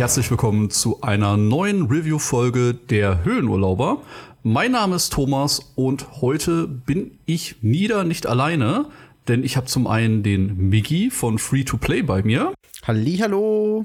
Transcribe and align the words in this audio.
Herzlich 0.00 0.30
willkommen 0.30 0.70
zu 0.70 1.02
einer 1.02 1.36
neuen 1.36 1.88
Review-Folge 1.88 2.72
der 2.72 3.22
Höhenurlauber. 3.22 4.00
Mein 4.42 4.72
Name 4.72 4.96
ist 4.96 5.12
Thomas 5.12 5.60
und 5.74 6.22
heute 6.22 6.66
bin 6.66 7.18
ich 7.26 7.56
nieder 7.60 8.04
nicht 8.04 8.26
alleine, 8.26 8.86
denn 9.28 9.44
ich 9.44 9.58
habe 9.58 9.66
zum 9.66 9.86
einen 9.86 10.22
den 10.22 10.56
Miggy 10.70 11.10
von 11.10 11.38
Free 11.38 11.64
to 11.64 11.76
Play 11.76 12.00
bei 12.00 12.22
mir. 12.22 12.54
Hallo. 12.86 13.84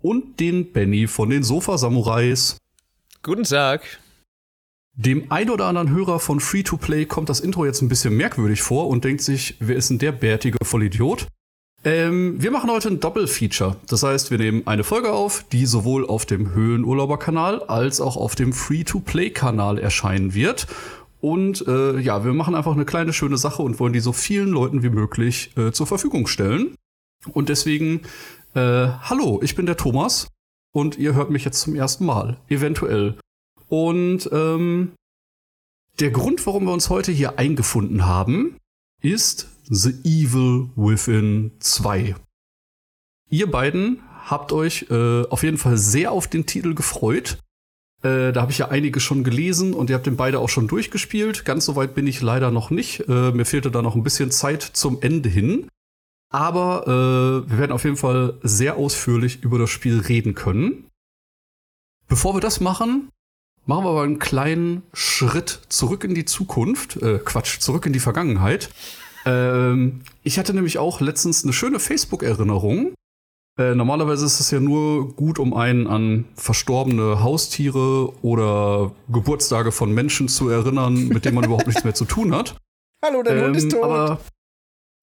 Und 0.00 0.40
den 0.40 0.72
Benny 0.72 1.06
von 1.06 1.28
den 1.28 1.42
Sofa 1.42 1.76
Samurais. 1.76 2.56
Guten 3.22 3.44
Tag. 3.44 4.00
Dem 4.94 5.30
ein 5.30 5.50
oder 5.50 5.66
anderen 5.66 5.90
Hörer 5.90 6.18
von 6.18 6.40
Free 6.40 6.62
to 6.62 6.78
Play 6.78 7.04
kommt 7.04 7.28
das 7.28 7.40
Intro 7.40 7.66
jetzt 7.66 7.82
ein 7.82 7.90
bisschen 7.90 8.16
merkwürdig 8.16 8.62
vor 8.62 8.88
und 8.88 9.04
denkt 9.04 9.20
sich, 9.20 9.56
wer 9.60 9.76
ist 9.76 9.90
denn 9.90 9.98
der 9.98 10.12
bärtige 10.12 10.56
Vollidiot? 10.64 11.26
Ähm, 11.82 12.42
wir 12.42 12.50
machen 12.50 12.70
heute 12.70 12.88
ein 12.88 13.00
Doppelfeature. 13.00 13.76
Das 13.88 14.02
heißt, 14.02 14.30
wir 14.30 14.38
nehmen 14.38 14.66
eine 14.66 14.84
Folge 14.84 15.12
auf, 15.12 15.44
die 15.50 15.64
sowohl 15.64 16.06
auf 16.06 16.26
dem 16.26 16.52
Höhenurlauber-Kanal 16.52 17.62
als 17.62 18.00
auch 18.00 18.16
auf 18.16 18.34
dem 18.34 18.52
Free-to-Play-Kanal 18.52 19.78
erscheinen 19.78 20.34
wird. 20.34 20.66
Und 21.20 21.66
äh, 21.66 21.98
ja, 21.98 22.24
wir 22.24 22.32
machen 22.32 22.54
einfach 22.54 22.72
eine 22.72 22.84
kleine 22.84 23.12
schöne 23.12 23.38
Sache 23.38 23.62
und 23.62 23.78
wollen 23.80 23.92
die 23.92 24.00
so 24.00 24.12
vielen 24.12 24.50
Leuten 24.50 24.82
wie 24.82 24.90
möglich 24.90 25.56
äh, 25.56 25.72
zur 25.72 25.86
Verfügung 25.86 26.26
stellen. 26.26 26.74
Und 27.32 27.48
deswegen, 27.48 28.02
äh, 28.54 28.88
hallo, 29.02 29.40
ich 29.42 29.54
bin 29.54 29.66
der 29.66 29.76
Thomas 29.76 30.28
und 30.72 30.98
ihr 30.98 31.14
hört 31.14 31.30
mich 31.30 31.44
jetzt 31.44 31.60
zum 31.60 31.74
ersten 31.74 32.04
Mal, 32.04 32.38
eventuell. 32.48 33.16
Und 33.68 34.28
ähm, 34.32 34.92
der 35.98 36.10
Grund, 36.10 36.46
warum 36.46 36.64
wir 36.64 36.72
uns 36.72 36.88
heute 36.88 37.12
hier 37.12 37.38
eingefunden 37.38 38.06
haben, 38.06 38.56
ist 39.02 39.49
The 39.68 39.94
Evil 40.04 40.70
Within 40.76 41.52
2. 41.60 42.14
Ihr 43.30 43.50
beiden 43.50 44.00
habt 44.24 44.52
euch 44.52 44.86
äh, 44.90 45.22
auf 45.24 45.42
jeden 45.42 45.58
Fall 45.58 45.76
sehr 45.76 46.12
auf 46.12 46.26
den 46.28 46.46
Titel 46.46 46.74
gefreut. 46.74 47.38
Äh, 48.02 48.32
da 48.32 48.42
habe 48.42 48.52
ich 48.52 48.58
ja 48.58 48.68
einige 48.68 49.00
schon 49.00 49.24
gelesen 49.24 49.74
und 49.74 49.90
ihr 49.90 49.96
habt 49.96 50.06
den 50.06 50.16
beide 50.16 50.38
auch 50.38 50.48
schon 50.48 50.68
durchgespielt. 50.68 51.44
Ganz 51.44 51.66
so 51.66 51.76
weit 51.76 51.94
bin 51.94 52.06
ich 52.06 52.22
leider 52.22 52.50
noch 52.50 52.70
nicht. 52.70 53.08
Äh, 53.08 53.32
mir 53.32 53.44
fehlte 53.44 53.70
da 53.70 53.82
noch 53.82 53.94
ein 53.94 54.02
bisschen 54.02 54.30
Zeit 54.30 54.62
zum 54.62 55.02
Ende 55.02 55.28
hin. 55.28 55.68
Aber 56.32 56.86
äh, 56.86 57.50
wir 57.50 57.58
werden 57.58 57.72
auf 57.72 57.84
jeden 57.84 57.96
Fall 57.96 58.38
sehr 58.42 58.76
ausführlich 58.76 59.42
über 59.42 59.58
das 59.58 59.70
Spiel 59.70 60.00
reden 60.00 60.34
können. 60.34 60.86
Bevor 62.08 62.34
wir 62.34 62.40
das 62.40 62.60
machen, 62.60 63.08
machen 63.66 63.84
wir 63.84 63.90
aber 63.90 64.02
einen 64.02 64.18
kleinen 64.18 64.82
Schritt 64.92 65.60
zurück 65.68 66.04
in 66.04 66.14
die 66.14 66.24
Zukunft. 66.24 66.96
Äh, 67.02 67.18
Quatsch, 67.18 67.60
zurück 67.60 67.86
in 67.86 67.92
die 67.92 68.00
Vergangenheit. 68.00 68.70
Ähm, 69.26 70.00
ich 70.22 70.38
hatte 70.38 70.54
nämlich 70.54 70.78
auch 70.78 71.00
letztens 71.00 71.44
eine 71.44 71.52
schöne 71.52 71.78
Facebook-Erinnerung. 71.78 72.94
Äh, 73.58 73.74
normalerweise 73.74 74.24
ist 74.24 74.40
es 74.40 74.50
ja 74.50 74.60
nur 74.60 75.14
gut, 75.14 75.38
um 75.38 75.54
einen 75.54 75.86
an 75.86 76.24
verstorbene 76.34 77.22
Haustiere 77.22 78.12
oder 78.22 78.92
Geburtstage 79.08 79.72
von 79.72 79.92
Menschen 79.92 80.28
zu 80.28 80.48
erinnern, 80.48 81.08
mit 81.08 81.24
denen 81.24 81.34
man 81.34 81.44
überhaupt 81.44 81.66
nichts 81.66 81.84
mehr 81.84 81.94
zu 81.94 82.04
tun 82.04 82.34
hat. 82.34 82.56
Hallo, 83.04 83.22
dein 83.22 83.38
ähm, 83.38 83.44
Hund 83.44 83.56
ist 83.56 83.70
tot. 83.70 83.82
Aber 83.82 84.20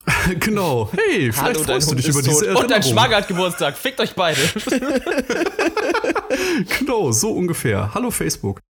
genau. 0.39 0.89
Hey, 0.91 1.31
vielleicht 1.31 1.41
Hallo, 1.41 1.63
freust 1.63 1.91
du 1.91 1.95
dich 1.95 2.07
über 2.07 2.21
diese 2.21 2.45
Erinnerung. 2.45 2.63
Und 2.63 2.71
dein 2.71 2.83
Schwager 2.83 3.17
hat 3.17 3.27
Geburtstag. 3.27 3.77
Fickt 3.77 3.99
euch 3.99 4.13
beide. 4.13 4.39
genau, 6.79 7.11
so 7.11 7.31
ungefähr. 7.31 7.93
Hallo 7.93 8.11
Facebook. 8.11 8.61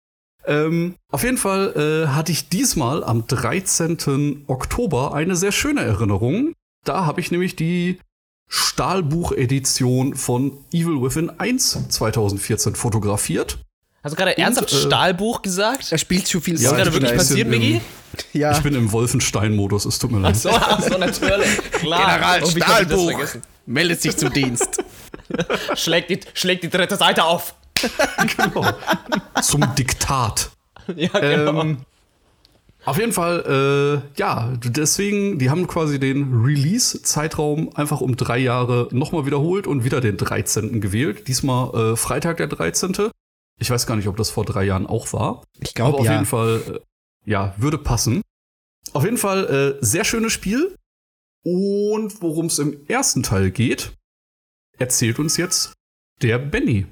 Ähm, 0.46 0.94
auf 1.10 1.24
jeden 1.24 1.38
Fall 1.38 1.72
äh, 2.06 2.08
hatte 2.08 2.32
ich 2.32 2.48
diesmal 2.48 3.02
am 3.02 3.26
13. 3.26 4.44
Oktober 4.46 5.12
eine 5.14 5.36
sehr 5.36 5.52
schöne 5.52 5.82
Erinnerung. 5.82 6.52
Da 6.84 7.04
habe 7.04 7.20
ich 7.20 7.30
nämlich 7.30 7.56
die 7.56 7.98
Stahlbuch-Edition 8.48 10.14
von 10.14 10.52
Evil 10.72 11.02
Within 11.02 11.30
1 11.30 11.88
2014 11.88 12.76
fotografiert. 12.76 13.58
Hast 14.04 14.12
du 14.12 14.16
gerade 14.16 14.38
ernsthaft 14.38 14.72
äh, 14.72 14.76
Stahlbuch 14.76 15.42
gesagt? 15.42 15.90
Er 15.90 15.98
spielt 15.98 16.28
zu 16.28 16.40
viel 16.40 16.60
ja, 16.60 16.70
Ist 16.70 16.76
gerade 16.76 16.92
wirklich 16.92 17.16
passiert, 17.16 17.48
Miggi? 17.48 17.80
Ja. 18.32 18.52
Ich 18.52 18.62
bin 18.62 18.74
im 18.76 18.92
Wolfenstein-Modus, 18.92 19.84
es 19.84 19.98
tut 19.98 20.12
mir 20.12 20.20
leid. 20.20 20.36
Ach 20.36 20.40
so, 20.40 20.50
ach 20.50 20.80
so 20.80 20.96
natürlich. 20.96 21.58
Klar. 21.72 22.06
General 22.06 22.40
oh, 22.44 22.50
Stahlbuch 22.50 23.20
meldet 23.66 24.00
sich 24.00 24.16
zum 24.16 24.32
Dienst. 24.32 24.82
schlägt, 25.74 26.10
die, 26.10 26.20
schlägt 26.34 26.62
die 26.62 26.70
dritte 26.70 26.96
Seite 26.96 27.24
auf 27.24 27.56
genau. 28.36 28.66
Zum 29.42 29.74
Diktat. 29.74 30.50
Ja, 30.94 31.08
genau. 31.18 31.60
Ähm, 31.60 31.78
auf 32.86 32.98
jeden 32.98 33.12
Fall, 33.12 34.02
äh, 34.06 34.18
ja, 34.18 34.52
deswegen, 34.62 35.40
die 35.40 35.50
haben 35.50 35.66
quasi 35.66 35.98
den 35.98 36.44
Release-Zeitraum 36.44 37.74
einfach 37.74 38.00
um 38.00 38.16
drei 38.16 38.38
Jahre 38.38 38.88
nochmal 38.92 39.26
wiederholt 39.26 39.66
und 39.66 39.82
wieder 39.82 40.00
den 40.00 40.16
13. 40.16 40.80
gewählt. 40.80 41.26
Diesmal 41.26 41.74
äh, 41.74 41.96
Freitag 41.96 42.36
der 42.36 42.46
13. 42.46 43.10
Ich 43.58 43.70
weiß 43.70 43.88
gar 43.88 43.96
nicht, 43.96 44.06
ob 44.06 44.16
das 44.16 44.30
vor 44.30 44.44
drei 44.44 44.62
Jahren 44.62 44.86
auch 44.86 45.12
war. 45.12 45.42
Ich 45.58 45.74
glaube, 45.74 45.98
auf 45.98 46.04
ja. 46.06 46.12
jeden 46.12 46.26
Fall, 46.26 46.62
äh, 46.68 47.30
ja, 47.30 47.54
würde 47.56 47.78
passen. 47.78 48.22
Auf 48.92 49.02
jeden 49.02 49.18
Fall, 49.18 49.78
äh, 49.80 49.84
sehr 49.84 50.04
schönes 50.04 50.32
Spiel. 50.32 50.76
Und 51.42 52.22
worum 52.22 52.46
es 52.46 52.60
im 52.60 52.86
ersten 52.86 53.24
Teil 53.24 53.50
geht, 53.50 53.94
erzählt 54.78 55.18
uns 55.18 55.36
jetzt 55.36 55.72
der 56.22 56.38
Benny. 56.38 56.86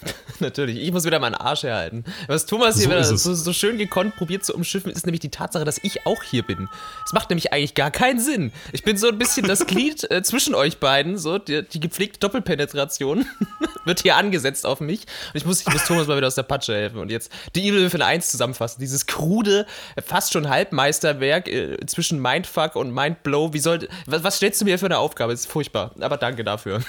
Natürlich, 0.40 0.78
ich 0.78 0.92
muss 0.92 1.04
wieder 1.04 1.18
meinen 1.18 1.34
Arsch 1.34 1.62
herhalten. 1.62 2.04
Was 2.26 2.46
Thomas 2.46 2.76
hier 2.76 2.84
so 2.84 2.90
wieder 2.90 3.04
so, 3.04 3.34
so, 3.34 3.52
schön 3.52 3.78
gekonnt 3.78 4.16
probiert 4.16 4.44
zu 4.44 4.54
umschiffen, 4.54 4.90
ist 4.90 5.06
nämlich 5.06 5.20
die 5.20 5.30
Tatsache, 5.30 5.64
dass 5.64 5.78
ich 5.82 6.06
auch 6.06 6.22
hier 6.22 6.42
bin. 6.42 6.68
Es 7.04 7.12
macht 7.12 7.30
nämlich 7.30 7.52
eigentlich 7.52 7.74
gar 7.74 7.90
keinen 7.90 8.20
Sinn. 8.20 8.52
Ich 8.72 8.82
bin 8.82 8.96
so 8.96 9.08
ein 9.08 9.18
bisschen 9.18 9.46
das 9.46 9.66
Glied 9.66 10.04
äh, 10.10 10.22
zwischen 10.22 10.54
euch 10.54 10.78
beiden, 10.78 11.18
so 11.18 11.38
die, 11.38 11.62
die 11.62 11.80
gepflegte 11.80 12.18
Doppelpenetration 12.20 13.26
wird 13.84 14.00
hier 14.00 14.16
angesetzt 14.16 14.66
auf 14.66 14.80
mich. 14.80 15.02
Und 15.32 15.36
ich 15.36 15.46
muss, 15.46 15.60
ich 15.60 15.72
muss 15.72 15.84
Thomas 15.84 16.06
mal 16.06 16.16
wieder 16.16 16.26
aus 16.26 16.34
der 16.34 16.42
Patsche 16.42 16.74
helfen 16.74 16.98
und 16.98 17.10
jetzt 17.10 17.30
die 17.54 17.68
Evil 17.68 17.84
Within 17.84 18.02
1 18.02 18.30
zusammenfassen. 18.30 18.80
Dieses 18.80 19.06
krude, 19.06 19.66
fast 20.04 20.32
schon 20.32 20.48
Halbmeisterwerk 20.48 21.48
äh, 21.48 21.76
zwischen 21.86 22.20
Mindfuck 22.20 22.76
und 22.76 22.92
Mindblow. 22.92 23.52
Wie 23.52 23.58
soll, 23.58 23.88
was, 24.06 24.24
was 24.24 24.36
stellst 24.36 24.60
du 24.60 24.64
mir 24.64 24.78
für 24.78 24.86
eine 24.86 24.98
Aufgabe? 24.98 25.32
Das 25.32 25.40
ist 25.40 25.50
furchtbar, 25.50 25.92
aber 26.00 26.16
danke 26.16 26.44
dafür. 26.44 26.82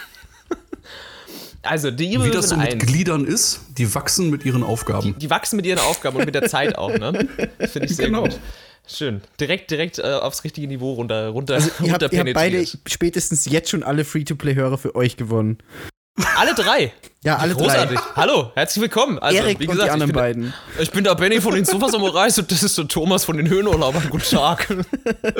Also, 1.63 1.91
die 1.91 2.21
Wie 2.21 2.29
das 2.29 2.49
so 2.49 2.57
mit 2.57 2.73
1. 2.73 2.85
Gliedern 2.85 3.25
ist, 3.25 3.61
die 3.77 3.95
wachsen 3.95 4.29
mit 4.29 4.43
ihren 4.45 4.63
Aufgaben. 4.63 5.13
Die, 5.13 5.13
die, 5.13 5.29
wachsen 5.29 5.55
mit 5.55 5.65
ihren 5.65 5.79
Aufgaben 5.79 6.17
und 6.17 6.25
mit 6.25 6.35
der 6.35 6.43
Zeit 6.43 6.77
auch, 6.77 6.89
ne? 6.89 7.27
Finde 7.59 7.87
ich 7.87 7.95
sehr 7.95 8.07
genau. 8.07 8.23
gut. 8.23 8.37
Schön. 8.85 9.21
Direkt, 9.39 9.71
direkt 9.71 9.97
äh, 9.97 10.01
aufs 10.01 10.43
richtige 10.43 10.67
Niveau 10.67 10.91
runter, 10.93 11.29
runter, 11.29 11.55
also, 11.55 11.69
ihr 11.79 11.91
runter 11.91 12.05
habt, 12.05 12.13
ihr 12.13 12.19
habt 12.19 12.33
beide 12.33 12.65
spätestens 12.85 13.45
jetzt 13.45 13.69
schon 13.69 13.81
alle 13.81 14.03
Free-to-Play-Hörer 14.03 14.77
für 14.77 14.93
euch 14.93 15.15
gewonnen. 15.15 15.59
Alle 16.35 16.53
drei. 16.53 16.91
Ja, 17.23 17.37
alle 17.37 17.55
Großartig. 17.55 17.97
drei. 17.97 18.15
Hallo, 18.17 18.51
herzlich 18.55 18.81
willkommen. 18.81 19.17
Also, 19.19 19.37
Erik 19.37 19.61
wie 19.61 19.67
gesagt, 19.67 19.79
und 19.79 19.85
die 19.85 19.91
anderen 19.91 20.09
ich 20.09 20.13
bin, 20.13 20.21
beiden. 20.21 20.53
Ich 20.79 20.91
bin 20.91 21.03
der 21.05 21.15
Benny 21.15 21.39
von 21.39 21.55
den 21.55 21.63
Sofa 21.63 21.87
Samurais 21.87 22.37
und 22.37 22.51
das 22.51 22.61
ist 22.61 22.77
der 22.77 22.89
Thomas 22.89 23.23
von 23.23 23.37
den 23.37 23.47
Höhenurlaubern. 23.47 24.09
Guten 24.09 24.35
Tag. 24.35 24.67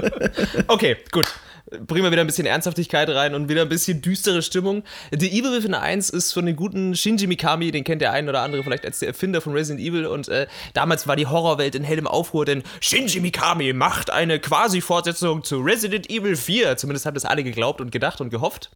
okay, 0.68 0.96
gut 1.12 1.28
bringen 1.69 2.03
wir 2.03 2.12
wieder 2.12 2.22
ein 2.22 2.28
bisschen 2.28 2.46
Ernsthaftigkeit 2.46 3.09
rein 3.09 3.35
und 3.35 3.50
wieder 3.50 3.62
ein 3.62 3.69
bisschen 3.69 4.01
düstere 4.01 4.41
Stimmung. 4.41 4.83
The 5.18 5.30
Evil 5.30 5.54
Within 5.54 5.74
1 5.74 6.10
ist 6.10 6.33
von 6.33 6.45
den 6.45 6.56
guten 6.56 6.95
Shinji 6.95 7.27
Mikami, 7.27 7.71
den 7.71 7.83
kennt 7.83 8.01
der 8.01 8.12
ein 8.12 8.30
oder 8.30 8.42
andere 8.42 8.63
vielleicht 8.63 8.86
als 8.86 9.00
der 9.00 9.10
Erfinder 9.10 9.42
von 9.42 9.54
Resident 9.54 9.86
Evil 9.86 10.06
und 10.06 10.27
äh, 10.27 10.48
damals 10.74 11.07
war 11.07 11.15
die 11.15 11.27
Horrorwelt 11.27 11.75
in 11.75 11.83
hellem 11.83 12.07
Aufruhr, 12.07 12.45
denn 12.45 12.63
Shinji 12.80 13.19
Mikami 13.19 13.74
macht 13.74 14.10
eine 14.10 14.39
quasi-Fortsetzung 14.39 15.44
zu 15.44 15.60
Resident 15.60 16.10
Evil 16.10 16.36
4. 16.36 16.77
Zumindest 16.77 17.06
haben 17.06 17.15
das 17.15 17.25
alle 17.25 17.44
geglaubt 17.44 17.81
und 17.81 17.92
gedacht 17.92 18.21
und 18.21 18.30
gehofft. 18.30 18.71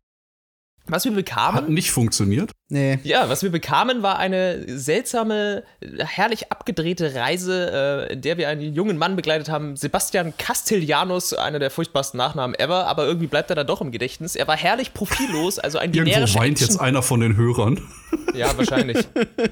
Was 0.89 1.05
wir 1.05 1.11
bekamen. 1.11 1.55
Hat 1.55 1.69
nicht 1.69 1.91
funktioniert. 1.91 2.51
Nee. 2.69 2.99
Ja, 3.03 3.29
was 3.29 3.43
wir 3.43 3.49
bekamen, 3.49 4.03
war 4.03 4.17
eine 4.19 4.63
seltsame, 4.79 5.63
herrlich 5.81 6.51
abgedrehte 6.51 7.15
Reise, 7.15 8.07
äh, 8.09 8.13
in 8.13 8.21
der 8.21 8.37
wir 8.37 8.49
einen 8.49 8.73
jungen 8.73 8.97
Mann 8.97 9.15
begleitet 9.15 9.49
haben, 9.49 9.75
Sebastian 9.75 10.33
Castellanos, 10.37 11.33
einer 11.33 11.59
der 11.59 11.71
furchtbarsten 11.71 12.17
Nachnamen 12.17 12.57
ever, 12.57 12.87
aber 12.87 13.05
irgendwie 13.05 13.27
bleibt 13.27 13.49
er 13.49 13.55
da 13.55 13.63
doch 13.63 13.81
im 13.81 13.91
Gedächtnis. 13.91 14.35
Er 14.35 14.47
war 14.47 14.57
herrlich 14.57 14.93
profillos, 14.93 15.59
also 15.59 15.77
ein 15.77 15.93
Irgendwo 15.93 16.39
weint 16.39 16.53
Action 16.53 16.67
jetzt 16.67 16.79
einer 16.79 17.01
von 17.01 17.19
den 17.19 17.37
Hörern. 17.37 17.81
Ja, 18.33 18.55
wahrscheinlich. 18.57 18.97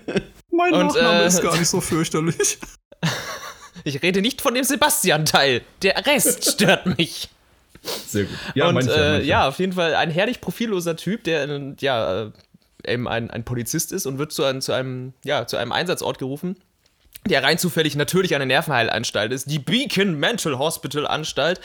mein 0.51 0.73
Und, 0.73 0.88
Nachname 0.88 1.23
äh, 1.23 1.27
ist 1.27 1.41
gar 1.41 1.57
nicht 1.57 1.69
so 1.69 1.81
fürchterlich. 1.81 2.57
ich 3.83 4.01
rede 4.01 4.21
nicht 4.21 4.41
von 4.41 4.53
dem 4.53 4.63
Sebastian-Teil. 4.63 5.61
Der 5.81 6.05
Rest 6.05 6.51
stört 6.51 6.97
mich. 6.97 7.29
Sehr 7.85 8.25
gut. 8.25 8.37
Ja, 8.53 8.67
und 8.67 8.75
manche, 8.75 8.93
äh, 8.93 9.23
ja, 9.23 9.47
auf 9.47 9.59
jeden 9.59 9.73
Fall 9.73 9.95
ein 9.95 10.09
herrlich 10.09 10.41
profilloser 10.41 10.95
Typ, 10.95 11.23
der 11.23 11.75
ja 11.79 12.31
eben 12.85 13.07
ein, 13.07 13.31
ein 13.31 13.43
Polizist 13.43 13.91
ist 13.91 14.05
und 14.05 14.17
wird 14.17 14.31
zu, 14.31 14.43
ein, 14.43 14.61
zu, 14.61 14.71
einem, 14.73 15.13
ja, 15.23 15.47
zu 15.47 15.57
einem 15.57 15.71
Einsatzort 15.71 16.19
gerufen 16.19 16.55
der 17.27 17.44
rein 17.44 17.57
zufällig 17.57 17.95
natürlich 17.95 18.36
eine 18.36 18.45
Nervenheilanstalt 18.45 19.31
ist, 19.31 19.50
die 19.50 19.60
Beacon 19.60 20.19
Mental 20.19 20.57
Hospital 20.60 21.07
Anstalt 21.07 21.60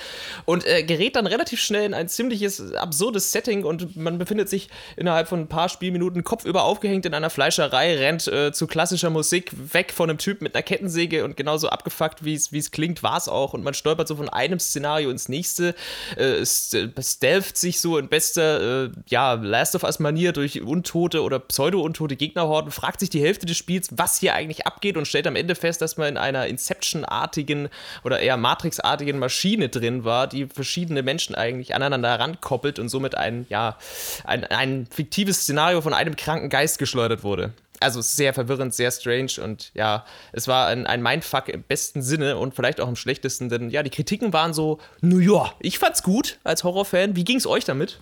und 0.44 0.66
äh, 0.66 0.82
gerät 0.82 1.16
dann 1.16 1.26
relativ 1.26 1.60
schnell 1.60 1.84
in 1.84 1.94
ein 1.94 2.08
ziemliches 2.08 2.72
absurdes 2.74 3.30
Setting 3.32 3.64
und 3.64 3.96
man 3.96 4.18
befindet 4.18 4.48
sich 4.48 4.68
innerhalb 4.96 5.28
von 5.28 5.40
ein 5.40 5.48
paar 5.48 5.68
Spielminuten 5.68 6.24
kopfüber 6.24 6.64
aufgehängt 6.64 7.04
in 7.04 7.14
einer 7.14 7.30
Fleischerei, 7.30 7.96
rennt 7.96 8.26
äh, 8.28 8.52
zu 8.52 8.66
klassischer 8.66 9.10
Musik 9.10 9.52
weg 9.72 9.92
von 9.92 10.08
einem 10.08 10.18
Typ 10.18 10.40
mit 10.40 10.54
einer 10.54 10.62
Kettensäge 10.62 11.24
und 11.24 11.36
genauso 11.36 11.68
abgefuckt, 11.68 12.24
wie 12.24 12.34
es 12.34 12.70
klingt, 12.70 13.02
war 13.02 13.16
es 13.16 13.28
auch. 13.28 13.52
Und 13.52 13.62
man 13.62 13.74
stolpert 13.74 14.08
so 14.08 14.16
von 14.16 14.28
einem 14.28 14.58
Szenario 14.58 15.10
ins 15.10 15.28
nächste, 15.28 15.74
äh, 16.16 16.44
stealtht 16.44 17.56
sich 17.56 17.80
so 17.80 17.98
in 17.98 18.08
bester, 18.08 18.84
äh, 18.84 18.90
ja, 19.08 19.34
Last 19.34 19.74
of 19.74 19.82
Us 19.82 19.98
Manier 19.98 20.32
durch 20.32 20.62
untote 20.62 21.22
oder 21.22 21.38
pseudo-untote 21.38 22.16
Gegnerhorden, 22.16 22.70
fragt 22.70 23.00
sich 23.00 23.10
die 23.10 23.20
Hälfte 23.20 23.46
des 23.46 23.56
Spiels, 23.56 23.88
was 23.92 24.18
hier 24.18 24.34
eigentlich 24.34 24.66
abgeht 24.66 24.96
und 24.96 25.06
stellt 25.06 25.26
am 25.26 25.36
Ende 25.36 25.49
Ende 25.50 25.60
fest, 25.60 25.82
dass 25.82 25.96
man 25.96 26.08
in 26.08 26.16
einer 26.16 26.46
Inception-artigen 26.46 27.68
oder 28.04 28.20
eher 28.20 28.36
Matrix-artigen 28.36 29.18
Maschine 29.18 29.68
drin 29.68 30.04
war, 30.04 30.28
die 30.28 30.46
verschiedene 30.46 31.02
Menschen 31.02 31.34
eigentlich 31.34 31.74
aneinander 31.74 32.10
herankoppelt 32.10 32.78
und 32.78 32.88
somit 32.88 33.16
ein, 33.16 33.46
ja, 33.48 33.76
ein, 34.24 34.44
ein 34.44 34.86
fiktives 34.86 35.40
Szenario 35.40 35.80
von 35.80 35.92
einem 35.92 36.14
kranken 36.14 36.50
Geist 36.50 36.78
geschleudert 36.78 37.24
wurde. 37.24 37.52
Also 37.80 38.00
sehr 38.00 38.34
verwirrend, 38.34 38.74
sehr 38.74 38.90
strange 38.92 39.42
und 39.42 39.72
ja, 39.74 40.04
es 40.32 40.46
war 40.46 40.68
ein, 40.68 40.86
ein 40.86 41.02
Mindfuck 41.02 41.48
im 41.48 41.62
besten 41.62 42.02
Sinne 42.02 42.36
und 42.36 42.54
vielleicht 42.54 42.80
auch 42.80 42.88
im 42.88 42.96
schlechtesten, 42.96 43.48
denn 43.48 43.70
ja, 43.70 43.82
die 43.82 43.90
Kritiken 43.90 44.32
waren 44.32 44.52
so, 44.52 44.78
naja, 45.00 45.52
ich 45.60 45.78
fand's 45.78 46.02
gut 46.02 46.38
als 46.44 46.62
Horrorfan. 46.62 47.16
Wie 47.16 47.24
ging's 47.24 47.46
euch 47.46 47.64
damit? 47.64 48.00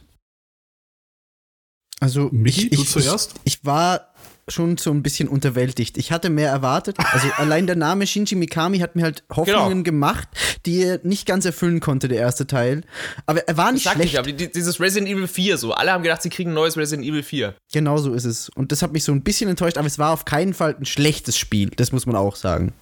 Also, 2.00 2.28
Michi, 2.30 2.68
ich, 2.68 2.96
ich, 2.96 2.96
ich, 2.96 3.28
ich 3.44 3.64
war 3.64 4.07
schon 4.48 4.76
so 4.76 4.90
ein 4.90 5.02
bisschen 5.02 5.28
unterwältigt. 5.28 5.98
Ich 5.98 6.12
hatte 6.12 6.30
mehr 6.30 6.50
erwartet. 6.50 6.96
Also 7.12 7.28
allein 7.36 7.66
der 7.66 7.76
Name 7.76 8.06
Shinji 8.06 8.36
Mikami 8.36 8.78
hat 8.78 8.96
mir 8.96 9.04
halt 9.04 9.24
Hoffnungen 9.30 9.84
genau. 9.84 9.84
gemacht, 9.84 10.28
die 10.66 10.82
er 10.82 11.00
nicht 11.02 11.26
ganz 11.26 11.44
erfüllen 11.44 11.80
konnte, 11.80 12.08
der 12.08 12.18
erste 12.18 12.46
Teil. 12.46 12.82
Aber 13.26 13.46
er 13.46 13.56
war 13.56 13.72
nicht 13.72 13.84
Sag 13.84 13.94
schlecht. 13.94 14.14
Ich, 14.14 14.18
aber 14.18 14.32
dieses 14.32 14.80
Resident 14.80 15.10
Evil 15.10 15.28
4 15.28 15.58
so. 15.58 15.72
Alle 15.72 15.92
haben 15.92 16.02
gedacht, 16.02 16.22
sie 16.22 16.30
kriegen 16.30 16.50
ein 16.50 16.54
neues 16.54 16.76
Resident 16.76 17.06
Evil 17.06 17.22
4. 17.22 17.54
Genau 17.72 17.98
so 17.98 18.12
ist 18.14 18.24
es. 18.24 18.48
Und 18.50 18.72
das 18.72 18.82
hat 18.82 18.92
mich 18.92 19.04
so 19.04 19.12
ein 19.12 19.22
bisschen 19.22 19.48
enttäuscht, 19.48 19.78
aber 19.78 19.86
es 19.86 19.98
war 19.98 20.12
auf 20.12 20.24
keinen 20.24 20.54
Fall 20.54 20.76
ein 20.78 20.86
schlechtes 20.86 21.36
Spiel. 21.36 21.70
Das 21.76 21.92
muss 21.92 22.06
man 22.06 22.16
auch 22.16 22.36
sagen. 22.36 22.72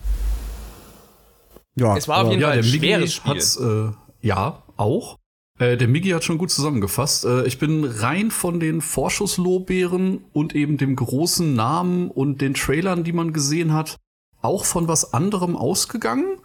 Ja, 1.79 1.97
es 1.97 2.09
war 2.09 2.25
auf 2.25 2.31
jeden 2.31 2.43
Fall 2.43 2.59
ein 2.59 2.65
schweres 2.65 3.15
Spiel. 3.15 3.37
Äh, 3.37 4.27
ja, 4.27 4.63
auch. 4.77 5.19
Äh, 5.59 5.77
der 5.77 5.89
Migi 5.89 6.11
hat 6.11 6.25
schon 6.25 6.39
gut 6.39 6.51
zusammengefasst. 6.51 7.25
Äh, 7.25 7.47
ich 7.47 7.59
bin 7.59 7.85
rein 7.85 8.31
von 8.31 8.61
den 8.61 8.81
Vorschusslorbeeren 8.83 10.25
und 10.33 10.55
eben 10.55 10.77
dem 10.77 10.97
großen 10.97 11.55
Namen 11.55 12.11
und 12.11 12.41
den 12.41 12.55
Trailern, 12.55 13.05
die 13.05 13.13
man 13.13 13.33
gesehen 13.33 13.73
hat, 13.73 13.97
auch 14.43 14.65
von 14.65 14.87
was 14.87 15.15
anderem 15.15 15.57
ausgegangen. 15.57 16.39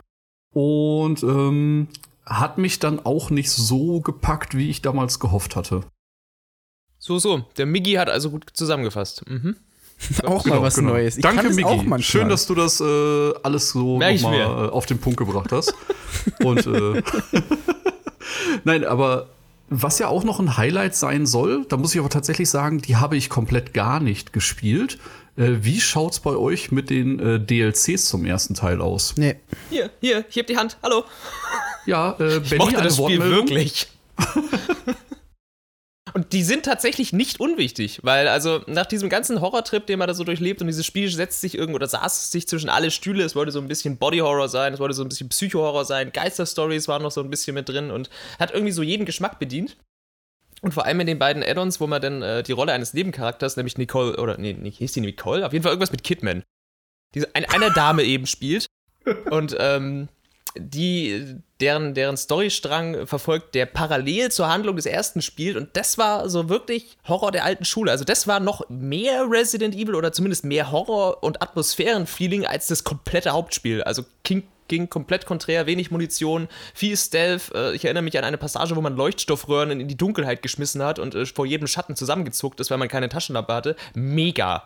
Und 0.54 1.24
ähm, 1.24 1.88
hat 2.26 2.58
mich 2.58 2.80
dann 2.80 3.00
auch 3.06 3.30
nicht 3.30 3.50
so 3.50 4.02
gepackt, 4.02 4.56
wie 4.56 4.70
ich 4.70 4.82
damals 4.82 5.20
gehofft 5.20 5.56
hatte. 5.56 5.82
So, 6.98 7.20
so. 7.20 7.46
Der 7.58 7.66
Migi 7.66 7.94
hat 7.94 8.10
also 8.10 8.30
gut 8.30 8.50
zusammengefasst. 8.54 9.24
Mhm. 9.28 9.56
auch 10.24 10.44
genau, 10.44 10.58
mal 10.58 10.62
was 10.64 10.76
genau. 10.76 10.92
Neues. 10.92 11.18
Ich 11.18 11.24
Danke, 11.24 11.50
Migi. 11.50 12.04
Schön, 12.04 12.30
dass 12.30 12.48
du 12.48 12.56
das 12.56 12.80
äh, 12.80 13.34
alles 13.44 13.70
so 13.70 14.00
nochmal 14.00 14.40
äh, 14.40 14.70
auf 14.70 14.86
den 14.86 15.00
Punkt 15.00 15.18
gebracht 15.18 15.52
hast. 15.52 15.74
Und 16.40 16.66
äh, 16.66 17.02
Nein, 18.64 18.84
aber 18.84 19.30
was 19.70 20.00
ja 20.00 20.08
auch 20.10 20.24
noch 20.24 20.40
ein 20.40 20.58
Highlight 20.58 20.96
sein 20.96 21.26
soll, 21.26 21.66
da 21.70 21.78
muss 21.78 21.94
ich 21.94 22.00
aber 22.00 22.10
tatsächlich 22.10 22.50
sagen, 22.50 22.82
die 22.82 22.98
habe 22.98 23.16
ich 23.16 23.30
komplett 23.30 23.74
gar 23.74 24.00
nicht 24.00 24.34
gespielt. 24.34 25.00
Äh, 25.38 25.60
wie 25.62 25.80
schaut's 25.80 26.20
bei 26.20 26.36
euch 26.36 26.72
mit 26.72 26.90
den 26.90 27.20
äh, 27.20 27.40
DLCs 27.40 28.06
zum 28.06 28.26
ersten 28.26 28.54
Teil 28.54 28.82
aus? 28.82 29.16
Nee. 29.16 29.38
Hier, 29.70 29.90
hier, 30.02 30.26
ich 30.30 30.36
heb 30.36 30.48
die 30.48 30.58
Hand. 30.58 30.78
Hallo. 30.84 31.06
Ja, 31.86 32.12
äh, 32.14 32.16
Benny, 32.18 32.42
ich 32.42 32.58
mochte 32.58 32.82
das 32.82 32.98
Spiel 32.98 33.20
wirklich. 33.20 33.88
Und 36.14 36.34
die 36.34 36.44
sind 36.44 36.66
tatsächlich 36.66 37.14
nicht 37.14 37.40
unwichtig, 37.40 38.00
weil 38.04 38.28
also 38.28 38.62
nach 38.68 38.86
diesem 38.86 39.10
ganzen 39.10 39.40
Horrortrip, 39.40 39.86
den 39.86 40.00
man 40.00 40.08
da 40.08 40.14
so 40.14 40.24
durchlebt 40.24 40.62
und 40.62 40.68
dieses 40.68 40.86
Spiel 40.86 41.10
setzt 41.10 41.42
sich 41.42 41.58
irgendwo 41.58 41.78
oder 41.78 41.88
saß 41.88 42.32
sich 42.32 42.48
zwischen 42.48 42.70
alle 42.70 42.92
Stühle, 42.92 43.24
es 43.24 43.36
wollte 43.36 43.52
so 43.52 43.60
ein 43.60 43.68
bisschen 43.68 43.98
Body-Horror 43.98 44.50
sein, 44.50 44.74
es 44.74 44.80
wollte 44.80 44.94
so 44.94 45.04
ein 45.04 45.10
bisschen 45.10 45.30
Psycho-Horror 45.30 45.86
sein, 45.86 46.12
Geister-Stories 46.12 46.88
waren 46.88 47.02
noch 47.02 47.12
so 47.12 47.22
ein 47.22 47.30
bisschen 47.30 47.54
mit 47.54 47.70
drin 47.70 47.92
und 47.92 48.10
hat 48.40 48.52
irgendwie 48.52 48.74
so 48.74 48.84
jeden 48.84 49.06
Geschmack 49.06 49.40
bedient. 49.40 49.78
Und 50.62 50.74
vor 50.74 50.86
allem 50.86 51.00
in 51.00 51.08
den 51.08 51.18
beiden 51.18 51.44
Add-ons, 51.44 51.80
wo 51.80 51.88
man 51.88 52.02
dann 52.02 52.22
äh, 52.22 52.44
die 52.44 52.52
Rolle 52.52 52.74
eines 52.74 52.94
Nebencharakters, 52.94 53.58
nämlich 53.58 53.78
Nicole, 53.78 54.18
oder 54.18 54.38
nee, 54.38 54.54
nicht 54.54 54.78
hieß 54.78 54.92
die 54.92 55.02
Nicole, 55.02 55.46
auf 55.46 55.54
jeden 55.54 55.64
Fall 55.64 55.72
irgendwas 55.72 55.92
mit 55.92 56.04
Kidman, 56.04 56.44
die 57.16 57.26
ein, 57.34 57.46
eine 57.46 57.72
Dame 57.72 58.04
eben 58.04 58.28
spielt. 58.28 58.68
Und 59.32 59.56
ähm, 59.60 60.08
die, 60.56 61.38
deren, 61.62 61.94
deren 61.94 62.18
Storystrang 62.18 63.08
verfolgt, 63.08 63.56
der 63.56 63.66
parallel 63.66 64.32
zur 64.32 64.50
Handlung 64.50 64.76
des 64.76 64.86
ersten 64.86 65.22
spielt. 65.22 65.56
Und 65.56 65.70
das 65.78 65.98
war 65.98 66.30
so 66.30 66.50
wirklich 66.50 66.98
Horror 67.08 67.32
der 67.32 67.46
alten 67.46 67.66
Schule. 67.66 67.92
Also, 67.92 68.04
das 68.04 68.28
war 68.28 68.40
noch 68.40 68.68
mehr 68.70 69.26
Resident 69.30 69.76
Evil 69.76 69.96
oder 69.96 70.12
zumindest 70.12 70.44
mehr 70.44 70.72
Horror- 70.72 71.24
und 71.24 71.42
Atmosphären-Feeling 71.42 72.46
als 72.46 72.68
das 72.68 72.84
komplette 72.84 73.32
Hauptspiel. 73.32 73.84
Also, 73.84 74.04
King 74.24 74.44
ging 74.72 74.90
komplett 74.90 75.26
konträr, 75.26 75.68
wenig 75.68 75.92
Munition, 75.92 76.48
viel 76.74 76.96
Stealth. 76.98 77.54
Äh, 77.54 77.76
ich 77.76 77.84
erinnere 77.84 78.04
mich 78.04 78.18
an 78.18 78.24
eine 78.24 78.38
Passage, 78.38 78.76
wo 78.76 78.82
man 78.82 78.96
Leuchtstoffröhren 78.96 79.80
in 79.80 79.88
die 79.88 79.98
Dunkelheit 79.98 80.42
geschmissen 80.42 80.82
hat 80.82 80.98
und 80.98 81.14
äh, 81.14 81.26
vor 81.26 81.46
jedem 81.46 81.68
Schatten 81.68 81.96
zusammengezuckt 81.96 82.60
ist, 82.60 82.72
weil 82.72 82.78
man 82.78 82.88
keine 82.88 83.10
Taschenlampe 83.10 83.54
hatte. 83.54 83.76
Mega. 83.94 84.66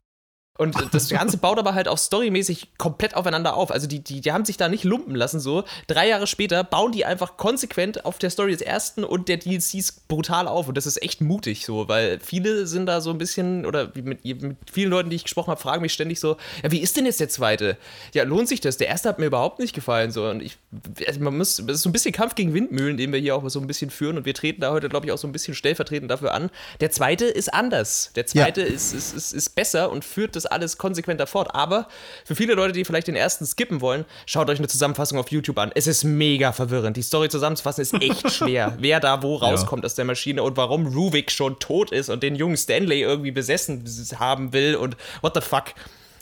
Und 0.58 0.76
das 0.94 1.10
Ganze 1.10 1.38
baut 1.38 1.60
aber 1.60 1.74
halt 1.74 1.90
auch 1.90 1.98
storymäßig 1.98 2.78
komplett 2.78 3.16
aufeinander 3.16 3.58
auf. 3.58 3.72
Also 3.72 3.88
die, 3.88 4.00
die, 4.00 4.22
die 4.22 4.32
haben 4.32 4.46
sich 4.46 4.56
da 4.56 4.70
nicht 4.70 4.86
lumpen 4.86 5.14
lassen 5.14 5.42
so. 5.42 5.66
Drei 5.88 6.08
Jahre 6.08 6.28
später 6.28 6.64
bauen 6.64 6.94
die 6.94 7.04
einfach 7.04 7.36
konsequent 7.36 8.06
auf 8.06 8.20
der 8.20 8.30
Story 8.30 8.54
des 8.54 8.62
ersten 8.62 9.04
und 9.04 9.28
der 9.28 9.36
DLCs 9.36 9.92
brutal 10.08 10.48
auf. 10.48 10.70
Und 10.70 10.78
das 10.78 10.86
ist 10.86 11.04
echt 11.04 11.20
mutig 11.20 11.66
so, 11.66 11.90
weil 11.90 12.22
viele 12.22 12.68
sind 12.68 12.86
da 12.86 13.02
so 13.02 13.10
ein 13.10 13.18
bisschen, 13.18 13.66
oder 13.66 13.92
mit, 13.96 14.24
mit 14.24 14.56
vielen 14.72 14.92
Leuten, 14.92 15.10
die 15.10 15.18
ich 15.18 15.24
gesprochen 15.24 15.52
habe, 15.52 15.60
fragen 15.60 15.82
mich 15.82 15.92
ständig 15.92 16.22
so, 16.22 16.38
ja, 16.64 16.72
wie 16.72 16.80
ist 16.80 16.96
denn 16.96 17.06
jetzt 17.06 17.20
der 17.20 17.28
zweite? 17.28 17.78
Ja, 18.14 18.24
lohnt 18.24 18.48
sich 18.48 18.62
das? 18.62 18.78
Der 18.78 18.88
erste 18.88 19.10
hat 19.10 19.20
mir 19.20 19.26
überhaupt 19.26 19.60
nicht 19.60 19.76
gefallen. 19.76 20.12
So. 20.12 20.26
Und 20.30 20.42
ich, 20.42 20.58
also 21.06 21.20
man 21.20 21.38
muss, 21.38 21.58
das 21.58 21.76
ist 21.76 21.82
so 21.82 21.90
ein 21.90 21.94
bisschen 21.94 22.14
Kampf 22.14 22.34
gegen 22.36 22.54
Windmühlen, 22.54 22.96
den 22.96 23.12
wir 23.12 23.20
hier 23.20 23.36
auch 23.36 23.50
so 23.50 23.60
ein 23.60 23.68
bisschen 23.68 23.90
führen. 23.90 24.16
Und 24.16 24.26
wir 24.26 24.34
treten 24.34 24.62
da 24.62 24.72
heute, 24.72 24.88
glaube 24.88 25.06
ich, 25.06 25.12
auch 25.12 25.18
so 25.18 25.28
ein 25.28 25.34
bisschen 25.34 25.54
stellvertretend 25.54 26.10
dafür 26.10 26.34
an. 26.34 26.50
Der 26.80 26.92
zweite 26.92 27.26
ist 27.26 27.54
anders. 27.54 28.12
Der 28.16 28.26
zweite 28.26 28.62
ja. 28.62 28.68
ist, 28.68 28.94
ist, 28.94 29.14
ist, 29.14 29.34
ist 29.34 29.50
besser 29.50 29.92
und 29.92 30.06
führt 30.06 30.38
das 30.38 30.45
alles 30.52 30.78
konsequenter 30.78 31.28
fort. 31.28 31.54
Aber 31.54 31.88
für 32.26 32.36
viele 32.36 32.54
Leute, 32.54 32.74
die 32.74 32.86
vielleicht 32.86 33.08
den 33.08 33.16
ersten 33.16 33.46
skippen 33.46 33.82
wollen, 33.82 34.06
schaut 34.26 34.50
euch 34.50 34.60
eine 34.60 34.68
Zusammenfassung 34.68 35.20
auf 35.20 35.32
YouTube 35.32 35.58
an. 35.58 35.72
Es 35.76 35.88
ist 35.88 36.04
mega 36.04 36.52
verwirrend. 36.52 36.98
Die 36.98 37.02
Story 37.02 37.30
zusammenzufassen 37.30 37.82
ist 37.82 37.94
echt 37.94 38.32
schwer. 38.34 38.78
Wer 38.80 39.00
da 39.00 39.22
wo 39.24 39.36
rauskommt 39.36 39.84
ja. 39.84 39.88
aus 39.88 39.96
der 39.96 40.06
Maschine 40.06 40.44
und 40.44 40.58
warum 40.58 40.88
Ruvik 40.88 41.32
schon 41.32 41.60
tot 41.60 41.92
ist 41.92 42.10
und 42.10 42.24
den 42.24 42.36
jungen 42.36 42.58
Stanley 42.58 43.02
irgendwie 43.02 43.32
besessen 43.32 43.84
haben 44.18 44.54
will 44.54 44.76
und 44.76 44.98
what 45.22 45.34
the 45.36 45.42
fuck. 45.42 45.74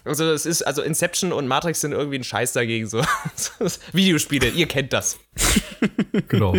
Also 0.06 0.26
es 0.26 0.46
ist, 0.46 0.64
also 0.64 0.82
Inception 0.82 1.32
und 1.32 1.48
Matrix 1.48 1.82
sind 1.82 1.94
irgendwie 1.94 2.18
ein 2.18 2.24
Scheiß 2.24 2.54
dagegen. 2.54 2.88
So. 2.88 3.02
Videospiele, 3.94 4.50
ihr 4.50 4.68
kennt 4.68 4.94
das. 4.94 5.18
Genau. 6.30 6.56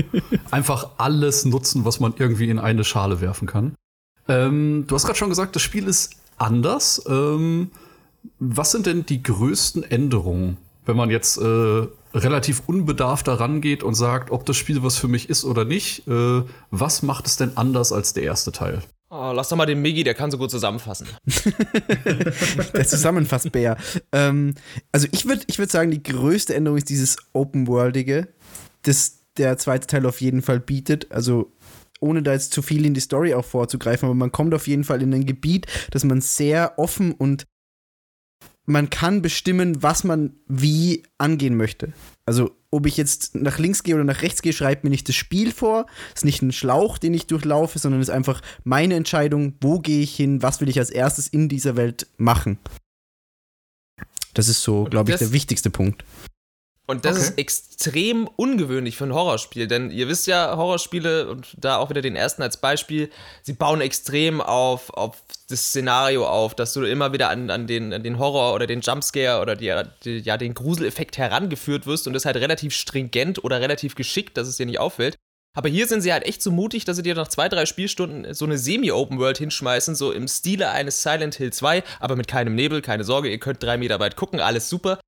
Einfach 0.50 0.90
alles 0.98 1.44
nutzen, 1.44 1.84
was 1.84 1.98
man 1.98 2.14
irgendwie 2.18 2.48
in 2.48 2.58
eine 2.58 2.84
Schale 2.84 3.20
werfen 3.20 3.46
kann. 3.46 3.74
Ähm, 4.28 4.84
du 4.86 4.94
hast 4.94 5.04
gerade 5.04 5.18
schon 5.18 5.28
gesagt, 5.28 5.56
das 5.56 5.62
Spiel 5.62 5.88
ist 5.88 6.16
anders. 6.38 7.02
Ähm, 7.08 7.70
was 8.38 8.72
sind 8.72 8.86
denn 8.86 9.06
die 9.06 9.22
größten 9.22 9.82
Änderungen, 9.82 10.56
wenn 10.86 10.96
man 10.96 11.10
jetzt 11.10 11.38
äh, 11.38 11.86
relativ 12.14 12.62
unbedarft 12.66 13.28
daran 13.28 13.60
geht 13.60 13.82
und 13.82 13.94
sagt, 13.94 14.30
ob 14.30 14.46
das 14.46 14.56
Spiel 14.56 14.82
was 14.82 14.96
für 14.96 15.08
mich 15.08 15.28
ist 15.28 15.44
oder 15.44 15.64
nicht? 15.64 16.06
Äh, 16.08 16.42
was 16.70 17.02
macht 17.02 17.26
es 17.26 17.36
denn 17.36 17.56
anders 17.56 17.92
als 17.92 18.12
der 18.12 18.24
erste 18.24 18.52
Teil? 18.52 18.82
Oh, 19.10 19.32
lass 19.32 19.48
doch 19.48 19.56
mal 19.56 19.66
den 19.66 19.80
Migi, 19.80 20.02
der 20.02 20.14
kann 20.14 20.30
so 20.30 20.38
gut 20.38 20.50
zusammenfassen. 20.50 21.06
der 22.04 22.86
Zusammenfassbär. 22.86 23.76
ähm, 24.12 24.54
also 24.90 25.06
ich 25.12 25.26
würde 25.26 25.42
ich 25.46 25.58
würd 25.58 25.70
sagen, 25.70 25.90
die 25.90 26.02
größte 26.02 26.54
Änderung 26.54 26.78
ist 26.78 26.88
dieses 26.88 27.16
Open-Worldige, 27.32 28.28
das 28.82 29.20
der 29.36 29.56
zweite 29.58 29.86
Teil 29.86 30.06
auf 30.06 30.20
jeden 30.20 30.42
Fall 30.42 30.60
bietet. 30.60 31.12
Also 31.12 31.52
ohne 32.04 32.22
da 32.22 32.32
jetzt 32.32 32.52
zu 32.52 32.62
viel 32.62 32.84
in 32.86 32.94
die 32.94 33.00
Story 33.00 33.34
auch 33.34 33.44
vorzugreifen, 33.44 34.06
aber 34.06 34.14
man 34.14 34.30
kommt 34.30 34.54
auf 34.54 34.68
jeden 34.68 34.84
Fall 34.84 35.02
in 35.02 35.12
ein 35.14 35.26
Gebiet, 35.26 35.66
das 35.90 36.04
man 36.04 36.20
sehr 36.20 36.78
offen 36.78 37.12
und 37.12 37.44
man 38.66 38.88
kann 38.88 39.20
bestimmen, 39.20 39.82
was 39.82 40.04
man 40.04 40.36
wie 40.46 41.02
angehen 41.18 41.56
möchte. 41.56 41.92
Also, 42.26 42.56
ob 42.70 42.86
ich 42.86 42.96
jetzt 42.96 43.34
nach 43.34 43.58
links 43.58 43.82
gehe 43.82 43.94
oder 43.94 44.04
nach 44.04 44.22
rechts 44.22 44.42
gehe, 44.42 44.52
schreibt 44.52 44.84
mir 44.84 44.90
nicht 44.90 45.08
das 45.08 45.14
Spiel 45.14 45.52
vor. 45.52 45.86
Es 46.08 46.20
ist 46.20 46.24
nicht 46.24 46.42
ein 46.42 46.52
Schlauch, 46.52 46.98
den 46.98 47.14
ich 47.14 47.26
durchlaufe, 47.26 47.78
sondern 47.78 48.00
es 48.00 48.08
ist 48.08 48.14
einfach 48.14 48.40
meine 48.64 48.94
Entscheidung, 48.94 49.54
wo 49.60 49.80
gehe 49.80 50.02
ich 50.02 50.16
hin, 50.16 50.42
was 50.42 50.60
will 50.60 50.68
ich 50.68 50.78
als 50.78 50.90
erstes 50.90 51.28
in 51.28 51.48
dieser 51.48 51.76
Welt 51.76 52.06
machen. 52.16 52.58
Das 54.32 54.48
ist 54.48 54.62
so, 54.62 54.84
glaube 54.84 55.12
ich, 55.12 55.18
der 55.18 55.32
wichtigste 55.32 55.70
Punkt. 55.70 56.04
Und 56.86 57.06
das 57.06 57.16
okay. 57.16 57.22
ist 57.22 57.38
extrem 57.38 58.28
ungewöhnlich 58.36 58.96
für 58.96 59.04
ein 59.04 59.14
Horrorspiel, 59.14 59.66
denn 59.66 59.90
ihr 59.90 60.06
wisst 60.06 60.26
ja, 60.26 60.54
Horrorspiele, 60.56 61.28
und 61.28 61.54
da 61.56 61.78
auch 61.78 61.88
wieder 61.88 62.02
den 62.02 62.14
ersten 62.14 62.42
als 62.42 62.58
Beispiel, 62.58 63.10
sie 63.42 63.54
bauen 63.54 63.80
extrem 63.80 64.42
auf, 64.42 64.90
auf 64.90 65.22
das 65.48 65.68
Szenario 65.68 66.26
auf, 66.28 66.54
dass 66.54 66.74
du 66.74 66.82
immer 66.82 67.14
wieder 67.14 67.30
an, 67.30 67.50
an, 67.50 67.66
den, 67.66 67.94
an 67.94 68.02
den 68.02 68.18
Horror 68.18 68.54
oder 68.54 68.66
den 68.66 68.82
Jumpscare 68.82 69.40
oder 69.40 69.56
die, 69.56 69.72
die, 70.04 70.18
ja, 70.18 70.36
den 70.36 70.52
Gruseleffekt 70.52 71.16
herangeführt 71.16 71.86
wirst 71.86 72.06
und 72.06 72.12
das 72.12 72.26
halt 72.26 72.36
relativ 72.36 72.74
stringent 72.74 73.42
oder 73.42 73.62
relativ 73.62 73.94
geschickt, 73.94 74.36
dass 74.36 74.46
es 74.46 74.58
dir 74.58 74.66
nicht 74.66 74.78
auffällt. 74.78 75.16
Aber 75.56 75.68
hier 75.68 75.86
sind 75.86 76.02
sie 76.02 76.12
halt 76.12 76.24
echt 76.24 76.42
so 76.42 76.50
mutig, 76.50 76.84
dass 76.84 76.96
sie 76.96 77.02
dir 77.02 77.14
nach 77.14 77.28
zwei, 77.28 77.48
drei 77.48 77.64
Spielstunden 77.64 78.34
so 78.34 78.44
eine 78.44 78.58
Semi-Open 78.58 79.18
World 79.18 79.38
hinschmeißen, 79.38 79.94
so 79.94 80.12
im 80.12 80.28
Stile 80.28 80.70
eines 80.70 81.02
Silent 81.02 81.36
Hill 81.36 81.52
2, 81.52 81.82
aber 82.00 82.16
mit 82.16 82.26
keinem 82.26 82.56
Nebel, 82.56 82.82
keine 82.82 83.04
Sorge, 83.04 83.30
ihr 83.30 83.38
könnt 83.38 83.62
drei 83.62 83.78
Meter 83.78 84.00
weit 84.00 84.16
gucken, 84.16 84.40
alles 84.40 84.68
super. 84.68 84.98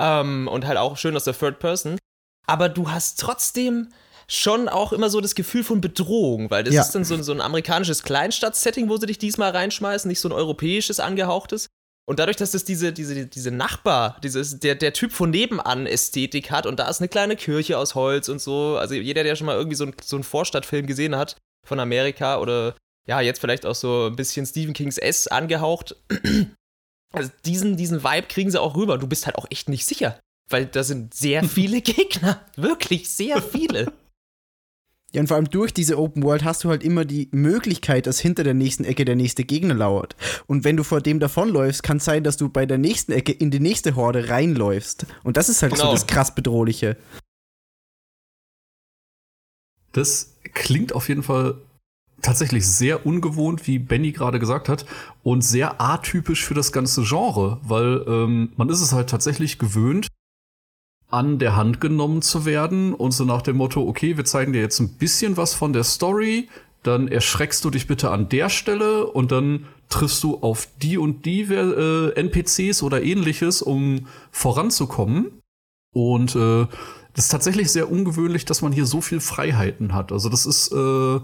Ähm, 0.00 0.48
und 0.48 0.66
halt 0.66 0.78
auch 0.78 0.96
schön 0.96 1.14
aus 1.14 1.24
der 1.24 1.36
Third 1.38 1.58
Person. 1.58 1.98
Aber 2.46 2.68
du 2.68 2.90
hast 2.90 3.20
trotzdem 3.20 3.88
schon 4.26 4.68
auch 4.68 4.92
immer 4.92 5.10
so 5.10 5.20
das 5.20 5.34
Gefühl 5.34 5.64
von 5.64 5.80
Bedrohung, 5.80 6.50
weil 6.50 6.64
das 6.64 6.74
ja. 6.74 6.82
ist 6.82 6.92
dann 6.92 7.04
so, 7.04 7.20
so 7.22 7.32
ein 7.32 7.40
amerikanisches 7.40 8.04
Kleinstadt-Setting, 8.04 8.88
wo 8.88 8.96
sie 8.96 9.06
dich 9.06 9.18
diesmal 9.18 9.50
reinschmeißen, 9.50 10.08
nicht 10.08 10.20
so 10.20 10.28
ein 10.28 10.32
europäisches 10.32 11.00
angehauchtes. 11.00 11.66
Und 12.08 12.18
dadurch, 12.18 12.36
dass 12.36 12.52
das 12.52 12.64
diese, 12.64 12.92
diese, 12.92 13.26
diese 13.26 13.50
Nachbar, 13.50 14.16
dieses, 14.22 14.58
der, 14.58 14.74
der 14.74 14.92
Typ 14.92 15.12
von 15.12 15.30
nebenan 15.30 15.86
Ästhetik 15.86 16.50
hat 16.50 16.66
und 16.66 16.78
da 16.80 16.88
ist 16.88 17.00
eine 17.00 17.08
kleine 17.08 17.36
Kirche 17.36 17.76
aus 17.76 17.94
Holz 17.94 18.28
und 18.28 18.40
so, 18.40 18.76
also 18.78 18.94
jeder, 18.94 19.22
der 19.22 19.36
schon 19.36 19.46
mal 19.46 19.56
irgendwie 19.56 19.76
so, 19.76 19.84
ein, 19.84 19.94
so 20.02 20.16
einen 20.16 20.24
Vorstadtfilm 20.24 20.86
gesehen 20.86 21.16
hat 21.16 21.36
von 21.66 21.78
Amerika 21.78 22.38
oder 22.38 22.74
ja, 23.06 23.20
jetzt 23.20 23.40
vielleicht 23.40 23.66
auch 23.66 23.74
so 23.74 24.06
ein 24.06 24.16
bisschen 24.16 24.46
Stephen 24.46 24.74
Kings 24.74 24.98
S 24.98 25.26
angehaucht, 25.26 25.96
also 27.12 27.30
diesen, 27.44 27.76
diesen 27.76 28.04
Vibe 28.04 28.28
kriegen 28.28 28.50
sie 28.50 28.60
auch 28.60 28.76
rüber. 28.76 28.98
Du 28.98 29.06
bist 29.06 29.26
halt 29.26 29.36
auch 29.36 29.46
echt 29.50 29.68
nicht 29.68 29.84
sicher, 29.84 30.18
weil 30.48 30.66
da 30.66 30.84
sind 30.84 31.14
sehr 31.14 31.44
viele 31.44 31.80
Gegner. 31.82 32.44
Wirklich 32.56 33.10
sehr 33.10 33.42
viele. 33.42 33.92
Ja, 35.12 35.20
und 35.20 35.26
vor 35.26 35.36
allem 35.36 35.50
durch 35.50 35.74
diese 35.74 35.98
Open 35.98 36.22
World 36.22 36.44
hast 36.44 36.62
du 36.62 36.68
halt 36.68 36.84
immer 36.84 37.04
die 37.04 37.28
Möglichkeit, 37.32 38.06
dass 38.06 38.20
hinter 38.20 38.44
der 38.44 38.54
nächsten 38.54 38.84
Ecke 38.84 39.04
der 39.04 39.16
nächste 39.16 39.42
Gegner 39.42 39.74
lauert. 39.74 40.14
Und 40.46 40.62
wenn 40.62 40.76
du 40.76 40.84
vor 40.84 41.00
dem 41.00 41.18
davonläufst, 41.18 41.82
kann 41.82 41.96
es 41.96 42.04
sein, 42.04 42.22
dass 42.22 42.36
du 42.36 42.48
bei 42.48 42.64
der 42.64 42.78
nächsten 42.78 43.10
Ecke 43.10 43.32
in 43.32 43.50
die 43.50 43.58
nächste 43.58 43.96
Horde 43.96 44.28
reinläufst. 44.28 45.06
Und 45.24 45.36
das 45.36 45.48
ist 45.48 45.62
halt 45.62 45.72
genau. 45.72 45.86
so 45.86 45.92
das 45.92 46.06
krass 46.06 46.32
Bedrohliche. 46.32 46.96
Das 49.92 50.36
klingt 50.54 50.92
auf 50.92 51.08
jeden 51.08 51.24
Fall 51.24 51.60
tatsächlich 52.22 52.66
sehr 52.66 53.06
ungewohnt, 53.06 53.66
wie 53.66 53.78
Benny 53.78 54.12
gerade 54.12 54.38
gesagt 54.38 54.68
hat, 54.68 54.86
und 55.22 55.42
sehr 55.42 55.80
atypisch 55.80 56.44
für 56.44 56.54
das 56.54 56.72
ganze 56.72 57.02
Genre, 57.02 57.58
weil 57.62 58.04
ähm, 58.06 58.52
man 58.56 58.68
ist 58.68 58.80
es 58.80 58.92
halt 58.92 59.10
tatsächlich 59.10 59.58
gewöhnt, 59.58 60.08
an 61.10 61.38
der 61.38 61.56
Hand 61.56 61.80
genommen 61.80 62.22
zu 62.22 62.44
werden 62.44 62.94
und 62.94 63.12
so 63.12 63.24
nach 63.24 63.42
dem 63.42 63.56
Motto, 63.56 63.86
okay, 63.86 64.16
wir 64.16 64.24
zeigen 64.24 64.52
dir 64.52 64.60
jetzt 64.60 64.78
ein 64.78 64.96
bisschen 64.96 65.36
was 65.36 65.54
von 65.54 65.72
der 65.72 65.84
Story, 65.84 66.48
dann 66.82 67.08
erschreckst 67.08 67.64
du 67.64 67.70
dich 67.70 67.86
bitte 67.86 68.10
an 68.10 68.28
der 68.28 68.48
Stelle 68.48 69.06
und 69.06 69.32
dann 69.32 69.66
triffst 69.88 70.22
du 70.22 70.38
auf 70.38 70.68
die 70.80 70.98
und 70.98 71.26
die 71.26 71.42
äh, 71.42 72.12
NPCs 72.14 72.82
oder 72.82 73.02
ähnliches, 73.02 73.60
um 73.60 74.06
voranzukommen. 74.30 75.40
Und 75.92 76.36
äh, 76.36 76.66
das 77.14 77.24
ist 77.24 77.30
tatsächlich 77.30 77.70
sehr 77.70 77.90
ungewöhnlich, 77.90 78.44
dass 78.44 78.62
man 78.62 78.72
hier 78.72 78.86
so 78.86 79.00
viel 79.00 79.20
Freiheiten 79.20 79.92
hat. 79.92 80.12
Also 80.12 80.28
das 80.28 80.46
ist 80.46 80.72
äh, 80.72 81.20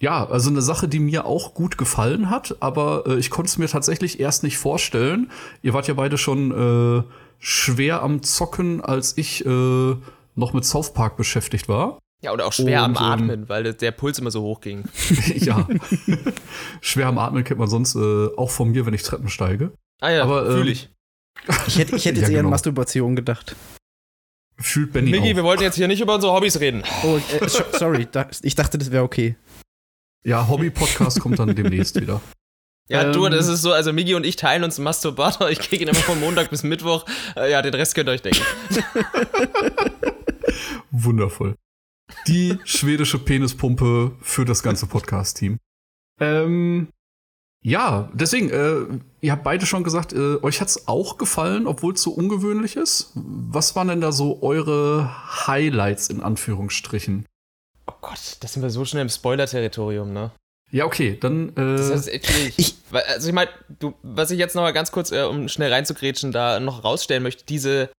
ja, 0.00 0.28
also 0.28 0.50
eine 0.50 0.62
Sache, 0.62 0.88
die 0.88 1.00
mir 1.00 1.26
auch 1.26 1.54
gut 1.54 1.76
gefallen 1.76 2.30
hat, 2.30 2.56
aber 2.60 3.04
äh, 3.06 3.18
ich 3.18 3.30
konnte 3.30 3.48
es 3.48 3.58
mir 3.58 3.68
tatsächlich 3.68 4.20
erst 4.20 4.42
nicht 4.44 4.58
vorstellen. 4.58 5.30
Ihr 5.62 5.74
wart 5.74 5.88
ja 5.88 5.94
beide 5.94 6.18
schon 6.18 6.52
äh, 6.52 7.02
schwer 7.38 8.02
am 8.02 8.22
Zocken, 8.22 8.80
als 8.80 9.16
ich 9.16 9.44
äh, 9.44 9.96
noch 10.34 10.52
mit 10.52 10.64
South 10.64 10.94
Park 10.94 11.16
beschäftigt 11.16 11.68
war. 11.68 11.98
Ja, 12.20 12.32
oder 12.32 12.46
auch 12.46 12.52
schwer 12.52 12.84
Und, 12.84 12.96
am 12.96 13.04
ähm, 13.04 13.12
Atmen, 13.12 13.48
weil 13.48 13.74
der 13.74 13.90
Puls 13.92 14.18
immer 14.18 14.30
so 14.30 14.42
hoch 14.42 14.60
ging. 14.60 14.84
ja. 15.34 15.66
schwer 16.80 17.06
am 17.06 17.18
Atmen 17.18 17.44
kennt 17.44 17.60
man 17.60 17.68
sonst 17.68 17.94
äh, 17.94 18.28
auch 18.36 18.50
von 18.50 18.70
mir, 18.70 18.86
wenn 18.86 18.94
ich 18.94 19.02
Treppen 19.02 19.28
steige. 19.28 19.72
Ah 20.00 20.10
ja, 20.10 20.24
ähm, 20.24 20.52
fühle 20.52 20.70
ich. 20.70 20.90
Ich 21.66 21.78
hätte, 21.78 21.96
ich 21.96 22.04
hätte 22.04 22.16
jetzt 22.20 22.28
ja, 22.28 22.34
eher 22.34 22.36
genau. 22.38 22.48
an 22.48 22.50
Masturbation 22.50 23.14
gedacht. 23.14 23.54
Fühlt 24.60 24.92
Benny 24.92 25.10
Migi, 25.10 25.36
wir 25.36 25.44
wollten 25.44 25.62
jetzt 25.62 25.76
hier 25.76 25.86
nicht 25.86 26.00
über 26.00 26.16
unsere 26.16 26.32
Hobbys 26.32 26.58
reden. 26.58 26.82
Oh, 27.04 27.16
äh, 27.16 27.48
sorry, 27.78 28.08
ich 28.42 28.54
dachte, 28.56 28.76
das 28.76 28.90
wäre 28.90 29.04
okay. 29.04 29.36
Ja, 30.24 30.48
Hobby-Podcast 30.48 31.20
kommt 31.20 31.38
dann 31.38 31.54
demnächst 31.54 32.00
wieder. 32.00 32.20
Ja, 32.90 33.02
ähm, 33.02 33.12
du, 33.12 33.28
das 33.28 33.48
ist 33.48 33.60
so, 33.60 33.72
also 33.72 33.92
Migi 33.92 34.14
und 34.14 34.24
ich 34.24 34.36
teilen 34.36 34.64
uns 34.64 34.78
einen 34.78 34.84
Masturbator. 34.84 35.50
Ich 35.50 35.58
kriege 35.58 35.84
ihn 35.84 35.88
immer 35.88 35.98
von 35.98 36.18
Montag 36.20 36.48
bis 36.48 36.62
Mittwoch. 36.62 37.04
Äh, 37.36 37.50
ja, 37.50 37.60
den 37.60 37.74
Rest 37.74 37.94
könnt 37.94 38.08
ihr 38.08 38.12
euch 38.12 38.22
denken. 38.22 38.40
Wundervoll. 40.90 41.54
Die 42.26 42.56
schwedische 42.64 43.18
Penispumpe 43.18 44.12
für 44.22 44.46
das 44.46 44.62
ganze 44.62 44.86
Podcast-Team. 44.86 45.58
Ähm, 46.18 46.88
ja, 47.62 48.08
deswegen, 48.14 48.48
äh, 48.48 49.00
ihr 49.20 49.32
habt 49.32 49.44
beide 49.44 49.66
schon 49.66 49.84
gesagt, 49.84 50.14
äh, 50.14 50.42
euch 50.42 50.62
hat's 50.62 50.88
auch 50.88 51.18
gefallen, 51.18 51.66
obwohl 51.66 51.92
es 51.92 52.02
so 52.02 52.12
ungewöhnlich 52.12 52.76
ist. 52.76 53.12
Was 53.14 53.76
waren 53.76 53.88
denn 53.88 54.00
da 54.00 54.12
so 54.12 54.42
eure 54.42 55.46
Highlights 55.46 56.08
in 56.08 56.22
Anführungsstrichen? 56.22 57.26
Oh 57.98 58.06
Gott, 58.06 58.36
das 58.40 58.52
sind 58.52 58.62
wir 58.62 58.70
so 58.70 58.84
schnell 58.84 59.02
im 59.02 59.08
Spoiler-Territorium, 59.08 60.12
ne? 60.12 60.30
Ja, 60.70 60.84
okay, 60.84 61.18
dann. 61.18 61.50
Äh, 61.50 61.76
das 61.76 61.90
heißt, 61.90 62.08
ich, 62.08 62.74
also 62.92 63.28
ich 63.28 63.34
meine, 63.34 63.50
was 64.02 64.30
ich 64.30 64.38
jetzt 64.38 64.54
noch 64.54 64.62
mal 64.62 64.72
ganz 64.72 64.92
kurz, 64.92 65.10
äh, 65.10 65.22
um 65.22 65.48
schnell 65.48 65.72
reinzugrätschen, 65.72 66.30
da 66.30 66.60
noch 66.60 66.84
rausstellen 66.84 67.22
möchte, 67.22 67.44
diese, 67.44 67.90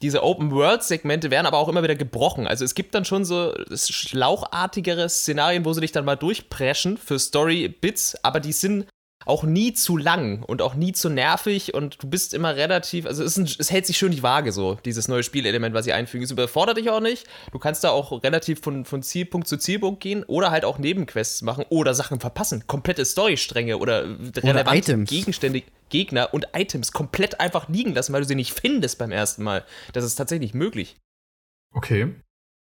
diese 0.00 0.22
Open-World-Segmente 0.22 1.30
werden 1.30 1.46
aber 1.46 1.58
auch 1.58 1.68
immer 1.68 1.82
wieder 1.82 1.96
gebrochen. 1.96 2.46
Also 2.46 2.64
es 2.64 2.74
gibt 2.74 2.94
dann 2.94 3.04
schon 3.04 3.24
so 3.24 3.52
schlauchartigere 3.74 5.08
Szenarien, 5.08 5.64
wo 5.64 5.72
sie 5.72 5.80
dich 5.80 5.92
dann 5.92 6.04
mal 6.04 6.16
durchpreschen 6.16 6.96
für 6.96 7.18
Story-Bits, 7.18 8.24
aber 8.24 8.40
die 8.40 8.52
sind 8.52 8.86
auch 9.26 9.44
nie 9.44 9.72
zu 9.72 9.96
lang 9.96 10.42
und 10.42 10.62
auch 10.62 10.74
nie 10.74 10.92
zu 10.92 11.08
nervig 11.08 11.74
und 11.74 12.02
du 12.02 12.08
bist 12.08 12.34
immer 12.34 12.56
relativ, 12.56 13.06
also 13.06 13.22
es, 13.22 13.36
ein, 13.36 13.44
es, 13.44 13.70
hält 13.70 13.86
sich 13.86 13.96
schön 13.96 14.12
die 14.12 14.22
Waage 14.22 14.52
so, 14.52 14.78
dieses 14.84 15.08
neue 15.08 15.22
Spielelement, 15.22 15.74
was 15.74 15.84
sie 15.84 15.92
einfügen. 15.92 16.24
Es 16.24 16.30
überfordert 16.30 16.76
dich 16.76 16.90
auch 16.90 17.00
nicht. 17.00 17.26
Du 17.52 17.58
kannst 17.58 17.84
da 17.84 17.90
auch 17.90 18.22
relativ 18.22 18.60
von, 18.60 18.84
von 18.84 19.02
Zielpunkt 19.02 19.48
zu 19.48 19.56
Zielpunkt 19.56 20.00
gehen 20.00 20.24
oder 20.24 20.50
halt 20.50 20.64
auch 20.64 20.78
Nebenquests 20.78 21.42
machen 21.42 21.64
oder 21.68 21.94
Sachen 21.94 22.20
verpassen. 22.20 22.66
Komplette 22.66 23.04
Storystränge 23.04 23.78
oder, 23.78 24.04
oder 24.04 24.42
relevante 24.42 24.92
Items. 24.92 25.10
Gegenstände, 25.10 25.62
Gegner 25.88 26.32
und 26.32 26.48
Items 26.54 26.92
komplett 26.92 27.40
einfach 27.40 27.68
liegen 27.68 27.94
lassen, 27.94 28.12
weil 28.12 28.22
du 28.22 28.28
sie 28.28 28.34
nicht 28.34 28.52
findest 28.52 28.98
beim 28.98 29.12
ersten 29.12 29.42
Mal. 29.42 29.64
Das 29.92 30.04
ist 30.04 30.16
tatsächlich 30.16 30.54
möglich. 30.54 30.96
Okay. 31.72 32.14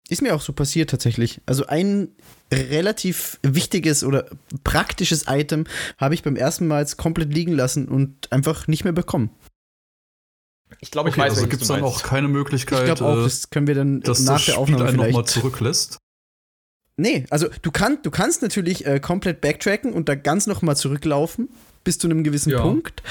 Ist 0.09 0.23
mir 0.23 0.35
auch 0.35 0.41
so 0.41 0.53
passiert 0.53 0.91
tatsächlich. 0.91 1.41
Also 1.47 1.67
ein 1.67 2.09
relativ 2.53 3.39
wichtiges 3.43 4.03
oder 4.03 4.27
praktisches 4.65 5.27
Item 5.29 5.67
habe 5.99 6.15
ich 6.15 6.23
beim 6.23 6.35
ersten 6.37 6.67
Mal 6.67 6.81
jetzt 6.81 6.97
komplett 6.97 7.33
liegen 7.33 7.53
lassen 7.53 7.87
und 7.87 8.33
einfach 8.33 8.67
nicht 8.67 8.83
mehr 8.83 8.93
bekommen. 8.93 9.31
Ich 10.81 10.91
glaube, 10.91 11.09
ich 11.09 11.15
okay, 11.15 11.23
weiß, 11.23 11.35
also 11.35 11.49
gibt 11.49 11.63
es 11.63 11.69
dann 11.69 11.83
auch 11.83 12.03
keine 12.03 12.29
Möglichkeit, 12.29 12.89
ich 12.89 12.95
glaube 12.95 13.05
auch, 13.05 13.25
das 13.25 13.51
können 13.51 13.67
wir 13.67 13.75
dann 13.75 14.01
dass 14.01 14.21
nach 14.21 14.37
das 14.37 14.47
der 14.47 14.59
Aufnahme 14.59 14.85
einen 14.85 14.95
vielleicht 14.95 15.13
nochmal 15.13 15.27
zurücklässt. 15.27 15.99
Nee, 16.97 17.25
also 17.31 17.49
du, 17.63 17.71
kann, 17.71 17.99
du 18.03 18.11
kannst 18.11 18.43
natürlich 18.43 18.87
äh, 18.87 19.01
komplett 19.01 19.41
backtracken 19.41 19.93
und 19.93 20.09
da 20.09 20.15
ganz 20.15 20.47
nochmal 20.47 20.77
zurücklaufen 20.77 21.49
bis 21.83 21.99
zu 21.99 22.07
einem 22.07 22.25
gewissen 22.25 22.51
ja. 22.51 22.61
Punkt. 22.61 23.03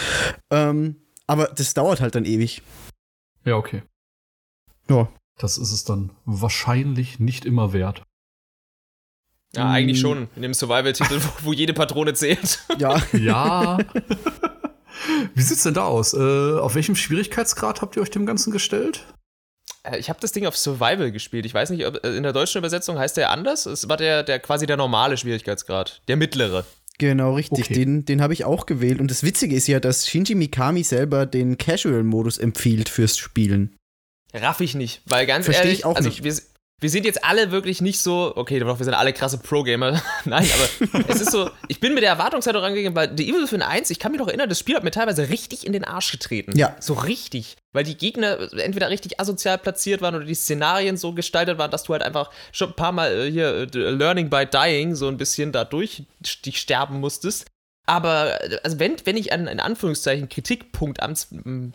Ähm, 0.51 0.97
aber 1.27 1.47
das 1.47 1.73
dauert 1.73 1.99
halt 1.99 2.15
dann 2.15 2.25
ewig. 2.25 2.61
Ja, 3.45 3.55
okay. 3.55 3.83
Ja. 4.89 5.09
Das 5.39 5.57
ist 5.57 5.71
es 5.71 5.85
dann 5.85 6.11
wahrscheinlich 6.25 7.19
nicht 7.19 7.45
immer 7.45 7.73
wert. 7.73 8.03
Ja, 9.55 9.71
eigentlich 9.71 9.97
hm. 9.97 10.01
schon. 10.01 10.27
In 10.35 10.43
dem 10.43 10.53
Survival-Titel, 10.53 11.19
wo, 11.21 11.47
wo, 11.47 11.53
jede 11.53 11.73
Patrone 11.73 12.13
zählt. 12.13 12.59
Ja. 12.77 13.01
ja. 13.13 13.79
Wie 15.33 15.41
sieht's 15.41 15.63
denn 15.63 15.73
da 15.73 15.85
aus? 15.85 16.13
Äh, 16.13 16.59
auf 16.59 16.75
welchem 16.75 16.95
Schwierigkeitsgrad 16.95 17.81
habt 17.81 17.95
ihr 17.95 18.03
euch 18.03 18.11
dem 18.11 18.27
Ganzen 18.27 18.51
gestellt? 18.51 19.05
Äh, 19.83 19.97
ich 19.97 20.09
habe 20.09 20.19
das 20.19 20.33
Ding 20.33 20.45
auf 20.45 20.57
Survival 20.57 21.11
gespielt. 21.11 21.45
Ich 21.45 21.53
weiß 21.53 21.71
nicht, 21.71 21.87
ob 21.87 22.03
äh, 22.03 22.15
in 22.15 22.23
der 22.23 22.33
deutschen 22.33 22.59
Übersetzung 22.59 22.99
heißt 22.99 23.17
der 23.17 23.31
anders. 23.31 23.65
Es 23.65 23.89
war 23.89 23.97
der, 23.97 24.23
der 24.23 24.39
quasi 24.39 24.67
der 24.67 24.77
normale 24.77 25.17
Schwierigkeitsgrad, 25.17 26.01
der 26.07 26.17
mittlere. 26.17 26.65
Genau, 26.99 27.35
richtig. 27.35 27.65
Okay. 27.65 27.73
Den, 27.73 28.05
den 28.05 28.21
habe 28.21 28.33
ich 28.33 28.43
auch 28.43 28.65
gewählt. 28.65 28.99
Und 28.99 29.09
das 29.09 29.23
Witzige 29.23 29.55
ist 29.55 29.67
ja, 29.67 29.79
dass 29.79 30.07
Shinji 30.07 30.35
Mikami 30.35 30.83
selber 30.83 31.25
den 31.25 31.57
Casual-Modus 31.57 32.37
empfiehlt 32.37 32.89
fürs 32.89 33.17
Spielen. 33.17 33.78
Raff 34.33 34.61
ich 34.61 34.75
nicht, 34.75 35.01
weil 35.05 35.25
ganz 35.25 35.45
Versteh 35.45 35.63
ehrlich, 35.63 35.79
ich 35.79 35.85
auch 35.85 35.95
also 35.95 36.07
nicht. 36.07 36.23
Wir, 36.23 36.33
wir 36.81 36.89
sind 36.89 37.05
jetzt 37.05 37.23
alle 37.25 37.51
wirklich 37.51 37.81
nicht 37.81 37.99
so, 37.99 38.33
okay, 38.35 38.59
doch, 38.59 38.79
wir 38.79 38.85
sind 38.85 38.93
alle 38.93 39.11
krasse 39.11 39.37
Pro-Gamer. 39.37 40.01
Nein, 40.25 40.47
aber 40.53 41.09
es 41.09 41.19
ist 41.19 41.31
so, 41.31 41.49
ich 41.67 41.79
bin 41.79 41.93
mit 41.93 42.03
der 42.03 42.11
Erwartungshaltung 42.11 42.61
rangegangen, 42.61 42.95
weil 42.95 43.11
The 43.17 43.29
Evil 43.29 43.43
Within 43.43 43.61
1, 43.61 43.89
ich 43.89 43.99
kann 43.99 44.11
mich 44.11 44.19
noch 44.19 44.27
erinnern, 44.27 44.47
das 44.47 44.59
Spiel 44.59 44.75
hat 44.75 44.83
mir 44.83 44.91
teilweise 44.91 45.29
richtig 45.29 45.65
in 45.65 45.73
den 45.73 45.83
Arsch 45.83 46.11
getreten. 46.11 46.57
Ja. 46.57 46.75
So 46.79 46.93
richtig. 46.93 47.57
Weil 47.73 47.83
die 47.83 47.97
Gegner 47.97 48.39
entweder 48.53 48.89
richtig 48.89 49.19
asozial 49.19 49.57
platziert 49.57 50.01
waren 50.01 50.15
oder 50.15 50.25
die 50.25 50.35
Szenarien 50.35 50.95
so 50.95 51.13
gestaltet 51.13 51.57
waren, 51.57 51.69
dass 51.69 51.83
du 51.83 51.93
halt 51.93 52.03
einfach 52.03 52.31
schon 52.51 52.69
ein 52.69 52.75
paar 52.75 52.91
Mal 52.91 53.27
äh, 53.27 53.31
hier 53.31 53.67
äh, 53.73 53.91
Learning 53.91 54.29
by 54.29 54.45
Dying 54.45 54.95
so 54.95 55.07
ein 55.07 55.17
bisschen 55.17 55.51
da 55.51 55.65
durch 55.65 56.03
dich 56.45 56.59
sterben 56.59 56.99
musstest. 56.99 57.45
Aber 57.89 58.37
also 58.63 58.77
wenn, 58.77 58.97
wenn 59.05 59.17
ich 59.17 59.31
einen 59.31 59.47
in 59.47 59.59
Anführungszeichen 59.59 60.29
Kritikpunkt 60.29 61.01
am 61.01 61.15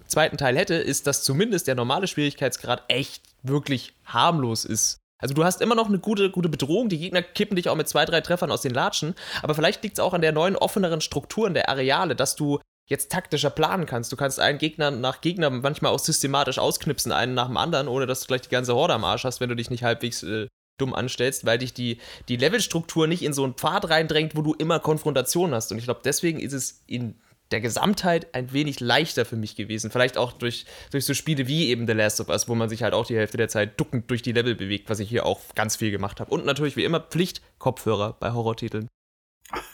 zweiten 0.07 0.37
Teil 0.37 0.57
hätte, 0.57 0.75
ist, 0.75 1.09
dass 1.09 1.25
zumindest 1.25 1.67
der 1.67 1.75
normale 1.75 2.07
Schwierigkeitsgrad 2.07 2.85
echt 2.87 3.25
wirklich 3.43 3.95
harmlos 4.05 4.65
ist. 4.65 5.01
Also 5.19 5.35
du 5.35 5.43
hast 5.43 5.61
immer 5.61 5.75
noch 5.75 5.89
eine 5.89 5.99
gute, 5.99 6.31
gute 6.31 6.49
Bedrohung, 6.49 6.89
die 6.89 7.01
Gegner 7.01 7.21
kippen 7.21 7.57
dich 7.57 7.69
auch 7.69 7.75
mit 7.75 7.89
zwei, 7.89 8.05
drei 8.05 8.21
Treffern 8.21 8.53
aus 8.53 8.63
den 8.63 8.73
Latschen, 8.73 9.17
aber 9.43 9.57
vielleicht 9.57 9.83
liegt 9.83 9.99
es 9.99 10.05
auch 10.05 10.15
an 10.15 10.21
der 10.21 10.31
neuen, 10.31 10.55
offeneren 10.55 11.01
Strukturen 11.01 11.53
der 11.53 11.69
Areale, 11.69 12.15
dass 12.15 12.37
du 12.37 12.61
jetzt 12.89 13.11
taktischer 13.11 13.51
planen 13.51 13.87
kannst. 13.87 14.13
Du 14.13 14.17
kannst 14.17 14.39
einen 14.39 14.59
Gegner 14.59 14.93
nach 14.93 15.21
Gegner 15.21 15.51
manchmal 15.51 15.91
auch 15.91 15.99
systematisch 15.99 16.61
ausknipsen, 16.61 17.11
einen 17.11 17.35
nach 17.35 17.49
dem 17.49 17.57
anderen, 17.57 17.89
ohne 17.89 18.07
dass 18.07 18.21
du 18.21 18.27
gleich 18.29 18.43
die 18.43 18.51
ganze 18.51 18.77
Horde 18.77 18.95
am 18.95 19.03
Arsch 19.03 19.25
hast, 19.25 19.41
wenn 19.41 19.49
du 19.49 19.57
dich 19.57 19.71
nicht 19.71 19.83
halbwegs 19.83 20.23
äh, 20.23 20.47
dumm 20.79 20.95
anstellst, 20.95 21.45
weil 21.45 21.59
dich 21.59 21.73
die, 21.73 21.99
die 22.29 22.37
Levelstruktur 22.37 23.07
nicht 23.07 23.23
in 23.23 23.33
so 23.33 23.45
einen 23.45 23.55
Pfad 23.55 23.89
reindrängt, 23.89 24.37
wo 24.37 24.43
du 24.43 24.55
immer 24.55 24.81
Konfrontation 24.81 25.55
hast. 25.55 25.73
Und 25.73 25.79
ich 25.79 25.85
glaube, 25.85 26.01
deswegen 26.05 26.41
ist 26.41 26.53
es 26.53 26.83
in 26.87 27.15
der 27.51 27.61
Gesamtheit 27.61 28.35
ein 28.35 28.53
wenig 28.53 28.81
leichter 28.81 29.25
für 29.25 29.37
mich 29.37 29.55
gewesen. 29.55 29.91
Vielleicht 29.91 30.17
auch 30.17 30.33
durch, 30.33 30.65
durch 30.91 31.05
so 31.05 31.15
Spiele 31.15 31.47
wie 31.47 31.69
eben 31.69 31.87
The 31.87 31.93
Last 31.93 32.21
of 32.21 32.29
Us, 32.29 32.49
wo 32.49 32.55
man 32.55 32.69
sich 32.69 32.83
halt 32.83 32.95
auch 32.95 33.07
die 33.07 33.17
Hälfte 33.17 33.37
der 33.37 33.49
Zeit 33.49 33.79
duckend 33.79 34.11
durch 34.11 34.23
die 34.23 34.33
Level 34.33 34.55
bewegt, 34.55 34.91
was 34.91 34.99
ich 34.99 35.09
hier 35.09 35.27
auch 35.27 35.41
ganz 35.55 35.77
viel 35.77 35.91
gemacht 35.91 36.21
habe. 36.21 36.31
Und 36.31 36.47
natürlich 36.47 36.77
wie 36.77 36.85
immer 36.85 37.01
Pflicht 37.01 37.43
Kopfhörer 37.59 38.17
bei 38.19 38.33
Horrortiteln. 38.33 38.89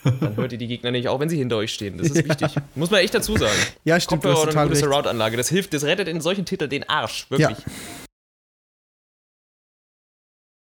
Dann 0.04 0.36
hört 0.36 0.52
ihr 0.52 0.58
die 0.58 0.66
Gegner 0.66 0.90
nicht, 0.90 1.08
auch 1.08 1.20
wenn 1.20 1.28
sie 1.28 1.38
hinter 1.38 1.56
euch 1.56 1.72
stehen. 1.72 1.96
Das 1.96 2.08
ist 2.08 2.28
wichtig. 2.28 2.54
Ja. 2.54 2.62
Muss 2.74 2.90
man 2.90 3.00
echt 3.00 3.14
dazu 3.14 3.36
sagen. 3.36 3.56
Ja, 3.84 3.98
stimmt. 4.00 4.22
Kopfhörer 4.22 4.42
oder 4.42 4.60
eine 4.60 4.68
gute 4.68 4.80
Surround-Anlage. 4.80 5.36
Das 5.36 5.48
hilft, 5.48 5.72
das 5.72 5.84
rettet 5.84 6.08
in 6.08 6.20
solchen 6.20 6.44
Titeln 6.44 6.68
den 6.68 6.88
Arsch. 6.88 7.30
Wirklich. 7.30 7.56
Ja. 7.58 7.72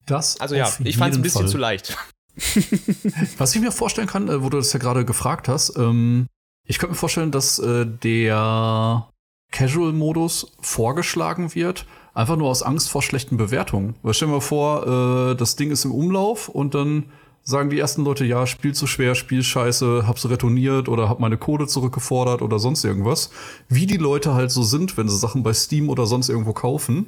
Das 0.09 0.39
also 0.39 0.55
ja, 0.55 0.71
ich 0.83 0.97
fand 0.97 1.13
es 1.13 1.19
ein 1.19 1.21
bisschen 1.21 1.41
Fall. 1.41 1.49
zu 1.49 1.57
leicht. 1.57 1.97
Was 3.37 3.55
ich 3.55 3.61
mir 3.61 3.71
vorstellen 3.71 4.07
kann, 4.07 4.29
äh, 4.29 4.43
wo 4.43 4.49
du 4.49 4.57
das 4.57 4.71
ja 4.73 4.79
gerade 4.79 5.05
gefragt 5.05 5.47
hast, 5.47 5.77
ähm, 5.77 6.27
ich 6.65 6.77
könnte 6.77 6.91
mir 6.93 6.97
vorstellen, 6.97 7.31
dass 7.31 7.59
äh, 7.59 7.85
der 7.85 9.07
Casual-Modus 9.51 10.53
vorgeschlagen 10.61 11.55
wird, 11.55 11.85
einfach 12.13 12.37
nur 12.37 12.49
aus 12.49 12.63
Angst 12.63 12.89
vor 12.89 13.01
schlechten 13.01 13.37
Bewertungen. 13.37 13.95
Weil 14.03 14.13
stell 14.13 14.27
dir 14.27 14.35
mal 14.35 14.41
vor, 14.41 15.31
äh, 15.31 15.35
das 15.35 15.55
Ding 15.55 15.71
ist 15.71 15.85
im 15.85 15.91
Umlauf 15.91 16.47
und 16.47 16.75
dann 16.75 17.05
sagen 17.43 17.69
die 17.69 17.79
ersten 17.79 18.03
Leute, 18.03 18.25
ja, 18.25 18.45
Spiel 18.45 18.75
zu 18.75 18.85
schwer, 18.85 19.15
Spiel 19.15 19.43
scheiße, 19.43 20.03
hab's 20.07 20.29
retourniert 20.29 20.87
oder 20.87 21.09
hab 21.09 21.19
meine 21.19 21.37
Code 21.37 21.67
zurückgefordert 21.67 22.41
oder 22.41 22.59
sonst 22.59 22.83
irgendwas. 22.83 23.31
Wie 23.67 23.87
die 23.87 23.97
Leute 23.97 24.33
halt 24.33 24.51
so 24.51 24.63
sind, 24.63 24.97
wenn 24.97 25.09
sie 25.09 25.17
Sachen 25.17 25.41
bei 25.43 25.53
Steam 25.53 25.89
oder 25.89 26.05
sonst 26.05 26.29
irgendwo 26.29 26.53
kaufen. 26.53 27.07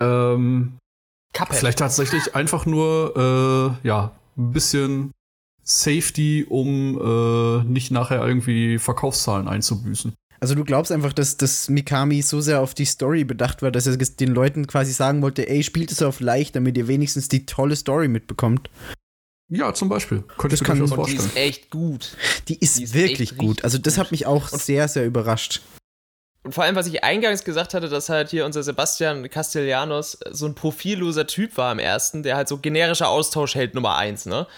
Ähm, 0.00 0.74
Cuphead. 1.32 1.56
Vielleicht 1.56 1.78
tatsächlich 1.78 2.34
einfach 2.34 2.66
nur, 2.66 3.78
äh, 3.82 3.86
ja, 3.86 4.12
ein 4.36 4.52
bisschen 4.52 5.12
Safety, 5.62 6.46
um 6.48 6.98
äh, 7.00 7.64
nicht 7.64 7.90
nachher 7.90 8.26
irgendwie 8.26 8.78
Verkaufszahlen 8.78 9.48
einzubüßen. 9.48 10.12
Also 10.40 10.56
du 10.56 10.64
glaubst 10.64 10.90
einfach, 10.90 11.12
dass, 11.12 11.36
dass 11.36 11.68
Mikami 11.68 12.20
so 12.20 12.40
sehr 12.40 12.60
auf 12.60 12.74
die 12.74 12.84
Story 12.84 13.22
bedacht 13.22 13.62
war, 13.62 13.70
dass 13.70 13.86
er 13.86 13.96
den 13.96 14.34
Leuten 14.34 14.66
quasi 14.66 14.92
sagen 14.92 15.22
wollte, 15.22 15.48
ey, 15.48 15.62
spielt 15.62 15.92
es 15.92 16.02
auf 16.02 16.18
leicht, 16.18 16.56
damit 16.56 16.76
ihr 16.76 16.88
wenigstens 16.88 17.28
die 17.28 17.46
tolle 17.46 17.76
Story 17.76 18.08
mitbekommt. 18.08 18.68
Ja, 19.48 19.72
zum 19.72 19.88
Beispiel. 19.88 20.24
Könnte 20.38 20.56
ich 20.56 20.66
mir 20.66 20.74
das 20.74 20.92
vorstellen. 20.92 21.20
Die 21.20 21.26
ist 21.26 21.36
echt 21.36 21.70
gut. 21.70 22.16
Die 22.48 22.58
ist, 22.58 22.78
die 22.78 22.84
ist 22.84 22.94
wirklich 22.94 23.36
gut. 23.36 23.62
Also 23.62 23.78
das 23.78 23.98
hat 23.98 24.10
mich 24.10 24.26
auch 24.26 24.48
sehr, 24.48 24.88
sehr 24.88 25.06
überrascht. 25.06 25.60
Und 26.44 26.52
vor 26.52 26.64
allem, 26.64 26.74
was 26.74 26.88
ich 26.88 27.04
eingangs 27.04 27.44
gesagt 27.44 27.72
hatte, 27.72 27.88
dass 27.88 28.08
halt 28.08 28.30
hier 28.30 28.44
unser 28.44 28.64
Sebastian 28.64 29.30
Castellanos 29.30 30.18
so 30.30 30.46
ein 30.46 30.56
profilloser 30.56 31.28
Typ 31.28 31.56
war 31.56 31.70
im 31.70 31.78
ersten, 31.78 32.24
der 32.24 32.34
halt 32.34 32.48
so 32.48 32.58
generischer 32.58 33.08
Austauschheld 33.08 33.74
Nummer 33.74 33.96
eins, 33.96 34.26
ne? 34.26 34.48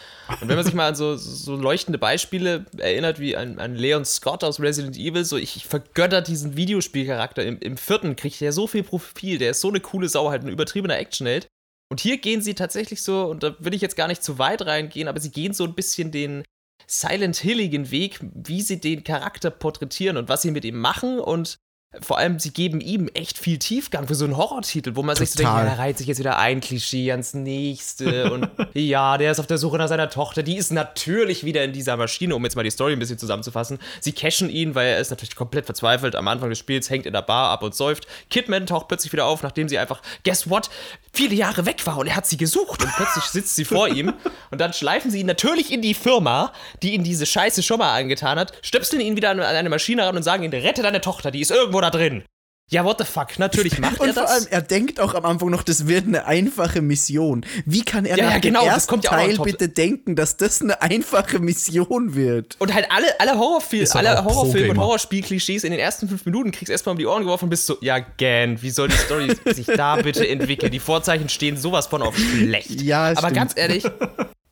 Und 0.40 0.48
wenn 0.48 0.56
man 0.56 0.64
sich 0.64 0.72
mal 0.72 0.88
an 0.88 0.94
so, 0.94 1.16
so 1.16 1.54
leuchtende 1.56 1.98
Beispiele 1.98 2.64
erinnert, 2.78 3.20
wie 3.20 3.36
an, 3.36 3.58
an 3.58 3.74
Leon 3.74 4.06
Scott 4.06 4.44
aus 4.44 4.60
Resident 4.60 4.96
Evil, 4.96 5.26
so 5.26 5.36
ich, 5.36 5.56
ich 5.56 5.66
vergötter 5.66 6.22
diesen 6.22 6.56
Videospielcharakter. 6.56 7.44
Im, 7.44 7.58
Im 7.58 7.76
vierten 7.76 8.16
kriegt 8.16 8.40
er 8.40 8.52
so 8.52 8.66
viel 8.66 8.82
Profil, 8.82 9.36
der 9.36 9.50
ist 9.50 9.60
so 9.60 9.68
eine 9.68 9.80
coole 9.80 10.08
Sau, 10.08 10.30
halt 10.30 10.42
ein 10.42 10.48
übertriebener 10.48 10.96
Actionheld. 10.96 11.48
Und 11.90 12.00
hier 12.00 12.16
gehen 12.16 12.40
sie 12.40 12.54
tatsächlich 12.54 13.02
so, 13.02 13.26
und 13.26 13.42
da 13.42 13.56
will 13.58 13.74
ich 13.74 13.82
jetzt 13.82 13.96
gar 13.96 14.08
nicht 14.08 14.24
zu 14.24 14.38
weit 14.38 14.64
reingehen, 14.64 15.06
aber 15.06 15.20
sie 15.20 15.30
gehen 15.30 15.52
so 15.52 15.64
ein 15.64 15.74
bisschen 15.74 16.10
den 16.10 16.44
Silent 16.86 17.36
Hilligen 17.36 17.90
Weg, 17.90 18.20
wie 18.22 18.62
sie 18.62 18.80
den 18.80 19.04
Charakter 19.04 19.50
porträtieren 19.50 20.16
und 20.16 20.30
was 20.30 20.40
sie 20.40 20.50
mit 20.50 20.64
ihm 20.64 20.78
machen 20.78 21.20
und 21.20 21.58
vor 22.00 22.18
allem, 22.18 22.38
sie 22.38 22.50
geben 22.50 22.80
ihm 22.80 23.08
echt 23.14 23.38
viel 23.38 23.58
Tiefgang 23.58 24.06
für 24.08 24.14
so 24.14 24.24
einen 24.24 24.36
Horrortitel, 24.36 24.96
wo 24.96 25.02
man 25.02 25.14
Total. 25.14 25.26
sich 25.26 25.30
so 25.34 25.42
denkt, 25.42 25.58
ja, 25.58 25.64
da 25.64 25.74
reiht 25.74 25.98
sich 25.98 26.06
jetzt 26.06 26.18
wieder 26.18 26.38
ein 26.38 26.60
Klischee 26.60 27.10
ans 27.10 27.34
nächste 27.34 28.32
und 28.32 28.48
ja, 28.74 29.18
der 29.18 29.30
ist 29.30 29.40
auf 29.40 29.46
der 29.46 29.58
Suche 29.58 29.78
nach 29.78 29.88
seiner 29.88 30.10
Tochter, 30.10 30.42
die 30.42 30.56
ist 30.56 30.72
natürlich 30.72 31.44
wieder 31.44 31.62
in 31.64 31.72
dieser 31.72 31.96
Maschine, 31.96 32.34
um 32.34 32.44
jetzt 32.44 32.56
mal 32.56 32.62
die 32.62 32.70
Story 32.70 32.92
ein 32.94 32.98
bisschen 32.98 33.18
zusammenzufassen. 33.18 33.78
Sie 34.00 34.12
cashen 34.12 34.50
ihn, 34.50 34.74
weil 34.74 34.88
er 34.88 35.00
ist 35.00 35.10
natürlich 35.10 35.36
komplett 35.36 35.66
verzweifelt 35.66 36.16
am 36.16 36.26
Anfang 36.28 36.50
des 36.50 36.58
Spiels, 36.58 36.90
hängt 36.90 37.06
in 37.06 37.12
der 37.12 37.22
Bar 37.22 37.50
ab 37.50 37.62
und 37.62 37.74
säuft. 37.74 38.06
Kidman 38.30 38.66
taucht 38.66 38.88
plötzlich 38.88 39.12
wieder 39.12 39.26
auf, 39.26 39.42
nachdem 39.42 39.68
sie 39.68 39.78
einfach, 39.78 40.02
guess 40.24 40.50
what, 40.50 40.70
viele 41.12 41.34
Jahre 41.34 41.66
weg 41.66 41.86
war 41.86 41.98
und 41.98 42.06
er 42.06 42.16
hat 42.16 42.26
sie 42.26 42.36
gesucht 42.36 42.82
und 42.82 42.92
plötzlich 42.96 43.24
sitzt 43.24 43.54
sie 43.56 43.64
vor 43.64 43.88
ihm 43.88 44.12
und 44.50 44.60
dann 44.60 44.72
schleifen 44.72 45.10
sie 45.10 45.20
ihn 45.20 45.26
natürlich 45.26 45.72
in 45.72 45.82
die 45.82 45.94
Firma, 45.94 46.52
die 46.82 46.94
ihn 46.94 47.04
diese 47.04 47.26
Scheiße 47.26 47.62
schon 47.62 47.78
mal 47.78 47.94
angetan 47.94 48.38
hat, 48.38 48.52
stöpseln 48.62 49.00
ihn 49.00 49.16
wieder 49.16 49.30
an 49.30 49.40
eine 49.40 49.68
Maschine 49.68 50.06
ran 50.06 50.16
und 50.16 50.22
sagen 50.22 50.42
ihm, 50.42 50.50
rette 50.50 50.82
deine 50.82 51.00
Tochter, 51.00 51.30
die 51.30 51.40
ist 51.40 51.50
irgendwo 51.50 51.80
da 51.84 51.90
drin. 51.90 52.24
Ja, 52.70 52.82
what 52.82 52.98
the 52.98 53.04
fuck? 53.04 53.38
Natürlich 53.38 53.78
macht 53.78 54.00
und 54.00 54.08
er 54.08 54.14
das. 54.14 54.22
Und 54.22 54.26
vor 54.26 54.36
allem, 54.36 54.46
er 54.50 54.62
denkt 54.62 54.98
auch 54.98 55.14
am 55.14 55.26
Anfang 55.26 55.50
noch, 55.50 55.62
das 55.62 55.86
wird 55.86 56.06
eine 56.06 56.24
einfache 56.24 56.80
Mission. 56.80 57.44
Wie 57.66 57.82
kann 57.82 58.06
er 58.06 58.16
ja, 58.16 58.24
nach 58.24 58.32
ja, 58.32 58.38
genau, 58.38 58.62
dem 58.62 58.70
ersten 58.70 59.00
ja 59.00 59.10
Teil 59.10 59.38
bitte 59.38 59.68
denken, 59.68 60.16
dass 60.16 60.38
das 60.38 60.62
eine 60.62 60.80
einfache 60.80 61.40
Mission 61.40 62.14
wird? 62.14 62.56
Und 62.60 62.72
halt 62.72 62.86
alle, 62.90 63.20
alle 63.20 63.38
Horrorfilme, 63.38 63.94
alle 63.94 64.24
Horrorfilme 64.24 64.70
und 64.70 64.78
Horrorspiel-Klischees 64.78 65.64
in 65.64 65.72
den 65.72 65.80
ersten 65.80 66.08
fünf 66.08 66.24
Minuten 66.24 66.52
kriegst 66.52 66.68
du 66.68 66.72
erstmal 66.72 66.92
um 66.94 66.98
die 66.98 67.06
Ohren 67.06 67.22
geworfen 67.22 67.44
und 67.44 67.50
bist 67.50 67.66
so, 67.66 67.76
ja, 67.82 67.98
Gan, 67.98 68.62
wie 68.62 68.70
soll 68.70 68.88
die 68.88 68.96
Story 68.96 69.36
sich 69.54 69.66
da 69.66 69.96
bitte 69.96 70.26
entwickeln? 70.26 70.72
Die 70.72 70.80
Vorzeichen 70.80 71.28
stehen 71.28 71.58
sowas 71.58 71.86
von 71.88 72.00
auf 72.00 72.16
schlecht. 72.16 72.80
Ja, 72.80 73.08
Aber 73.08 73.18
stimmt. 73.18 73.34
ganz 73.34 73.52
ehrlich, 73.56 73.84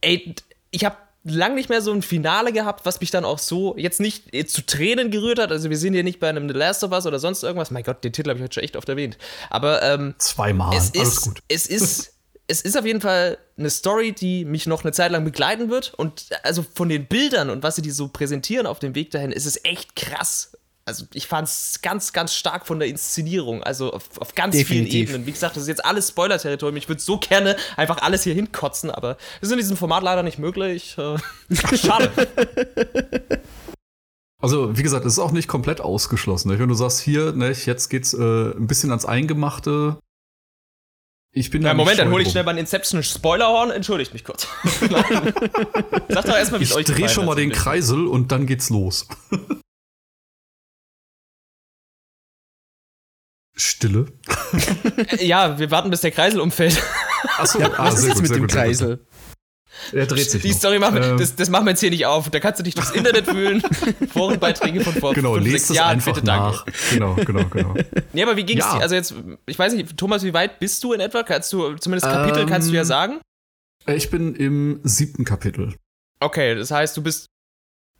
ey, 0.02 0.34
ich 0.70 0.84
habe 0.84 0.96
lang 1.24 1.54
nicht 1.54 1.68
mehr 1.68 1.82
so 1.82 1.92
ein 1.92 2.02
Finale 2.02 2.52
gehabt, 2.52 2.85
was 2.85 3.00
mich 3.00 3.11
dann 3.11 3.24
auch 3.24 3.38
so 3.38 3.76
jetzt 3.76 4.00
nicht 4.00 4.30
zu 4.50 4.66
Tränen 4.66 5.11
gerührt 5.11 5.38
hat. 5.38 5.52
Also 5.52 5.70
wir 5.70 5.76
sind 5.76 5.94
hier 5.94 6.04
nicht 6.04 6.20
bei 6.20 6.28
einem 6.28 6.48
The 6.48 6.54
Last 6.54 6.82
of 6.85 6.92
Us 6.92 7.06
oder 7.06 7.18
sonst 7.18 7.42
irgendwas. 7.42 7.70
Mein 7.70 7.85
Gott, 7.85 8.02
den 8.02 8.12
Titel 8.12 8.30
habe 8.30 8.38
ich 8.38 8.42
heute 8.44 8.54
schon 8.54 8.64
echt 8.64 8.76
oft 8.76 8.88
erwähnt. 8.88 9.18
Aber 9.50 9.82
ähm, 9.82 10.14
zweimal, 10.18 10.76
es 10.76 10.92
alles 10.94 11.08
ist, 11.08 11.20
gut. 11.22 11.42
Es 11.48 11.66
ist 11.66 12.12
es 12.48 12.61
ist 12.61 12.76
auf 12.76 12.85
jeden 12.85 13.00
Fall 13.00 13.38
eine 13.56 13.70
Story, 13.70 14.12
die 14.12 14.44
mich 14.44 14.66
noch 14.66 14.85
eine 14.85 14.92
Zeit 14.92 15.12
lang 15.12 15.24
begleiten 15.24 15.70
wird. 15.70 15.94
Und 15.94 16.26
also 16.42 16.64
von 16.74 16.88
den 16.88 17.06
Bildern 17.06 17.50
und 17.50 17.62
was 17.62 17.76
sie 17.76 17.82
die 17.82 17.90
so 17.90 18.08
präsentieren 18.08 18.66
auf 18.66 18.78
dem 18.78 18.94
Weg 18.94 19.11
dahin, 19.11 19.32
ist 19.32 19.46
es 19.46 19.64
echt 19.64 19.96
krass 19.96 20.51
also 20.84 21.04
ich 21.14 21.26
fand 21.26 21.48
es 21.48 21.80
ganz, 21.82 22.12
ganz 22.12 22.34
stark 22.34 22.66
von 22.66 22.78
der 22.78 22.88
Inszenierung, 22.88 23.62
also 23.62 23.92
auf, 23.92 24.20
auf 24.20 24.34
ganz 24.34 24.56
Definitiv. 24.56 24.90
vielen 24.90 25.02
Ebenen. 25.02 25.26
Wie 25.26 25.32
gesagt, 25.32 25.56
das 25.56 25.62
ist 25.62 25.68
jetzt 25.68 25.84
alles 25.84 26.08
Spoiler-Territorium. 26.08 26.76
Ich 26.76 26.88
würde 26.88 27.00
so 27.00 27.18
gerne 27.18 27.56
einfach 27.76 27.98
alles 28.02 28.24
hier 28.24 28.34
hinkotzen, 28.34 28.90
aber 28.90 29.16
das 29.40 29.48
ist 29.48 29.52
in 29.52 29.58
diesem 29.58 29.76
Format 29.76 30.02
leider 30.02 30.22
nicht 30.22 30.38
möglich. 30.38 30.96
Äh, 30.98 31.18
schade. 31.76 32.10
Also, 34.40 34.76
wie 34.76 34.82
gesagt, 34.82 35.06
es 35.06 35.14
ist 35.14 35.18
auch 35.20 35.30
nicht 35.30 35.46
komplett 35.46 35.80
ausgeschlossen. 35.80 36.50
Wenn 36.50 36.68
du 36.68 36.74
sagst, 36.74 37.00
hier, 37.00 37.32
ne, 37.32 37.52
jetzt 37.52 37.88
geht's 37.88 38.12
äh, 38.12 38.18
ein 38.18 38.66
bisschen 38.66 38.90
ans 38.90 39.04
Eingemachte. 39.04 39.98
Ich 41.34 41.50
bin 41.50 41.62
ja, 41.62 41.72
Moment, 41.72 41.98
dann 41.98 42.10
hole 42.10 42.24
ich 42.24 42.30
schnell 42.30 42.44
beim 42.44 42.58
Inception 42.58 43.02
Spoilerhorn. 43.02 43.70
Entschuldigt 43.70 44.12
mich 44.12 44.24
kurz. 44.24 44.48
Sag 46.08 46.24
doch 46.26 46.36
erstmal, 46.36 46.60
wie 46.60 46.64
es 46.64 46.74
euch 46.74 46.88
Ich 46.88 46.94
drehe 46.94 47.08
schon 47.08 47.24
mal 47.24 47.36
den 47.36 47.52
Kreisel 47.52 48.06
und 48.06 48.32
dann 48.32 48.46
geht's 48.46 48.68
los. 48.68 49.06
Stille. 53.54 54.06
ja, 55.20 55.58
wir 55.58 55.70
warten, 55.70 55.90
bis 55.90 56.00
der 56.00 56.10
Kreisel 56.10 56.40
umfällt. 56.40 56.82
Achso, 57.36 57.60
ja, 57.60 57.70
ah, 57.76 57.86
was 57.86 57.98
ist 57.98 58.06
jetzt 58.06 58.14
gut, 58.14 58.22
mit 58.22 58.30
dem 58.30 58.42
gut, 58.42 58.52
Kreisel? 58.52 59.06
Er 59.92 60.06
dreht 60.06 60.30
sich. 60.30 60.42
Die 60.42 60.50
noch. 60.50 60.56
Story 60.56 60.78
machen 60.78 60.94
wir, 60.96 61.02
ähm, 61.02 61.18
das, 61.18 61.34
das, 61.34 61.50
machen 61.50 61.64
wir 61.64 61.70
jetzt 61.70 61.80
hier 61.80 61.90
nicht 61.90 62.06
auf. 62.06 62.30
Da 62.30 62.40
kannst 62.40 62.60
du 62.60 62.62
dich 62.62 62.74
durchs 62.74 62.90
Internet 62.90 63.26
fühlen. 63.26 63.62
Forenbeiträge 64.12 64.80
von 64.80 64.94
vor 64.94 65.14
genau, 65.14 65.34
fünf, 65.34 65.50
sechs 65.50 65.68
Jahren. 65.70 66.00
Bitte 66.00 66.24
nach. 66.24 66.64
danke. 66.64 66.78
Genau, 66.90 67.14
genau, 67.14 67.44
genau. 67.46 67.74
nee, 68.12 68.22
aber 68.22 68.36
wie 68.36 68.44
ging 68.44 68.58
es 68.58 68.64
ja. 68.64 68.76
dir? 68.76 68.82
Also 68.82 68.94
jetzt, 68.94 69.14
ich 69.46 69.58
weiß 69.58 69.72
nicht, 69.74 69.96
Thomas, 69.96 70.24
wie 70.24 70.34
weit 70.34 70.60
bist 70.60 70.82
du 70.84 70.92
in 70.92 71.00
etwa? 71.00 71.22
Kannst 71.22 71.52
du, 71.52 71.74
zumindest 71.76 72.06
Kapitel 72.06 72.42
ähm, 72.42 72.48
kannst 72.48 72.70
du 72.70 72.74
ja 72.74 72.84
sagen? 72.84 73.20
Ich 73.86 74.10
bin 74.10 74.34
im 74.34 74.80
siebten 74.84 75.24
Kapitel. 75.24 75.74
Okay, 76.20 76.54
das 76.54 76.70
heißt, 76.70 76.96
du 76.96 77.02
bist 77.02 77.26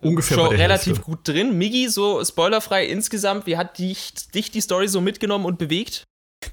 ungefähr 0.03 0.37
schon 0.37 0.49
relativ 0.49 0.99
Hälfte. 0.99 1.05
gut 1.05 1.29
drin. 1.29 1.59
Migi, 1.59 1.89
so 1.89 2.25
spoilerfrei 2.25 2.87
insgesamt, 2.87 3.47
wie 3.47 3.57
hat 3.57 3.79
dich, 3.79 4.13
dich 4.35 4.51
die 4.51 4.61
Story 4.61 4.89
so 4.89 5.01
mitgenommen 5.01 5.45
und 5.45 5.59
bewegt? 5.59 6.05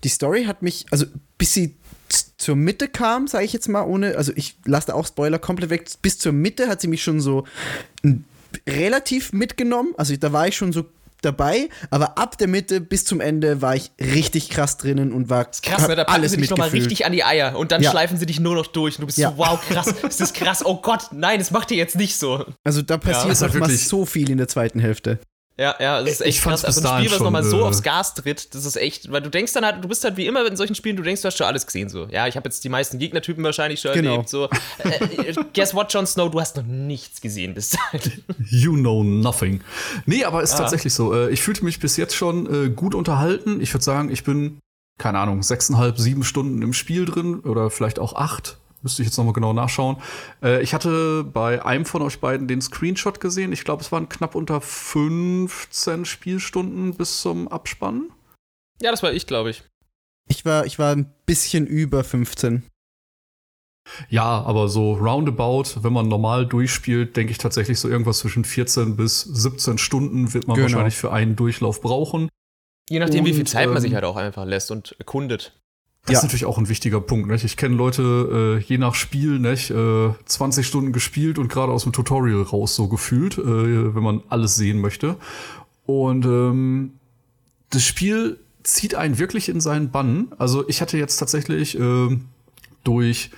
Die 0.03 0.09
Story 0.09 0.45
hat 0.45 0.62
mich, 0.62 0.85
also 0.91 1.05
bis 1.38 1.53
sie 1.53 1.75
zur 2.38 2.55
Mitte 2.55 2.88
kam, 2.88 3.27
sage 3.27 3.45
ich 3.45 3.53
jetzt 3.53 3.67
mal, 3.67 3.83
ohne, 3.83 4.15
also 4.15 4.31
ich 4.35 4.57
lasse 4.65 4.88
da 4.88 4.93
auch 4.93 5.07
Spoiler 5.07 5.39
komplett 5.39 5.69
weg, 5.69 5.89
bis 6.01 6.17
zur 6.19 6.31
Mitte 6.31 6.67
hat 6.67 6.81
sie 6.81 6.88
mich 6.88 7.03
schon 7.03 7.21
so 7.21 7.45
relativ 8.67 9.33
mitgenommen. 9.33 9.93
Also 9.97 10.15
da 10.15 10.31
war 10.31 10.47
ich 10.47 10.55
schon 10.55 10.73
so 10.73 10.85
dabei, 11.21 11.69
aber 11.89 12.17
ab 12.17 12.38
der 12.38 12.47
Mitte 12.47 12.82
bis 12.82 13.05
zum 13.05 13.19
Ende 13.21 13.62
war 13.62 13.75
ich 13.75 13.91
richtig 13.99 14.49
krass 14.49 14.77
drinnen 14.77 15.12
und 15.13 15.29
war 15.29 15.45
das 15.45 15.62
krass, 15.62 15.88
ne? 15.88 15.95
da 15.95 16.03
packen 16.03 16.19
alles 16.19 16.32
sie 16.32 16.38
dich 16.38 16.49
nochmal 16.49 16.69
richtig 16.69 17.05
an 17.05 17.12
die 17.12 17.23
Eier 17.23 17.58
und 17.58 17.71
dann 17.71 17.82
Ja. 17.82 17.91
schleifen 17.91 18.17
sie 18.17 18.25
dich 18.25 18.39
nur 18.39 18.55
noch 18.55 18.67
durch 18.67 18.95
und 18.97 19.01
du 19.01 19.05
bist 19.08 19.17
Ja. 19.17 19.32
so, 19.32 19.38
wow, 19.38 19.60
krass, 19.62 19.93
das 20.01 20.19
ist 20.21 20.34
krass, 20.34 20.65
oh 20.65 20.77
Gott, 20.82 21.08
nein, 21.12 21.39
das 21.39 21.51
macht 21.51 21.71
ihr 21.71 21.77
jetzt 21.77 21.95
nicht 21.95 22.17
so. 22.17 22.45
Also 22.63 22.82
da 22.82 22.97
passiert 22.97 23.32
ist 23.34 23.41
halt 23.41 23.53
noch 23.53 23.60
mal 23.62 23.67
wirklich- 23.69 23.88
so 23.88 24.05
viel 24.05 24.29
in 24.29 24.38
der 24.38 24.47
zweiten 24.47 24.79
Hälfte. 24.79 25.19
Ja, 25.60 25.76
ja, 25.80 26.00
das 26.02 26.10
ist 26.12 26.22
Ich 26.22 26.28
echt 26.28 26.39
fand's 26.39 26.62
krass. 26.63 26.78
Also 26.78 26.88
ein 26.89 27.04
Spiel, 27.04 27.12
was 27.12 27.19
nochmal 27.19 27.43
so 27.43 27.60
äh, 27.60 27.63
aufs 27.63 27.84
Gas 27.84 28.13
tritt, 28.13 28.56
das 28.56 28.63
ist 28.63 28.78
echt, 28.78 29.12
weil 29.12 29.22
du 29.22 29.30
denkst 29.30 29.52
dann 29.52 29.65
halt, 29.65 29.84
du 29.84 29.89
bist 29.89 30.04
halt 30.06 30.15
wie 30.15 30.26
immer 30.26 30.45
in 30.48 30.56
solchen 30.56 30.74
Spielen, 30.74 30.95
du 30.95 31.04
denkst, 31.04 31.22
du 31.22 31.28
hast 31.28 31.38
schon 31.38 31.48
alles 31.48 31.65
gesehen 31.65 31.89
so. 31.89 32.08
Ja, 32.10 32.28
ich 32.28 32.38
habe 32.38 32.48
jetzt 32.48 32.63
die 32.63 32.69
meisten 32.69 32.98
Gegnertypen 32.98 33.43
wahrscheinlich 33.43 33.82
schon 33.82 33.91
Genau. 33.91 34.12
erlebt. 34.12 34.30
So, 34.30 34.45
äh, 34.45 35.36
guess 35.54 35.74
what, 35.74 35.91
Jon 35.93 36.08
Snow, 36.08 36.32
du 36.32 36.39
hast 36.39 36.56
noch 36.56 36.63
nichts 36.63 37.19
gesehen 37.19 37.54
bis 37.54 37.72
dahin. 37.72 38.24
You 38.50 38.74
know 38.78 39.04
nothing. 39.04 39.60
Nee, 40.06 40.24
aber 40.24 40.41
ist 40.43 40.54
Ah. 40.54 40.60
tatsächlich 40.60 40.93
so. 40.93 41.13
Äh, 41.13 41.30
Ich 41.32 41.41
fühlte 41.41 41.65
mich 41.65 41.80
bis 41.80 41.98
jetzt 41.98 42.15
schon 42.15 42.67
äh, 42.67 42.69
gut 42.69 42.95
unterhalten. 42.95 43.60
Ich 43.60 43.74
würde 43.74 43.84
sagen, 43.84 44.10
ich 44.10 44.24
bin, 44.24 44.60
keine 44.98 45.19
Ahnung, 45.19 45.43
sechseinhalb, 45.43 45.98
sieben 46.00 46.24
Stunden 46.24 46.62
im 46.62 46.72
Spiel 46.74 47.04
drin 47.06 47.41
oder 47.41 47.69
vielleicht 47.69 48.00
auch 48.00 48.13
acht. 48.15 48.58
Müsste 48.81 49.01
ich 49.01 49.07
jetzt 49.09 49.17
nochmal 49.17 49.33
genau 49.33 49.51
nachschauen. 49.53 49.97
Äh, 50.41 50.61
Ich 50.61 50.73
hatte 50.73 51.23
bei 51.23 51.63
einem 51.65 51.85
von 51.85 52.01
euch 52.01 52.19
beiden 52.19 52.47
den 52.47 52.61
Screenshot 52.61 53.19
gesehen. 53.19 53.51
Ich 53.51 53.63
glaube, 53.65 53.81
es 53.83 53.91
waren 53.91 54.07
knapp 54.09 54.35
unter 54.35 54.61
15 54.61 56.05
Spielstunden 56.05 56.93
bis 56.95 57.21
zum 57.21 57.47
Abspannen. 57.49 58.11
Ja, 58.81 58.91
das 58.91 59.03
war 59.03 59.11
ich, 59.11 59.27
glaube 59.27 59.49
ich. 59.49 59.63
Ich 60.29 60.45
war, 60.45 60.65
ich 60.65 60.79
war 60.79 60.95
ein 60.95 61.11
bisschen 61.25 61.67
über 61.67 62.03
15. 62.03 62.63
Ja, 64.09 64.41
aber 64.43 64.69
so 64.69 64.93
roundabout, 64.93 65.81
wenn 65.83 65.91
man 65.93 66.07
normal 66.07 66.45
durchspielt, 66.45 67.17
denke 67.17 67.31
ich 67.31 67.39
tatsächlich 67.39 67.79
so 67.79 67.89
irgendwas 67.89 68.19
zwischen 68.19 68.45
14 68.45 68.95
bis 68.95 69.21
17 69.21 69.77
Stunden 69.79 70.33
wird 70.33 70.47
man 70.47 70.55
Genau. 70.55 70.65
wahrscheinlich 70.67 70.95
für 70.95 71.11
einen 71.11 71.35
Durchlauf 71.35 71.81
brauchen. 71.81 72.29
Je 72.89 72.99
nachdem, 72.99 73.25
wie 73.25 73.31
viel 73.31 73.41
Und, 73.41 73.47
Zeit 73.47 73.67
man 73.67 73.77
ähm, 73.77 73.81
sich 73.81 73.93
halt 73.95 74.03
auch 74.05 74.15
einfach 74.15 74.45
lässt 74.45 74.71
und 74.71 74.95
erkundet. 74.99 75.59
Das 76.10 76.13
Ja. 76.13 76.19
ist 76.19 76.24
natürlich 76.24 76.45
auch 76.45 76.58
ein 76.58 76.69
wichtiger 76.69 77.00
Punkt. 77.02 77.30
Nicht? 77.30 77.43
Ich 77.43 77.56
kenne 77.58 77.76
Leute, 77.76 78.58
äh, 78.60 78.63
je 78.63 78.78
nach 78.78 78.95
Spiel, 78.95 79.39
nicht, 79.39 79.69
äh, 79.69 80.10
20 80.26 80.65
Stunden 80.65 80.91
gespielt 80.91 81.38
und 81.38 81.50
gerade 81.50 81.72
aus 81.72 81.84
dem 81.84 81.93
Tutorial 81.93 82.41
raus 82.41 82.76
so 82.76 82.88
gefühlt, 82.88 83.38
äh, 83.38 83.95
wenn 83.95 84.04
man 84.04 84.22
alles 84.30 84.56
sehen 84.56 84.82
möchte. 84.82 85.15
Und 85.86 86.26
ähm, 86.26 86.93
das 87.69 87.84
Spiel 87.86 88.39
zieht 88.63 88.95
einen 88.95 89.19
wirklich 89.19 89.50
in 89.50 89.62
seinen 89.62 89.91
Bann. 89.91 90.28
Also 90.38 90.67
ich 90.67 90.82
hatte 90.82 90.98
jetzt 90.98 91.17
tatsächlich 91.17 91.80
äh, 91.80 92.17
durch 92.84 93.30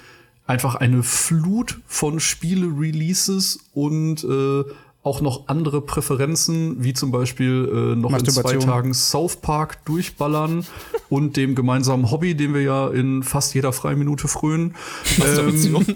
einfach 0.48 0.76
eine 0.76 1.04
Flut 1.04 1.80
von 1.88 2.20
Spiele-Releases 2.20 3.60
und 3.74 4.24
äh, 4.24 4.64
auch 5.04 5.22
noch 5.22 5.48
andere 5.48 5.82
Präferenzen, 5.82 6.84
wie 6.84 6.94
zum 6.94 7.12
Beispiel 7.12 7.94
äh, 7.94 7.96
noch 7.96 8.14
in 8.14 8.26
zwei. 8.26 8.58
Tagen 8.58 8.94
South 8.94 9.38
Park 9.38 9.84
durchballern 9.86 10.66
und 11.10 11.38
dem 11.38 11.56
gemeinsamen 11.56 12.12
Hobby, 12.12 12.36
den 12.36 12.54
wir 12.54 12.62
ja 12.62 12.88
in 12.90 13.24
fast 13.24 13.56
jeder 13.56 13.74
Freiminute 13.74 14.28
frönen. 14.28 14.76
Ähm, 15.20 15.86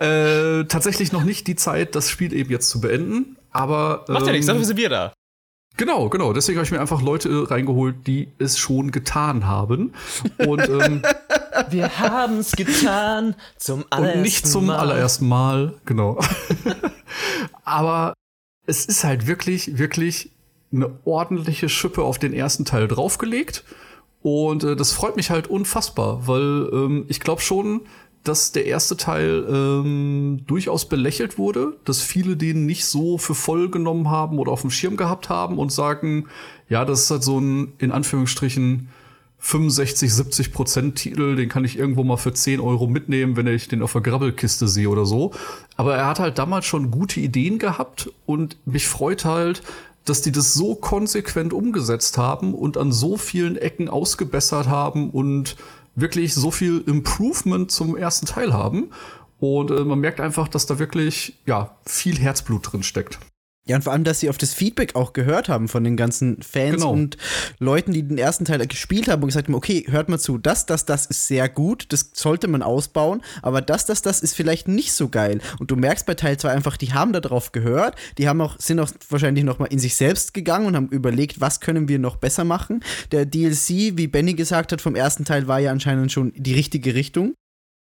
äh, 0.00 0.64
tatsächlich 0.64 1.12
noch 1.12 1.22
nicht 1.22 1.46
die 1.46 1.54
Zeit, 1.54 1.94
das 1.94 2.10
Spiel 2.10 2.32
eben 2.32 2.50
jetzt 2.50 2.68
zu 2.68 2.80
beenden. 2.80 3.36
Aber 3.52 4.04
Macht 4.08 4.26
ja 4.26 4.32
nichts, 4.32 4.48
ähm, 4.48 4.54
dafür 4.54 4.66
sind 4.66 4.76
wir 4.76 4.88
da. 4.88 5.12
Genau, 5.76 6.08
genau. 6.08 6.32
Deswegen 6.32 6.58
habe 6.58 6.64
ich 6.64 6.72
mir 6.72 6.80
einfach 6.80 7.02
Leute 7.02 7.28
äh, 7.28 7.44
reingeholt, 7.44 8.06
die 8.06 8.28
es 8.38 8.58
schon 8.58 8.90
getan 8.90 9.46
haben. 9.46 9.92
Und, 10.38 10.68
ähm, 10.68 11.02
Wir 11.70 11.98
haben 11.98 12.38
es 12.38 12.52
getan 12.52 13.34
zum 13.56 13.84
allerersten 13.90 14.18
und 14.18 14.22
nicht 14.22 14.46
zum 14.46 14.66
Mal. 14.66 14.76
allerersten 14.76 15.28
Mal. 15.28 15.74
Genau. 15.84 16.18
Aber 17.64 18.14
es 18.66 18.84
ist 18.86 19.04
halt 19.04 19.26
wirklich, 19.26 19.78
wirklich 19.78 20.30
eine 20.72 20.90
ordentliche 21.04 21.68
Schippe 21.68 22.02
auf 22.02 22.18
den 22.18 22.32
ersten 22.32 22.64
Teil 22.64 22.88
draufgelegt. 22.88 23.64
Und 24.22 24.64
äh, 24.64 24.76
das 24.76 24.92
freut 24.92 25.16
mich 25.16 25.30
halt 25.30 25.46
unfassbar, 25.48 26.26
weil 26.26 26.68
ähm, 26.72 27.04
ich 27.08 27.20
glaube 27.20 27.40
schon, 27.40 27.82
dass 28.24 28.50
der 28.50 28.66
erste 28.66 28.96
Teil 28.96 29.46
ähm, 29.48 30.40
durchaus 30.46 30.88
belächelt 30.88 31.38
wurde, 31.38 31.76
dass 31.84 32.00
viele 32.00 32.36
den 32.36 32.66
nicht 32.66 32.86
so 32.86 33.18
für 33.18 33.34
voll 33.34 33.70
genommen 33.70 34.10
haben 34.10 34.38
oder 34.38 34.50
auf 34.50 34.62
dem 34.62 34.70
Schirm 34.70 34.96
gehabt 34.96 35.28
haben 35.28 35.58
und 35.58 35.70
sagen, 35.70 36.26
ja, 36.68 36.84
das 36.84 37.02
ist 37.02 37.10
halt 37.10 37.22
so 37.22 37.38
ein, 37.38 37.74
in 37.78 37.92
Anführungsstrichen, 37.92 38.88
65, 39.46 40.12
70 40.12 40.52
Prozent 40.52 40.96
Titel, 40.96 41.36
den 41.36 41.48
kann 41.48 41.64
ich 41.64 41.78
irgendwo 41.78 42.02
mal 42.02 42.16
für 42.16 42.32
10 42.32 42.58
Euro 42.58 42.88
mitnehmen, 42.88 43.36
wenn 43.36 43.46
ich 43.46 43.68
den 43.68 43.80
auf 43.80 43.92
der 43.92 44.00
Grabbelkiste 44.00 44.66
sehe 44.66 44.88
oder 44.88 45.06
so. 45.06 45.30
Aber 45.76 45.94
er 45.94 46.08
hat 46.08 46.18
halt 46.18 46.38
damals 46.38 46.66
schon 46.66 46.90
gute 46.90 47.20
Ideen 47.20 47.60
gehabt 47.60 48.10
und 48.26 48.56
mich 48.66 48.88
freut 48.88 49.24
halt, 49.24 49.62
dass 50.04 50.20
die 50.20 50.32
das 50.32 50.52
so 50.54 50.74
konsequent 50.74 51.52
umgesetzt 51.52 52.18
haben 52.18 52.54
und 52.54 52.76
an 52.76 52.90
so 52.90 53.16
vielen 53.16 53.56
Ecken 53.56 53.88
ausgebessert 53.88 54.66
haben 54.66 55.10
und 55.10 55.54
wirklich 55.94 56.34
so 56.34 56.50
viel 56.50 56.82
Improvement 56.84 57.70
zum 57.70 57.96
ersten 57.96 58.26
Teil 58.26 58.52
haben. 58.52 58.90
Und 59.38 59.70
äh, 59.70 59.84
man 59.84 60.00
merkt 60.00 60.18
einfach, 60.20 60.48
dass 60.48 60.66
da 60.66 60.80
wirklich 60.80 61.38
ja 61.46 61.76
viel 61.84 62.18
Herzblut 62.18 62.72
drin 62.72 62.82
steckt. 62.82 63.20
Ja, 63.68 63.76
und 63.76 63.82
vor 63.82 63.92
allem, 63.92 64.04
dass 64.04 64.20
sie 64.20 64.30
auf 64.30 64.38
das 64.38 64.54
Feedback 64.54 64.94
auch 64.94 65.12
gehört 65.12 65.48
haben 65.48 65.66
von 65.66 65.82
den 65.82 65.96
ganzen 65.96 66.40
Fans 66.40 66.76
Genau. 66.76 66.92
und 66.92 67.16
Leuten, 67.58 67.92
die 67.92 68.02
den 68.04 68.16
ersten 68.16 68.44
Teil 68.44 68.64
gespielt 68.66 69.08
haben 69.08 69.22
und 69.22 69.28
gesagt 69.28 69.48
haben, 69.48 69.54
okay, 69.54 69.84
hört 69.88 70.08
mal 70.08 70.18
zu, 70.18 70.38
das, 70.38 70.66
das, 70.66 70.84
das 70.84 71.06
ist 71.06 71.26
sehr 71.26 71.48
gut, 71.48 71.86
das 71.92 72.10
sollte 72.14 72.46
man 72.46 72.62
ausbauen, 72.62 73.22
aber 73.42 73.60
das, 73.60 73.84
das, 73.84 74.02
das 74.02 74.20
ist 74.20 74.36
vielleicht 74.36 74.68
nicht 74.68 74.92
so 74.92 75.08
geil. 75.08 75.40
Und 75.58 75.70
du 75.72 75.76
merkst 75.76 76.06
bei 76.06 76.14
Teil 76.14 76.36
2 76.36 76.50
einfach, 76.50 76.76
die 76.76 76.92
haben 76.92 77.12
darauf 77.12 77.50
gehört, 77.50 77.96
die 78.18 78.28
haben 78.28 78.40
auch, 78.40 78.56
sind 78.60 78.78
auch 78.78 78.90
wahrscheinlich 79.10 79.42
noch 79.44 79.58
mal 79.58 79.66
in 79.66 79.80
sich 79.80 79.96
selbst 79.96 80.32
gegangen 80.32 80.66
und 80.66 80.76
haben 80.76 80.88
überlegt, 80.88 81.40
was 81.40 81.58
können 81.60 81.88
wir 81.88 81.98
noch 81.98 82.16
besser 82.16 82.44
machen. 82.44 82.84
Der 83.10 83.26
DLC, 83.26 83.96
wie 83.96 84.06
Benny 84.06 84.34
gesagt 84.34 84.70
hat, 84.70 84.80
vom 84.80 84.94
ersten 84.94 85.24
Teil 85.24 85.48
war 85.48 85.58
ja 85.58 85.72
anscheinend 85.72 86.12
schon 86.12 86.32
die 86.36 86.54
richtige 86.54 86.94
Richtung. 86.94 87.34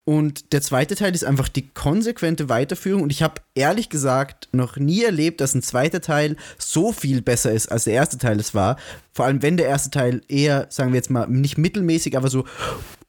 Und 0.05 0.53
der 0.53 0.63
zweite 0.63 0.97
Teil 0.97 1.15
ist 1.15 1.25
einfach 1.25 1.49
die 1.49 1.69
konsequente 1.69 2.49
Weiterführung. 2.49 3.03
Und 3.03 3.13
ich 3.13 3.23
habe 3.23 3.41
ehrlich 3.55 3.89
gesagt 3.89 4.49
noch 4.53 4.77
nie 4.77 5.05
erlebt, 5.05 5.41
dass 5.41 5.55
ein 5.55 5.63
zweiter 5.63 6.01
Teil 6.01 6.37
so 6.59 6.93
viel 6.93 7.23
besser 7.23 7.53
ist, 7.53 7.71
als 7.71 7.85
der 7.85 7.95
erste 7.95 8.19
Teil 8.19 8.41
es 8.41 8.53
war. 8.53 8.79
Vor 9.13 9.27
allem, 9.27 9.43
wenn 9.43 9.57
der 9.57 9.69
erste 9.69 9.91
Teil 9.91 10.23
eher, 10.29 10.67
sagen 10.71 10.91
wir 10.91 10.97
jetzt 10.97 11.11
mal, 11.11 11.29
nicht 11.29 11.57
mittelmäßig, 11.57 12.17
aber 12.17 12.29
so 12.29 12.45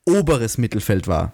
oberes 0.05 0.59
Mittelfeld 0.59 1.07
war. 1.07 1.33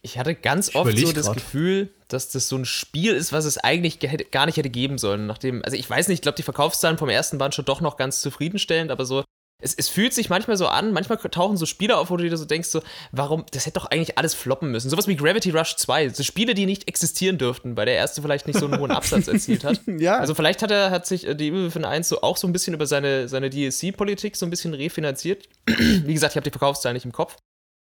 Ich 0.00 0.18
hatte 0.18 0.34
ganz 0.34 0.68
Ich 0.68 0.74
oft 0.74 0.98
so 0.98 1.12
das 1.12 1.26
grad. 1.26 1.36
Gefühl, 1.36 1.90
dass 2.08 2.30
das 2.30 2.48
so 2.48 2.56
ein 2.56 2.64
Spiel 2.64 3.12
ist, 3.12 3.32
was 3.32 3.44
es 3.44 3.58
eigentlich 3.58 3.98
gar 4.30 4.46
nicht 4.46 4.56
hätte 4.56 4.70
geben 4.70 4.98
sollen. 4.98 5.26
Nachdem, 5.26 5.62
also 5.64 5.76
ich 5.76 5.88
weiß 5.88 6.08
nicht, 6.08 6.18
ich 6.18 6.22
glaube, 6.22 6.36
die 6.36 6.42
Verkaufszahlen 6.42 6.98
vom 6.98 7.08
ersten 7.08 7.38
waren 7.38 7.52
schon 7.52 7.66
doch 7.66 7.80
noch 7.80 7.96
ganz 7.96 8.20
zufriedenstellend, 8.20 8.90
aber 8.90 9.04
so, 9.04 9.22
es, 9.62 9.74
es 9.74 9.88
fühlt 9.88 10.12
sich 10.12 10.28
manchmal 10.28 10.56
so 10.56 10.66
an, 10.66 10.92
manchmal 10.92 11.18
tauchen 11.18 11.56
so 11.56 11.66
Spiele 11.66 11.96
auf, 11.96 12.10
wo 12.10 12.16
du 12.16 12.28
dir 12.28 12.36
so 12.36 12.44
denkst, 12.44 12.68
so, 12.68 12.82
warum, 13.12 13.46
das 13.52 13.66
hätte 13.66 13.80
doch 13.80 13.86
eigentlich 13.86 14.18
alles 14.18 14.34
floppen 14.34 14.70
müssen. 14.70 14.90
Sowas 14.90 15.06
wie 15.06 15.16
Gravity 15.16 15.50
Rush 15.50 15.76
2, 15.76 16.10
so 16.10 16.22
Spiele, 16.22 16.54
die 16.54 16.66
nicht 16.66 16.88
existieren 16.88 17.38
dürften, 17.38 17.76
weil 17.76 17.86
der 17.86 17.94
erste 17.94 18.20
vielleicht 18.22 18.46
nicht 18.46 18.58
so 18.58 18.66
einen 18.66 18.78
hohen 18.78 18.90
Absatz 18.90 19.28
erzielt 19.28 19.64
hat. 19.64 19.80
Ja. 20.02 20.18
Also 20.18 20.34
vielleicht 20.34 20.62
hat 20.62 20.70
er, 20.70 20.90
hat 20.90 21.06
sich 21.06 21.26
äh, 21.26 21.34
die 21.34 21.48
Übelwürfen 21.48 21.84
1 21.84 22.08
so 22.08 22.22
auch 22.22 22.36
so 22.36 22.46
ein 22.46 22.52
bisschen 22.52 22.74
über 22.74 22.86
seine, 22.86 23.28
seine 23.28 23.50
DLC-Politik 23.50 24.36
so 24.36 24.46
ein 24.46 24.50
bisschen 24.50 24.74
refinanziert. 24.74 25.48
wie 25.66 26.12
gesagt, 26.12 26.32
ich 26.32 26.36
habe 26.36 26.44
die 26.44 26.50
Verkaufszahlen 26.50 26.94
nicht 26.94 27.04
im 27.04 27.12
Kopf. 27.12 27.36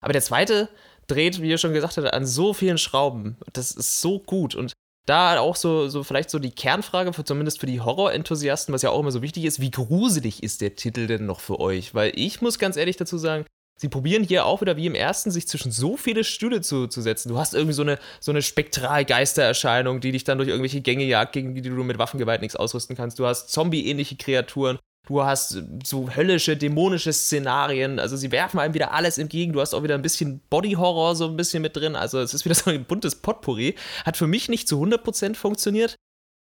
Aber 0.02 0.14
der 0.14 0.22
zweite 0.22 0.70
dreht, 1.08 1.42
wie 1.42 1.50
ihr 1.50 1.58
schon 1.58 1.74
gesagt 1.74 1.98
habt, 1.98 2.14
an 2.14 2.26
so 2.26 2.54
vielen 2.54 2.78
Schrauben. 2.78 3.38
Das 3.54 3.72
ist 3.72 4.02
so 4.02 4.20
gut. 4.20 4.56
Und 4.56 4.74
da 5.06 5.40
auch 5.40 5.56
so, 5.56 5.88
so 5.88 6.04
vielleicht 6.04 6.30
so 6.30 6.40
die 6.40 6.52
Kernfrage, 6.52 7.14
für, 7.14 7.24
zumindest 7.24 7.60
für 7.60 7.68
die 7.68 7.82
Horror-Enthusiasten, 7.82 8.74
was 8.74 8.82
ja 8.82 8.90
auch 8.90 9.00
immer 9.00 9.12
so 9.12 9.22
wichtig 9.22 9.46
ist, 9.46 9.60
wie 9.60 9.72
gruselig 9.72 10.44
ist 10.44 10.62
der 10.62 10.76
Titel 10.76 11.08
denn 11.08 11.26
noch 11.26 11.40
für 11.40 11.60
euch? 11.60 11.94
Weil 11.94 12.12
ich 12.16 12.42
muss 12.42 12.60
ganz 12.60 12.78
ehrlich 12.78 12.98
dazu 12.98 13.18
sagen, 13.18 13.46
Sie 13.78 13.90
probieren 13.90 14.24
hier 14.24 14.46
auch 14.46 14.62
wieder 14.62 14.78
wie 14.78 14.86
im 14.86 14.96
ersten, 14.96 15.32
sich 15.32 15.50
zwischen 15.50 15.70
so 15.70 15.98
viele 15.98 16.24
Stühle 16.24 16.62
zu, 16.62 16.88
zu 16.88 17.02
setzen. 17.02 17.28
Du 17.28 17.38
hast 17.38 17.54
irgendwie 17.54 17.74
so 17.74 17.82
eine, 17.82 18.00
so 18.22 18.32
eine 18.32 18.42
Spektral-Geistererscheinung, 18.42 20.00
die 20.00 20.14
dich 20.14 20.24
dann 20.24 20.38
durch 20.38 20.48
irgendwelche 20.48 20.80
Gänge 20.80 21.04
jagt, 21.04 21.34
gegen 21.34 21.56
die 21.56 21.62
du 21.62 21.84
mit 21.84 21.98
Waffengewalt 21.98 22.42
nichts 22.42 22.56
ausrüsten 22.56 22.96
kannst. 22.96 23.20
Du 23.20 23.26
hast 23.26 23.50
Zombie-ähnliche 23.50 24.16
Kreaturen. 24.16 24.80
Du 25.08 25.24
hast 25.24 25.62
so 25.84 26.10
höllische, 26.16 26.58
dämonische 26.58 27.14
Szenarien. 27.14 28.00
Also 28.00 28.18
sie 28.18 28.32
werfen 28.32 28.60
einem 28.60 28.74
wieder 28.74 28.92
alles 28.92 29.18
entgegen. 29.18 29.54
Du 29.54 29.62
hast 29.62 29.74
auch 29.74 29.84
wieder 29.84 29.96
ein 29.96 30.02
bisschen 30.02 30.42
Body-Horror 30.50 31.16
so 31.16 31.26
ein 31.28 31.38
bisschen 31.38 31.62
mit 31.62 31.76
drin. 31.76 31.96
Also 31.96 32.20
es 32.20 32.34
ist 32.34 32.46
wieder 32.46 32.56
so 32.56 32.72
ein 32.72 32.86
buntes 32.86 33.16
Potpourri. 33.16 33.76
Hat 34.06 34.18
für 34.18 34.28
mich 34.28 34.50
nicht 34.50 34.68
zu 34.68 34.82
100% 34.82 35.36
funktioniert, 35.36 35.96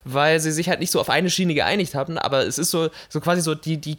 weil 0.04 0.40
sie 0.40 0.52
sich 0.52 0.68
halt 0.68 0.80
nicht 0.80 0.90
so 0.90 1.00
auf 1.00 1.10
eine 1.10 1.30
Schiene 1.30 1.54
geeinigt 1.54 1.94
haben. 1.94 2.18
Aber 2.18 2.46
es 2.46 2.58
ist 2.58 2.70
so, 2.70 2.90
so 3.08 3.20
quasi 3.20 3.40
so 3.40 3.54
die, 3.54 3.80
die, 3.80 3.98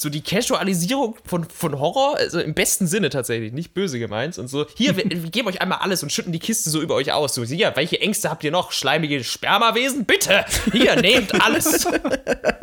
so 0.00 0.08
die 0.10 0.20
Casualisierung 0.22 1.16
von, 1.24 1.44
von 1.44 1.80
Horror, 1.80 2.16
also 2.16 2.38
im 2.38 2.54
besten 2.54 2.86
Sinne 2.86 3.10
tatsächlich, 3.10 3.52
nicht 3.52 3.74
böse 3.74 3.98
gemeint. 3.98 4.38
Und 4.38 4.46
so, 4.46 4.64
hier, 4.76 4.96
wir, 4.96 5.04
wir 5.04 5.30
geben 5.30 5.48
euch 5.48 5.60
einmal 5.60 5.78
alles 5.78 6.04
und 6.04 6.12
schütten 6.12 6.32
die 6.32 6.38
Kiste 6.38 6.70
so 6.70 6.80
über 6.80 6.94
euch 6.94 7.12
aus. 7.12 7.34
So, 7.34 7.42
hier, 7.42 7.72
welche 7.74 8.00
Ängste 8.00 8.30
habt 8.30 8.44
ihr 8.44 8.52
noch? 8.52 8.70
Schleimige 8.70 9.24
Spermawesen? 9.24 10.04
Bitte! 10.04 10.44
Hier, 10.72 10.96
nehmt 10.96 11.40
alles! 11.44 11.86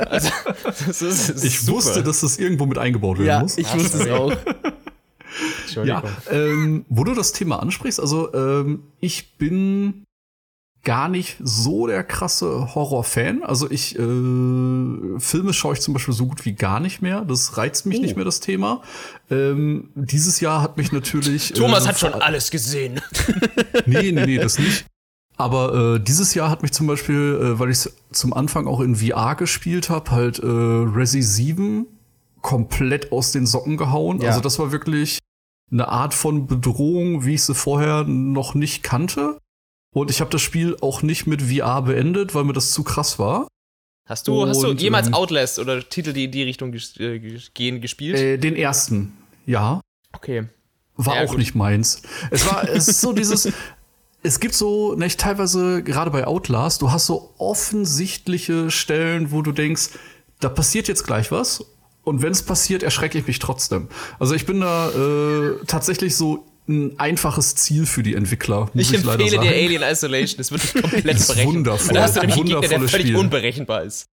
Also, 0.07 0.29
das 0.63 0.81
ist, 1.01 1.01
das 1.01 1.29
ist 1.29 1.43
Ich 1.43 1.59
super. 1.61 1.77
wusste, 1.77 2.03
dass 2.03 2.21
das 2.21 2.37
irgendwo 2.37 2.65
mit 2.65 2.77
eingebaut 2.77 3.17
werden 3.17 3.27
Ja, 3.27 3.39
muss. 3.39 3.57
ich 3.57 3.73
wusste 3.73 3.97
es 3.97 4.09
auch. 4.09 4.31
Ja, 5.83 6.03
ähm, 6.31 6.85
wo 6.87 7.03
du 7.03 7.13
das 7.13 7.33
Thema 7.33 7.61
ansprichst, 7.61 7.99
also 7.99 8.33
ähm, 8.33 8.83
ich 9.01 9.37
bin 9.37 10.04
gar 10.85 11.09
nicht 11.09 11.35
so 11.43 11.87
der 11.87 12.03
krasse 12.03 12.73
Horror-Fan. 12.73 13.43
Also 13.43 13.69
ich, 13.69 13.95
äh, 13.95 13.99
Filme 13.99 15.51
schaue 15.51 15.73
ich 15.73 15.81
zum 15.81 15.93
Beispiel 15.93 16.13
so 16.13 16.27
gut 16.27 16.45
wie 16.45 16.53
gar 16.53 16.79
nicht 16.79 17.01
mehr. 17.01 17.25
Das 17.25 17.57
reizt 17.57 17.85
mich 17.85 17.97
oh. 17.99 18.01
nicht 18.01 18.15
mehr, 18.15 18.23
das 18.23 18.39
Thema. 18.39 18.81
Ähm, 19.29 19.89
dieses 19.95 20.39
Jahr 20.39 20.61
hat 20.61 20.77
mich 20.77 20.93
natürlich. 20.93 21.51
Thomas 21.53 21.85
äh, 21.85 21.89
hat 21.89 21.99
schon 21.99 22.13
alles 22.13 22.51
gesehen. 22.51 23.01
nee, 23.85 24.11
nee, 24.11 24.25
nee, 24.25 24.37
das 24.37 24.57
nicht. 24.57 24.85
Aber 25.37 25.95
äh, 25.95 25.99
dieses 25.99 26.33
Jahr 26.33 26.49
hat 26.49 26.61
mich 26.61 26.71
zum 26.71 26.87
Beispiel, 26.87 27.39
äh, 27.41 27.59
weil 27.59 27.69
ich 27.69 27.79
es 27.79 27.97
zum 28.11 28.33
Anfang 28.33 28.67
auch 28.67 28.79
in 28.79 28.95
VR 28.95 29.35
gespielt 29.35 29.89
habe, 29.89 30.11
halt 30.11 30.39
äh, 30.39 30.45
Resi 30.45 31.21
7 31.21 31.87
komplett 32.41 33.11
aus 33.11 33.31
den 33.31 33.45
Socken 33.45 33.75
gehauen. 33.75 34.21
Ja. 34.21 34.29
Also 34.29 34.39
das 34.39 34.59
war 34.59 34.71
wirklich 34.71 35.19
eine 35.71 35.87
Art 35.87 36.13
von 36.13 36.45
Bedrohung, 36.45 37.25
wie 37.25 37.33
ich 37.33 37.43
sie 37.43 37.55
vorher 37.55 38.03
noch 38.03 38.53
nicht 38.53 38.83
kannte. 38.83 39.39
Und 39.95 40.11
ich 40.11 40.19
habe 40.19 40.29
das 40.29 40.41
Spiel 40.41 40.75
auch 40.81 41.03
nicht 41.03 41.25
mit 41.25 41.41
VR 41.41 41.81
beendet, 41.81 42.35
weil 42.35 42.43
mir 42.43 42.51
das 42.51 42.71
zu 42.71 42.83
krass 42.83 43.17
war. 43.17 43.47
Hast 44.05 44.27
du, 44.27 44.41
und, 44.41 44.49
hast 44.49 44.61
du 44.61 44.73
jemals 44.73 45.07
ähm, 45.07 45.13
Outlast 45.13 45.57
oder 45.57 45.87
Titel, 45.87 46.11
die 46.11 46.25
in 46.25 46.31
die 46.31 46.43
Richtung 46.43 46.73
ges 46.73 46.99
äh, 46.99 47.17
gehen, 47.53 47.79
gespielt? 47.79 48.17
Äh, 48.17 48.37
den 48.37 48.57
ersten, 48.57 49.13
ja. 49.45 49.79
Okay. 50.11 50.49
War 50.97 51.15
ja, 51.15 51.23
auch 51.23 51.29
gut. 51.29 51.37
nicht 51.37 51.55
meins. 51.55 52.01
Es 52.29 52.45
war, 52.45 52.67
es 52.67 52.89
ist 52.89 52.99
so 52.99 53.13
dieses, 53.13 53.53
es 54.21 54.41
gibt 54.41 54.53
so, 54.53 54.95
nicht 54.95 55.17
teilweise 55.17 55.81
gerade 55.81 56.11
bei 56.11 56.27
Outlast, 56.27 56.81
du 56.81 56.91
hast 56.91 57.05
so 57.05 57.33
offensichtliche 57.37 58.71
Stellen, 58.71 59.31
wo 59.31 59.43
du 59.43 59.53
denkst, 59.53 59.91
da 60.41 60.49
passiert 60.49 60.89
jetzt 60.89 61.05
gleich 61.05 61.31
was. 61.31 61.63
Und 62.03 62.21
wenn 62.21 62.33
es 62.33 62.43
passiert, 62.43 62.83
erschrecke 62.83 63.17
ich 63.17 63.27
mich 63.27 63.39
trotzdem. 63.39 63.87
Also 64.19 64.35
ich 64.35 64.45
bin 64.45 64.59
da 64.59 64.89
äh, 64.89 65.65
tatsächlich 65.65 66.17
so 66.17 66.45
ein 66.67 66.99
einfaches 66.99 67.55
Ziel 67.55 67.85
für 67.85 68.03
die 68.03 68.15
Entwickler. 68.15 68.69
ich, 68.73 68.91
ich 68.91 69.03
empfehle 69.03 69.39
dir 69.39 69.51
Alien 69.51 69.83
Isolation. 69.83 70.37
Das 70.37 70.51
wird 70.51 70.63
dich 70.63 70.73
komplett 70.73 71.03
berechenbar. 71.27 71.45
Wundervoll. 71.45 71.93
Da 71.93 72.01
hast 72.03 72.15
du 72.15 72.19
nämlich 72.21 72.37
einen 72.37 72.45
Gegner, 72.45 72.61
der 72.61 72.79
völlig 72.89 73.07
Spiel. 73.07 73.15
unberechenbar 73.17 73.83
ist. 73.83 74.07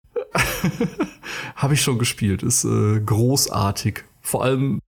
Habe 1.55 1.73
ich 1.73 1.81
schon 1.81 1.97
gespielt. 1.97 2.43
Ist 2.43 2.65
äh, 2.65 2.99
großartig. 2.99 4.03
Vor 4.21 4.43
allem 4.43 4.79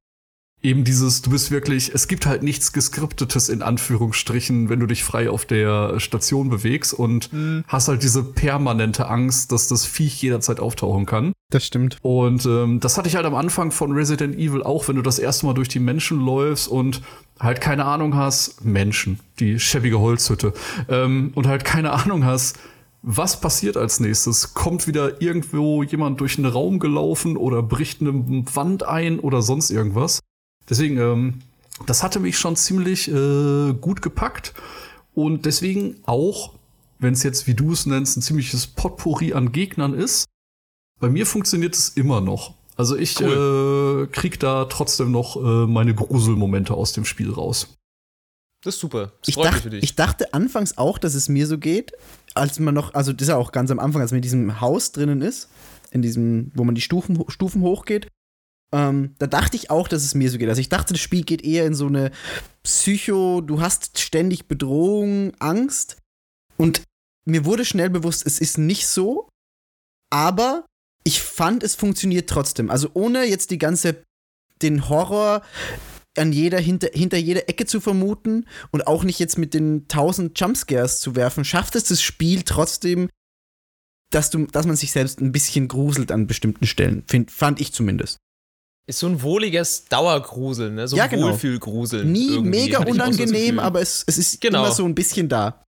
eben 0.64 0.86
dieses, 0.86 1.22
du 1.22 1.30
bist 1.30 1.52
wirklich, 1.52 1.94
es 1.94 2.08
gibt 2.08 2.26
halt 2.26 2.42
nichts 2.42 2.72
geskriptetes 2.72 3.50
in 3.50 3.62
Anführungsstrichen, 3.62 4.70
wenn 4.70 4.80
du 4.80 4.88
dich 4.88 5.04
frei 5.04 5.30
auf 5.30 5.46
der 5.46 6.00
Station 6.00 6.50
bewegst 6.50 6.94
und 6.94 7.32
mhm. 7.34 7.66
hast 7.68 7.90
halt 7.90 8.02
diese 8.02 8.24
permanente 8.24 9.10
Angst, 9.10 9.52
dass 9.52 9.68
das 9.68 9.86
Viech 9.86 10.22
jederzeit 10.22 10.62
auftauchen 10.62 11.06
kann. 11.06 11.34
Das 11.52 11.66
stimmt. 11.66 11.98
Und 12.02 12.46
ähm, 12.46 12.80
das 12.80 12.98
hatte 12.98 13.10
ich 13.10 13.16
halt 13.16 13.26
am 13.26 13.36
Anfang 13.36 13.72
von 13.72 13.92
Resident 13.92 14.36
Evil 14.38 14.64
auch, 14.64 14.88
wenn 14.88 14.96
du 14.96 15.02
das 15.02 15.20
erste 15.20 15.46
Mal 15.46 15.54
durch 15.54 15.68
die 15.68 15.80
Menschen 15.80 16.20
läufst 16.20 16.70
und 16.70 17.02
halt 17.40 17.60
keine 17.60 17.86
Ahnung 17.86 18.16
hast, 18.16 18.64
Menschen, 18.64 19.20
die 19.40 19.60
schäbige 19.60 20.00
Holzhütte, 20.00 20.54
ähm, 20.88 21.32
und 21.36 21.46
halt 21.46 21.66
keine 21.66 21.92
Ahnung 21.92 22.26
hast, 22.26 22.58
was 23.06 23.42
passiert 23.42 23.76
als 23.76 24.00
nächstes? 24.00 24.54
Kommt 24.54 24.88
wieder 24.88 25.22
irgendwo 25.22 25.84
jemand 25.84 26.22
durch 26.22 26.38
einen 26.38 26.48
Raum 26.48 26.80
gelaufen 26.80 27.36
oder 27.36 27.62
bricht 27.62 28.00
eine 28.00 28.14
Wand 28.56 28.84
ein 28.84 29.20
oder 29.20 29.42
sonst 29.42 29.72
irgendwas? 29.72 30.22
Deswegen, 30.70 30.98
ähm, 30.98 31.40
das 31.86 32.04
hatte 32.04 32.20
mich 32.20 32.38
schon 32.38 32.56
ziemlich 32.56 33.10
äh, 33.10 33.74
gut 33.74 34.02
gepackt. 34.02 34.54
Und 35.14 35.46
deswegen 35.46 35.98
auch, 36.06 36.54
wenn 37.00 37.14
es 37.14 37.24
jetzt, 37.24 37.48
wie 37.48 37.54
du 37.54 37.72
es 37.72 37.86
nennst, 37.86 38.18
ein 38.18 38.22
ziemliches 38.22 38.68
Potpourri 38.68 39.34
an 39.34 39.52
Gegnern 39.52 39.94
ist, 39.94 40.26
bei 41.00 41.10
mir 41.10 41.26
funktioniert 41.26 41.76
es 41.76 41.90
immer 41.90 42.22
noch. 42.22 42.56
Also 42.76 42.96
ich 42.96 43.20
cool. 43.20 44.06
äh, 44.06 44.12
krieg 44.12 44.40
da 44.40 44.66
trotzdem 44.66 45.12
noch 45.12 45.36
äh, 45.36 45.68
meine 45.68 45.94
Gruselmomente 45.94 46.74
aus 46.74 46.94
dem 46.94 47.06
Spiel 47.06 47.32
raus. 47.32 47.76
Das 48.64 48.76
ist 48.76 48.82
super. 48.82 49.12
Das 49.20 49.28
ich, 49.28 49.36
dacht, 49.36 49.66
ich 49.66 49.96
dachte 49.96 50.34
anfangs 50.34 50.78
auch, 50.78 50.98
dass 50.98 51.14
es 51.14 51.28
mir 51.28 51.46
so 51.48 51.58
geht, 51.58 51.92
als 52.34 52.60
man 52.60 52.74
noch, 52.74 52.94
also 52.94 53.12
das 53.12 53.24
ist 53.24 53.28
ja 53.28 53.36
auch 53.36 53.52
ganz 53.52 53.70
am 53.70 53.80
Anfang, 53.80 54.02
als 54.02 54.12
man 54.12 54.20
in 54.20 54.24
diesem 54.24 54.62
Haus 54.62 54.94
drinnen 54.94 55.22
ist, 55.22 55.50
in 55.92 56.02
diesem, 56.02 56.52
wo 56.56 56.64
man 56.64 56.74
die 56.74 56.82
Stufen, 56.82 57.24
Stufen 57.28 57.62
hochgeht. 57.62 58.08
Ähm, 58.74 59.16
da 59.20 59.28
dachte 59.28 59.56
ich 59.56 59.70
auch, 59.70 59.88
dass 59.88 60.04
es 60.04 60.16
mir 60.16 60.32
so 60.32 60.40
geht. 60.40 60.50
Also 60.50 60.60
ich 60.60 60.70
dachte, 60.70 60.94
das 60.94 61.02
Spiel 61.02 61.24
geht 61.24 61.44
eher 61.44 61.66
in 61.68 61.76
so 61.76 61.86
eine 61.86 62.12
Psycho, 62.64 63.42
du 63.42 63.62
hast 63.62 64.00
ständig 64.00 64.48
Bedrohung, 64.48 65.34
Angst. 65.40 65.98
Und 66.58 66.82
mir 67.26 67.46
wurde 67.46 67.66
schnell 67.66 67.92
bewusst, 67.92 68.26
es 68.26 68.40
ist 68.40 68.58
nicht 68.58 68.88
so. 68.88 69.30
Aber 70.12 70.66
ich 71.04 71.22
fand, 71.22 71.64
es 71.64 71.76
funktioniert 71.76 72.30
trotzdem. 72.30 72.72
Also 72.72 72.90
ohne 72.94 73.26
jetzt 73.26 73.52
die 73.52 73.60
ganze, 73.60 74.04
den 74.62 74.90
Horror 74.90 75.44
an 76.18 76.32
jeder, 76.32 76.60
hinter, 76.60 76.90
hinter 76.94 77.18
jeder 77.18 77.50
Ecke 77.50 77.66
zu 77.66 77.80
vermuten 77.80 78.48
und 78.72 78.88
auch 78.88 79.04
nicht 79.04 79.20
jetzt 79.20 79.38
mit 79.38 79.54
den 79.54 79.88
tausend 79.88 80.40
Jumpscares 80.40 81.00
zu 81.00 81.16
werfen, 81.16 81.46
schafft 81.46 81.76
es 81.76 81.86
das 81.86 82.02
Spiel 82.02 82.44
trotzdem, 82.44 83.10
dass, 84.12 84.30
du, 84.30 84.46
dass 84.46 84.66
man 84.66 84.76
sich 84.76 84.92
selbst 84.92 85.22
ein 85.22 85.32
bisschen 85.32 85.68
gruselt 85.68 86.12
an 86.12 86.28
bestimmten 86.28 86.66
Stellen. 86.66 87.04
Find, 87.08 87.32
fand 87.32 87.60
ich 87.60 87.74
zumindest. 87.74 88.18
Ist 88.86 89.00
so 89.00 89.08
ein 89.08 89.22
wohliges 89.22 89.86
Dauergruseln, 89.86 90.76
ne? 90.76 90.88
so 90.88 90.98
ja, 90.98 91.06
ein 91.06 91.10
genau. 91.10 91.28
Wohlfühlgruseln. 91.28 92.12
Nie 92.12 92.40
mega 92.40 92.80
unangenehm, 92.80 93.56
so 93.56 93.62
aber 93.62 93.80
es, 93.80 94.04
es 94.06 94.18
ist 94.18 94.42
genau. 94.42 94.66
immer 94.66 94.74
so 94.74 94.84
ein 94.84 94.94
bisschen 94.94 95.30
da. 95.30 95.64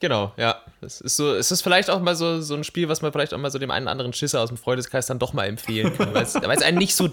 Genau, 0.00 0.32
ja. 0.36 0.60
Es 0.80 1.00
ist 1.02 1.16
so, 1.16 1.34
es 1.34 1.52
ist 1.52 1.60
vielleicht 1.60 1.90
auch 1.90 2.00
mal 2.00 2.16
so, 2.16 2.40
so 2.40 2.54
ein 2.54 2.64
Spiel, 2.64 2.88
was 2.88 3.02
man 3.02 3.12
vielleicht 3.12 3.34
auch 3.34 3.38
mal 3.38 3.50
so 3.50 3.58
dem 3.58 3.70
einen 3.70 3.84
oder 3.84 3.92
anderen 3.92 4.14
Schisser 4.14 4.40
aus 4.40 4.48
dem 4.48 4.56
Freundeskreis 4.56 5.06
dann 5.06 5.18
doch 5.18 5.34
mal 5.34 5.44
empfehlen 5.44 5.94
kann. 5.94 6.14
weil, 6.14 6.22
es, 6.22 6.34
einen 6.62 6.78
nicht 6.78 6.96
so 6.96 7.10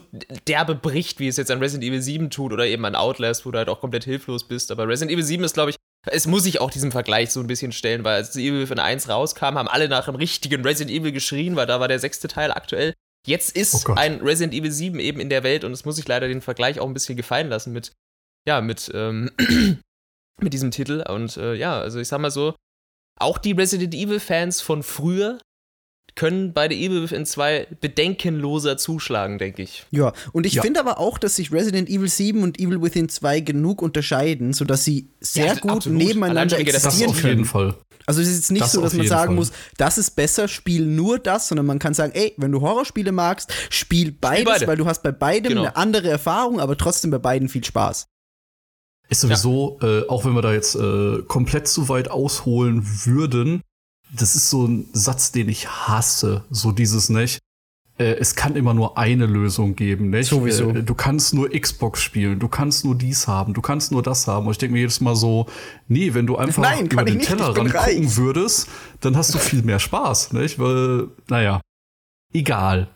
derbe 0.48 0.74
bricht, 0.74 1.20
wie 1.20 1.28
es 1.28 1.36
jetzt 1.36 1.52
an 1.52 1.60
Resident 1.60 1.84
Evil 1.84 2.02
7 2.02 2.30
tut 2.30 2.54
oder 2.54 2.66
eben 2.66 2.86
an 2.86 2.96
Outlast, 2.96 3.46
wo 3.46 3.52
du 3.52 3.58
halt 3.58 3.68
auch 3.68 3.82
komplett 3.82 4.06
hilflos 4.06 4.48
bist. 4.48 4.72
Aber 4.72 4.88
Resident 4.88 5.12
Evil 5.12 5.26
7 5.26 5.44
ist, 5.44 5.54
glaube 5.54 5.72
ich, 5.72 5.76
es 6.10 6.28
muss 6.28 6.46
ich 6.46 6.62
auch 6.62 6.72
diesem 6.72 6.94
Vergleich 6.94 7.32
so 7.32 7.42
ein 7.42 7.48
bisschen 7.48 7.74
stellen, 7.74 8.06
weil 8.06 8.16
als 8.16 8.38
Evil 8.38 8.66
von 8.66 8.80
1 8.80 9.10
rauskam, 9.10 9.56
haben 9.56 9.68
alle 9.68 9.90
nach 9.90 10.08
einem 10.08 10.16
richtigen 10.16 10.64
Resident 10.64 10.98
Evil 10.98 11.12
geschrien, 11.12 11.58
weil 11.58 11.66
da 11.68 11.82
war 11.82 11.90
der 11.90 12.00
sechste 12.00 12.30
Teil 12.30 12.52
aktuell. 12.52 12.94
Jetzt 13.26 13.56
ist 13.56 13.90
oh 13.90 13.94
ein 13.94 14.22
Resident 14.22 14.54
Evil 14.54 14.72
7 14.72 15.00
eben 15.00 15.20
in 15.20 15.30
der 15.30 15.44
Welt 15.44 15.64
und 15.64 15.72
es 15.72 15.86
muss 15.86 15.98
sich 15.98 16.08
leider 16.08 16.28
den 16.28 16.42
Vergleich 16.42 16.80
auch 16.80 16.88
ein 16.88 16.94
bisschen 16.94 17.18
gefallen 17.18 17.50
lassen 17.50 17.74
mit, 17.74 17.94
ja, 18.48 18.62
mit, 18.62 18.92
ähm, 18.94 19.32
mit 20.42 20.54
diesem 20.54 20.72
Titel. 20.72 21.04
Und 21.08 21.36
äh, 21.38 21.54
ja, 21.56 21.80
also 21.80 22.00
ich 22.00 22.08
sag 22.08 22.20
mal 22.20 22.32
so, 22.32 22.56
auch 23.20 23.38
die 23.38 23.52
Resident 23.54 23.94
Evil-Fans 23.94 24.62
von 24.62 24.84
früher 24.84 25.40
können 26.18 26.52
bei 26.52 26.68
der 26.68 26.78
Evil 26.78 27.04
Within 27.04 27.26
2 27.26 27.68
bedenkenloser 27.80 28.76
zuschlagen, 28.76 29.38
denke 29.38 29.62
ich. 29.62 29.86
Ja, 29.92 30.12
und 30.34 30.46
ich 30.46 30.56
ja. 30.56 30.62
finde 30.62 30.82
aber 30.82 31.00
auch, 31.00 31.18
dass 31.18 31.38
sich 31.38 31.54
Resident 31.54 31.88
Evil 31.88 32.10
7 32.10 32.44
und 32.44 32.60
Evil 32.60 32.82
Within 32.82 33.08
2 33.08 33.40
genug 33.40 33.82
unterscheiden, 33.82 34.52
sodass 34.52 34.84
sie 34.84 35.08
sehr 35.22 35.46
ja, 35.46 35.54
gut 35.54 35.72
absolut. 35.72 36.00
nebeneinander 36.00 36.60
existieren 36.60 37.12
das 37.12 37.18
auf 37.18 37.24
jeden 37.24 37.46
Fall. 37.46 37.76
Also 38.06 38.22
es 38.22 38.28
ist 38.30 38.36
jetzt 38.38 38.52
nicht 38.52 38.64
das 38.64 38.72
so, 38.72 38.82
dass 38.82 38.94
man 38.94 39.08
sagen 39.08 39.30
Fall. 39.30 39.36
muss, 39.36 39.52
das 39.78 39.98
ist 39.98 40.12
besser, 40.12 40.48
spiel 40.48 40.86
nur 40.86 41.20
das, 41.20 41.48
sondern 41.50 41.66
man 41.66 41.78
kann 41.78 41.94
sagen, 41.94 42.14
ey, 42.16 42.34
wenn 42.38 42.52
du 42.52 42.62
Horrorspiele 42.62 43.12
magst, 43.12 43.54
spiel 43.70 44.12
beides, 44.12 44.40
spiel 44.40 44.54
beide. 44.54 44.68
weil 44.68 44.78
du 44.78 44.86
hast 44.86 45.04
bei 45.04 45.12
beidem 45.12 45.50
genau. 45.50 45.62
eine 45.64 45.76
andere 45.76 46.10
Erfahrung, 46.10 46.60
aber 46.60 46.78
trotzdem 46.78 47.12
bei 47.12 47.20
beiden 47.20 47.50
viel 47.50 47.64
Spaß. 47.64 48.08
Ist 49.10 49.22
sowieso, 49.22 49.78
ja. 49.82 50.00
äh, 50.00 50.08
auch 50.08 50.26
wenn 50.26 50.34
wir 50.34 50.42
da 50.42 50.54
jetzt 50.54 50.76
äh, 50.76 51.22
komplett 51.28 51.68
zu 51.68 51.90
weit 51.90 52.10
ausholen 52.10 52.86
würden, 53.06 53.62
das 54.12 54.36
ist 54.36 54.50
so 54.50 54.66
ein 54.66 54.90
Satz, 54.94 55.32
den 55.32 55.50
ich 55.50 55.68
hasse. 55.68 56.44
So 56.50 56.72
dieses, 56.72 57.10
nicht? 57.10 57.40
Äh, 57.98 58.16
es 58.20 58.36
kann 58.36 58.56
immer 58.56 58.74
nur 58.74 58.98
eine 58.98 59.26
Lösung 59.26 59.76
geben, 59.76 60.12
nicht? 60.12 60.30
Sowieso. 60.30 60.70
Äh, 60.70 60.84
du 60.84 60.94
kannst 60.94 61.34
nur 61.34 61.50
Xbox 61.50 62.02
spielen, 62.02 62.40
du 62.40 62.48
kannst 62.48 62.86
nur 62.86 62.96
dies 62.96 63.28
haben, 63.28 63.54
du 63.54 63.62
kannst 63.62 63.92
nur 63.92 64.04
das 64.04 64.28
haben. 64.28 64.46
Und 64.46 64.52
ich 64.52 64.58
denke 64.60 64.74
mir 64.74 64.80
jedes 64.80 65.02
Mal 65.02 65.16
so, 65.16 65.48
nee, 65.88 66.14
wenn 66.14 66.28
du 66.28 66.38
einfach 66.38 66.62
Nein, 66.62 66.86
über 66.88 67.04
den 67.04 67.20
Tellerrand 67.20 67.74
gucken 67.74 68.16
würdest, 68.16 68.70
dann 69.02 69.18
hast 69.18 69.34
du 69.34 69.40
viel 69.40 69.64
mehr 69.64 69.80
Spaß, 69.80 70.34
nicht? 70.34 70.60
Weil, 70.60 71.08
naja, 71.28 71.62
egal. 72.34 72.88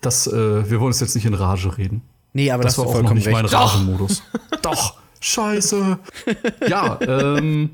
Das, 0.00 0.26
äh, 0.26 0.68
wir 0.68 0.80
wollen 0.80 0.88
uns 0.88 1.00
jetzt 1.00 1.14
nicht 1.14 1.26
in 1.26 1.34
Rage 1.34 1.78
reden. 1.78 2.02
Nee, 2.32 2.50
aber 2.50 2.64
das, 2.64 2.74
das 2.74 2.84
war 2.84 2.92
auch 2.92 3.02
noch 3.02 3.14
nicht 3.14 3.26
recht. 3.26 3.34
mein 3.34 3.44
Ragemodus. 3.44 4.22
Doch, 4.62 4.98
scheiße. 5.20 5.98
Ja, 6.66 6.98
ähm, 7.06 7.70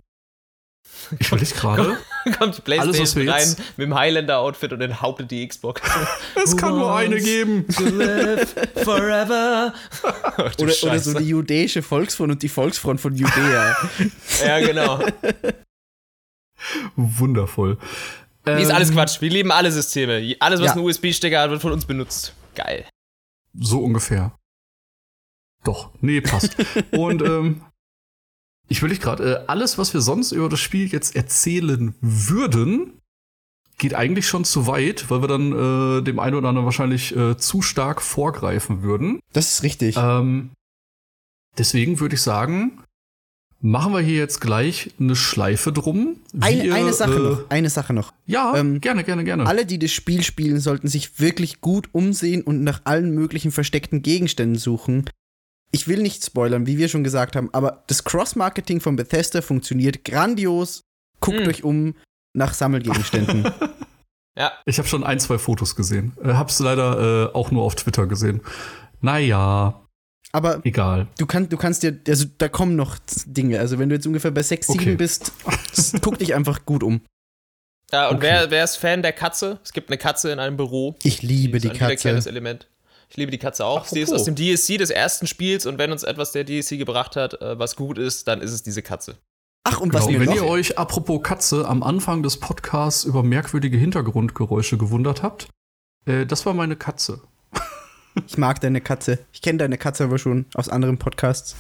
ich 1.19 1.29
überlege 1.29 1.55
gerade. 1.55 1.99
Kommt 2.39 2.57
die 2.59 2.63
Playstation 2.63 3.29
rein 3.29 3.57
mit 3.77 3.87
dem 3.87 3.95
Highlander-Outfit 3.95 4.73
und 4.73 4.81
dann 4.81 5.01
hauptet 5.01 5.31
die 5.31 5.47
Xbox. 5.47 5.81
es 6.45 6.57
kann 6.57 6.75
nur 6.75 6.95
eine 6.95 7.21
geben. 7.21 7.65
forever. 8.85 9.73
oder, 10.59 10.73
oder, 10.83 10.99
so 10.99 11.19
die 11.19 11.29
judäische 11.29 11.83
Volksfront 11.83 12.33
und 12.33 12.43
die 12.43 12.49
Volksfront 12.49 13.01
von 13.01 13.15
Judäa. 13.15 13.77
ja, 14.45 14.61
genau. 14.61 15.01
Wundervoll. 16.97 17.79
Nee, 18.45 18.63
ist 18.63 18.71
alles 18.71 18.89
ähm, 18.89 18.95
Quatsch. 18.95 19.21
Wir 19.21 19.31
lieben 19.31 19.53
alle 19.53 19.71
Systeme. 19.71 20.37
Alles, 20.41 20.61
was 20.61 20.67
ja. 20.67 20.73
einen 20.73 20.85
USB-Stecker 20.85 21.41
hat, 21.41 21.51
wird 21.51 21.61
von 21.61 21.73
uns 21.73 21.85
benutzt. 21.85 22.35
Geil. 22.55 22.87
So 23.55 23.81
ungefähr. 23.81 24.33
Doch, 25.65 25.91
nee, 26.01 26.21
passt. 26.21 26.57
und 26.93 27.21
ähm, 27.23 27.63
ich 28.69 28.83
will 28.83 28.91
dich 28.91 29.01
gerade, 29.01 29.25
äh, 29.25 29.45
alles, 29.47 29.79
was 29.79 29.95
wir 29.95 30.01
sonst 30.01 30.33
über 30.33 30.49
das 30.49 30.61
Spiel 30.61 30.87
jetzt 30.89 31.17
erzählen 31.17 31.95
würden, 32.01 32.93
geht 33.79 33.95
eigentlich 33.95 34.27
schon 34.27 34.45
zu 34.45 34.67
weit, 34.67 35.09
weil 35.09 35.23
wir 35.23 35.29
dann 35.29 35.53
äh, 35.53 36.03
dem 36.03 36.19
einen 36.19 36.37
oder 36.37 36.49
anderen 36.49 36.67
wahrscheinlich 36.67 37.17
äh, 37.17 37.37
zu 37.37 37.63
stark 37.63 38.03
vorgreifen 38.03 38.83
würden. 38.83 39.21
Das 39.33 39.53
ist 39.53 39.63
richtig. 39.63 39.97
Ähm, 39.97 40.51
deswegen 41.57 42.01
würde 42.01 42.17
ich 42.17 42.23
sagen, 42.23 42.83
machen 43.61 43.93
wir 43.93 44.01
hier 44.01 44.17
jetzt 44.17 44.41
gleich 44.41 44.91
eine 44.99 45.17
Schleife 45.17 45.73
drum. 45.73 46.17
Ein, 46.41 46.61
ihr, 46.63 46.75
eine 46.75 46.93
Sache 46.93 47.15
äh, 47.15 47.19
noch, 47.19 47.51
eine 47.51 47.71
Sache 47.71 47.93
noch. 47.93 48.13
Ja, 48.27 48.55
ähm, 48.57 48.81
gerne, 48.81 49.05
gerne, 49.05 49.25
gerne. 49.25 49.47
Alle, 49.47 49.65
die 49.65 49.79
das 49.79 49.93
Spiel 49.93 50.23
spielen, 50.23 50.61
sollten 50.61 50.89
sich 50.89 51.21
wirklich 51.21 51.61
gut 51.61 51.89
umsehen 51.93 52.43
und 52.43 52.65
nach 52.65 52.83
allen 52.85 53.13
möglichen 53.13 53.53
versteckten 53.53 54.03
Gegenständen 54.03 54.59
suchen. 54.59 55.09
Ich 55.71 55.87
will 55.87 56.03
nicht 56.03 56.25
spoilern, 56.25 56.67
wie 56.67 56.79
wir 56.79 56.89
schon 56.89 57.05
gesagt 57.05 57.37
haben, 57.37 57.51
aber 57.53 57.85
das 57.89 58.05
Cross-Marketing 58.05 58.81
von 58.81 58.97
Bethesda 58.97 59.43
funktioniert 59.43 60.05
grandios. 60.05 60.83
Guckt 61.21 61.41
hm. 61.41 61.49
euch 61.49 61.65
um 61.65 61.95
nach 62.33 62.55
Sammelgegenständen. 62.55 63.51
ja. 64.39 64.53
Ich 64.65 64.79
habe 64.79 64.89
schon 64.89 65.05
ein, 65.05 65.21
zwei 65.21 65.39
Fotos 65.39 65.77
gesehen. 65.77 66.17
Äh, 66.23 66.35
hab's 66.35 66.59
leider 66.61 67.31
äh, 67.31 67.35
auch 67.35 67.51
nur 67.51 67.65
auf 67.65 67.75
Twitter 67.75 68.07
gesehen. 68.07 68.41
Naja, 69.01 69.83
aber 70.33 70.61
egal. 70.65 71.09
Du, 71.19 71.27
kann, 71.27 71.49
du 71.49 71.57
kannst 71.57 71.83
dir, 71.83 71.99
also 72.07 72.27
da 72.39 72.49
kommen 72.49 72.77
noch 72.77 72.99
Dinge. 73.27 73.59
Also 73.59 73.79
wenn 73.79 73.89
du 73.89 73.95
jetzt 73.95 74.07
ungefähr 74.07 74.31
bei 74.31 74.43
6, 74.43 74.67
7 74.67 74.81
okay. 74.81 74.97
bist, 74.97 75.33
guck 76.03 76.19
dich 76.19 76.35
einfach 76.35 76.67
gut 76.67 76.83
um. 76.83 77.01
Ja, 77.91 78.09
und 78.09 78.17
okay. 78.17 78.27
wer, 78.27 78.51
wer 78.51 78.65
ist 78.65 78.77
Fan 78.77 79.01
der 79.01 79.13
Katze? 79.13 79.59
Es 79.65 79.73
gibt 79.73 79.89
eine 79.89 79.97
Katze 79.97 80.31
in 80.31 80.39
einem 80.39 80.59
Büro. 80.59 80.97
Ich 81.03 81.23
liebe 81.23 81.59
die, 81.59 81.71
die 81.71 81.79
Katze. 81.79 82.11
Element. 82.29 82.69
Ich 83.11 83.17
liebe 83.17 83.31
die 83.31 83.39
Katze 83.39 83.65
auch. 83.65 83.79
Apropos. 83.79 83.91
Sie 83.91 84.01
ist 84.01 84.13
aus 84.13 84.25
dem 84.25 84.37
DSC 84.37 84.77
des 84.77 84.91
ersten 84.91 85.27
Spiels 85.27 85.67
und 85.67 85.79
wenn 85.79 85.93
uns 85.93 86.03
etwas 86.03 86.33
der 86.33 86.45
DSC 86.45 86.77
gebracht 86.77 87.17
hat, 87.17 87.41
äh, 87.41 87.59
was 87.59 87.77
gut 87.77 87.99
ist, 87.99 88.29
dann 88.29 88.41
ist 88.41 88.53
es 88.53 88.63
diese 88.63 88.83
Katze. 88.83 89.17
Ach, 89.65 89.81
und 89.81 89.93
was 89.93 90.07
genau. 90.07 90.21
Wenn 90.21 90.33
ihr 90.33 90.45
euch, 90.45 90.79
apropos 90.79 91.23
Katze, 91.23 91.67
am 91.67 91.83
Anfang 91.83 92.23
des 92.23 92.39
Podcasts 92.39 93.05
über 93.05 93.23
merkwürdige 93.23 93.77
Hintergrundgeräusche 93.77 94.79
gewundert 94.79 95.23
habt, 95.23 95.49
äh, 96.07 96.27
das 96.27 96.47
war 96.47 96.55
meine 96.55 96.77
Katze. 96.77 97.21
Ich 98.27 98.37
mag 98.37 98.61
deine 98.61 98.81
Katze. 98.81 99.21
Ich 99.33 99.43
kenne 99.43 99.59
deine 99.59 99.79
Katze 99.79 100.05
aber 100.05 100.19
schon 100.19 100.47
aus 100.55 100.69
anderen 100.69 100.99
Podcasts. 100.99 101.57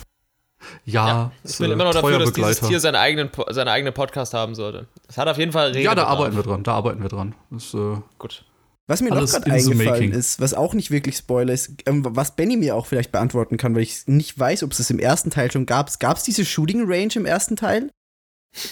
Ja, 0.84 1.06
ja 1.06 1.32
ich 1.44 1.56
bin 1.58 1.70
immer 1.70 1.84
noch 1.84 1.92
dafür, 1.92 2.18
dass 2.18 2.32
Begleiter. 2.32 2.54
dieses 2.54 2.68
Tier 2.68 2.80
seinen 2.80 2.96
eigenen, 2.96 3.30
seinen 3.50 3.68
eigenen 3.68 3.94
Podcast 3.94 4.34
haben 4.34 4.54
sollte. 4.54 4.88
Das 5.06 5.18
hat 5.18 5.28
auf 5.28 5.38
jeden 5.38 5.52
Fall 5.52 5.68
Regeln. 5.68 5.84
Ja, 5.84 5.94
da 5.94 6.06
arbeiten 6.06 6.34
wir 6.34 6.42
dran. 6.42 6.64
Da 6.64 6.74
arbeiten 6.74 7.00
wir 7.00 7.08
dran. 7.08 7.34
Das, 7.50 7.72
äh, 7.74 7.96
Gut. 8.18 8.44
Was 8.88 9.02
mir 9.02 9.10
noch 9.10 9.26
gerade 9.26 9.52
eingefallen 9.52 10.12
ist, 10.12 10.40
was 10.40 10.54
auch 10.54 10.72
nicht 10.72 10.90
wirklich 10.90 11.18
Spoiler 11.18 11.52
ist, 11.52 11.72
ähm, 11.84 12.04
was 12.08 12.34
Benny 12.34 12.56
mir 12.56 12.74
auch 12.74 12.86
vielleicht 12.86 13.12
beantworten 13.12 13.58
kann, 13.58 13.74
weil 13.74 13.82
ich 13.82 14.06
nicht 14.06 14.38
weiß, 14.38 14.62
ob 14.62 14.72
es 14.72 14.78
es 14.78 14.88
im 14.88 14.98
ersten 14.98 15.28
Teil 15.28 15.52
schon 15.52 15.66
gab. 15.66 15.96
Gab 16.00 16.16
es 16.16 16.22
diese 16.22 16.46
Shooting 16.46 16.90
Range 16.90 17.12
im 17.14 17.26
ersten 17.26 17.54
Teil? 17.54 17.90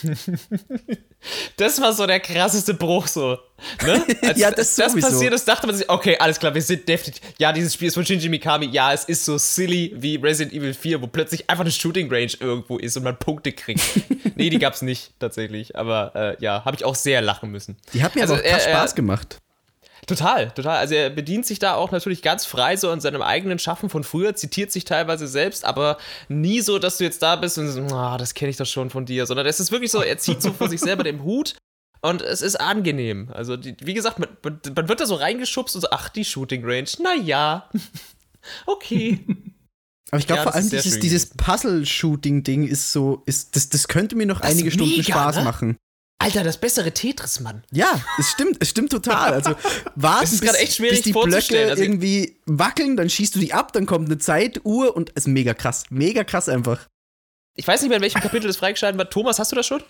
das 1.57 1.79
war 1.79 1.93
so 1.93 2.07
der 2.07 2.19
krasseste 2.19 2.73
Bruch 2.73 3.05
so. 3.05 3.37
Ne? 3.85 4.03
Als 4.23 4.39
ja, 4.39 4.49
das, 4.49 4.75
das 4.75 4.99
passiert 4.99 5.33
ist, 5.33 5.47
dachte 5.47 5.67
man 5.67 5.75
sich, 5.75 5.87
okay, 5.87 6.17
alles 6.17 6.39
klar, 6.39 6.55
wir 6.55 6.63
sind 6.63 6.89
definitiv. 6.89 7.21
Ja, 7.37 7.53
dieses 7.53 7.75
Spiel 7.75 7.89
ist 7.89 7.93
von 7.93 8.03
Shinji 8.03 8.27
Mikami. 8.27 8.65
Ja, 8.65 8.91
es 8.93 9.03
ist 9.03 9.23
so 9.23 9.37
silly 9.37 9.93
wie 9.95 10.15
Resident 10.15 10.51
Evil 10.51 10.73
4, 10.73 10.99
wo 11.03 11.05
plötzlich 11.07 11.47
einfach 11.47 11.63
eine 11.63 11.71
Shooting 11.71 12.11
Range 12.11 12.31
irgendwo 12.39 12.79
ist 12.79 12.97
und 12.97 13.03
man 13.03 13.17
Punkte 13.19 13.51
kriegt. 13.51 13.81
nee, 14.35 14.49
die 14.49 14.57
gab's 14.57 14.81
nicht 14.81 15.11
tatsächlich. 15.19 15.75
Aber 15.75 16.11
äh, 16.15 16.43
ja, 16.43 16.65
habe 16.65 16.75
ich 16.75 16.83
auch 16.83 16.95
sehr 16.95 17.21
lachen 17.21 17.51
müssen. 17.51 17.77
Die 17.93 18.01
hat 18.01 18.15
mir 18.15 18.21
also, 18.21 18.33
aber 18.33 18.43
auch 18.43 18.47
äh, 18.47 18.59
Spaß 18.59 18.95
gemacht. 18.95 19.37
Total, 20.07 20.51
total. 20.51 20.77
Also 20.77 20.95
er 20.95 21.09
bedient 21.09 21.45
sich 21.45 21.59
da 21.59 21.75
auch 21.75 21.91
natürlich 21.91 22.21
ganz 22.21 22.45
frei 22.45 22.77
so 22.77 22.89
an 22.89 23.01
seinem 23.01 23.21
eigenen 23.21 23.59
Schaffen 23.59 23.89
von 23.89 24.05
früher, 24.05 24.35
zitiert 24.35 24.71
sich 24.71 24.85
teilweise 24.85 25.27
selbst, 25.27 25.65
aber 25.65 25.97
nie 26.29 26.61
so, 26.61 26.79
dass 26.79 26.97
du 26.97 27.03
jetzt 27.03 27.21
da 27.21 27.35
bist 27.35 27.57
und 27.57 27.67
so, 27.67 27.81
oh, 27.81 28.17
das 28.17 28.33
kenne 28.33 28.49
ich 28.49 28.55
doch 28.55 28.65
schon 28.65 28.89
von 28.89 29.05
dir, 29.05 29.25
sondern 29.25 29.45
es 29.45 29.59
ist 29.59 29.69
wirklich 29.69 29.91
so, 29.91 30.01
er 30.01 30.17
zieht 30.17 30.41
so 30.41 30.53
vor 30.53 30.69
sich 30.69 30.79
selber 30.79 31.03
den 31.03 31.23
Hut 31.23 31.55
und 32.01 32.21
es 32.21 32.41
ist 32.41 32.55
angenehm. 32.55 33.29
Also 33.33 33.57
die, 33.57 33.75
wie 33.81 33.93
gesagt, 33.93 34.17
man, 34.17 34.29
man, 34.43 34.87
wird 34.87 35.01
da 35.01 35.05
so 35.05 35.15
reingeschubst 35.15 35.75
und 35.75 35.81
so, 35.81 35.89
ach, 35.91 36.07
die 36.07 36.23
Shooting 36.23 36.63
Range, 36.63 36.89
naja, 37.03 37.69
okay. 38.65 39.25
Aber 40.11 40.19
ich 40.19 40.27
glaube 40.27 40.39
ja, 40.39 40.43
vor 40.43 40.55
allem 40.55 40.69
dieses, 40.69 40.99
dieses 40.99 41.31
Puzzle-Shooting-Ding 41.31 42.65
ist 42.65 42.93
so, 42.93 43.23
ist, 43.25 43.57
das, 43.57 43.67
das 43.67 43.89
könnte 43.89 44.15
mir 44.15 44.25
noch 44.25 44.39
das 44.39 44.51
einige 44.51 44.71
Stunden 44.71 44.95
mega, 44.95 45.03
Spaß 45.03 45.35
ne? 45.37 45.43
machen. 45.43 45.77
Alter, 46.27 46.43
das 46.43 46.57
bessere 46.57 46.91
Tetris, 46.91 47.39
Mann. 47.39 47.63
Ja, 47.71 48.01
es 48.19 48.31
stimmt, 48.31 48.57
es 48.59 48.69
stimmt 48.69 48.91
total. 48.91 49.33
Also 49.33 49.55
warten, 49.95 50.25
es 50.25 50.33
ist 50.33 50.41
bis, 50.41 50.53
echt 50.55 50.73
schwierig 50.75 50.97
bis 50.97 51.03
die 51.03 51.13
Blöcke 51.13 51.69
also, 51.69 51.81
irgendwie 51.81 52.37
wackeln, 52.45 52.97
dann 52.97 53.09
schießt 53.09 53.33
du 53.35 53.39
die 53.39 53.53
ab, 53.53 53.71
dann 53.71 53.85
kommt 53.85 54.07
eine 54.07 54.17
Zeituhr 54.17 54.93
und 54.93 55.11
es 55.15 55.23
ist 55.23 55.27
mega 55.27 55.53
krass. 55.53 55.85
Mega 55.89 56.25
krass 56.25 56.49
einfach. 56.49 56.85
Ich 57.55 57.65
weiß 57.65 57.81
nicht 57.81 57.87
mehr, 57.87 57.95
in 57.95 58.01
welchem 58.01 58.19
Kapitel 58.19 58.47
das 58.47 58.57
freigeschalten 58.57 58.97
war. 58.97 59.09
Thomas, 59.09 59.39
hast 59.39 59.53
du 59.53 59.55
das 59.55 59.65
schon? 59.65 59.81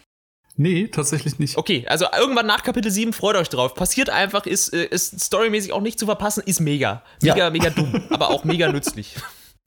Nee, 0.58 0.90
tatsächlich 0.90 1.40
nicht. 1.40 1.58
Okay, 1.58 1.88
also 1.88 2.06
irgendwann 2.16 2.46
nach 2.46 2.62
Kapitel 2.62 2.92
7 2.92 3.14
freut 3.14 3.36
euch 3.36 3.50
drauf. 3.50 3.74
Passiert 3.74 4.12
einfach, 4.12 4.46
ist, 4.46 4.72
äh, 4.74 4.86
ist 4.86 5.20
storymäßig 5.20 5.74
auch 5.74 5.82
nicht 5.82 5.98
zu 5.98 6.06
verpassen, 6.06 6.44
ist 6.46 6.60
mega. 6.60 7.02
Mega, 7.20 7.36
ja. 7.36 7.50
mega 7.50 7.72
dumm, 7.72 8.06
aber 8.12 8.30
auch 8.30 8.44
mega 8.44 8.72
nützlich. 8.72 9.16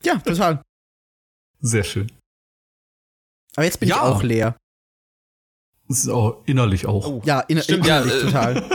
Ja, 0.04 0.18
total. 0.18 0.62
Sehr 1.60 1.82
schön. 1.82 2.12
Aber 3.56 3.64
jetzt 3.64 3.80
bin 3.80 3.88
ja. 3.88 3.96
ich 3.96 4.02
auch 4.02 4.22
leer. 4.22 4.56
Das 5.90 5.98
ist 6.04 6.08
auch 6.08 6.36
innerlich 6.46 6.86
auch. 6.86 7.04
Oh, 7.04 7.22
ja, 7.24 7.40
inner 7.40 7.62
Stimmt, 7.62 7.84
innerlich 7.84 8.12
ja, 8.12 8.18
äh, 8.20 8.22
total. 8.22 8.64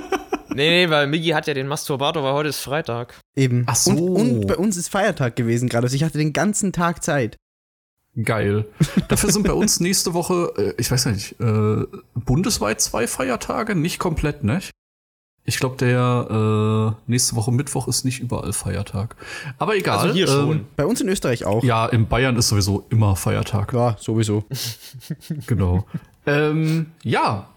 Nee, 0.50 0.86
nee, 0.86 0.90
weil 0.90 1.08
Migi 1.08 1.32
hat 1.32 1.48
ja 1.48 1.54
den 1.54 1.68
Masturbator, 1.68 2.24
weil 2.24 2.32
heute 2.32 2.48
ist 2.48 2.60
Freitag. 2.60 3.20
Eben. 3.36 3.64
Ach 3.68 3.76
so. 3.76 3.92
Und, 3.92 4.00
und 4.00 4.48
bei 4.48 4.56
uns 4.56 4.78
ist 4.78 4.88
Feiertag 4.88 5.36
gewesen 5.36 5.68
gerade. 5.68 5.86
Also 5.86 5.98
ich 5.98 6.04
hatte 6.06 6.18
den 6.18 6.32
ganzen 6.32 6.72
Tag 6.72 7.04
Zeit. 7.04 7.36
Geil. 8.24 8.66
Dafür 9.10 9.34
sind 9.34 9.46
bei 9.46 9.52
uns 9.52 9.82
nächste 9.82 10.14
Woche, 10.14 10.54
äh, 10.58 10.74
ich 10.78 10.90
weiß 10.90 11.08
nicht, 11.08 11.38
äh, 11.42 11.84
bundesweit 12.14 12.80
zwei 12.80 13.06
Feiertage, 13.06 13.76
nicht 13.76 14.00
komplett, 14.00 14.46
ne? 14.46 14.62
Ich 15.44 15.60
glaube, 15.60 15.76
der 15.76 16.96
äh, 16.98 17.12
nächste 17.12 17.36
Woche 17.36 17.52
Mittwoch 17.52 17.90
ist 17.90 18.06
nicht 18.06 18.22
überall 18.22 18.54
Feiertag. 18.54 19.18
Aber 19.58 19.76
egal. 19.76 20.00
Also 20.00 20.14
hier 20.14 20.28
schon. 20.28 20.52
Ähm, 20.52 20.66
bei 20.78 20.86
uns 20.86 21.02
in 21.02 21.10
Österreich 21.10 21.44
auch. 21.44 21.64
Ja, 21.66 21.86
in 21.86 22.08
Bayern 22.08 22.38
ist 22.38 22.48
sowieso 22.48 22.86
immer 22.90 23.18
Feiertag. 23.18 23.74
Ja, 23.74 23.98
sowieso. 24.00 24.46
genau. 25.48 25.86
Ähm, 26.26 26.88
ja, 27.04 27.48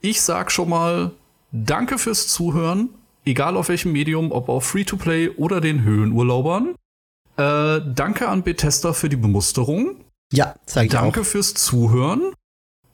ich 0.00 0.20
sag 0.20 0.50
schon 0.50 0.68
mal 0.68 1.12
Danke 1.50 1.98
fürs 1.98 2.28
Zuhören, 2.28 2.90
egal 3.24 3.56
auf 3.56 3.68
welchem 3.68 3.92
Medium, 3.92 4.32
ob 4.32 4.48
auf 4.48 4.64
Free-to-Play 4.66 5.30
oder 5.30 5.60
den 5.60 5.82
Höhenurlaubern. 5.82 6.74
Äh, 7.36 7.80
danke 7.94 8.28
an 8.28 8.42
Bethesda 8.42 8.92
für 8.92 9.08
die 9.08 9.16
Bemusterung. 9.16 9.96
Ja, 10.32 10.54
zeig 10.66 10.86
ich 10.86 10.92
Danke 10.92 11.20
auch. 11.20 11.24
fürs 11.24 11.54
Zuhören. 11.54 12.32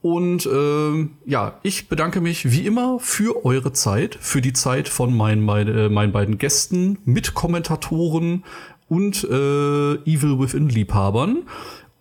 Und 0.03 0.45
äh, 0.45 1.09
ja, 1.25 1.59
ich 1.63 1.89
bedanke 1.89 2.21
mich 2.21 2.51
wie 2.53 2.67
immer 2.67 2.99
für 3.01 3.45
eure 3.47 3.73
Zeit, 3.73 4.19
für 4.21 4.43
die 4.43 4.53
Zeit 4.53 4.89
von 4.89 5.17
meinen, 5.17 5.43
meine, 5.43 5.87
äh, 5.87 5.89
meinen 5.89 6.13
beiden 6.13 6.37
Gästen, 6.37 6.99
Mitkommentatoren 7.07 8.45
und 8.89 9.25
äh, 9.25 9.95
Evil 10.05 10.39
Within 10.39 10.69
Liebhabern. 10.69 11.45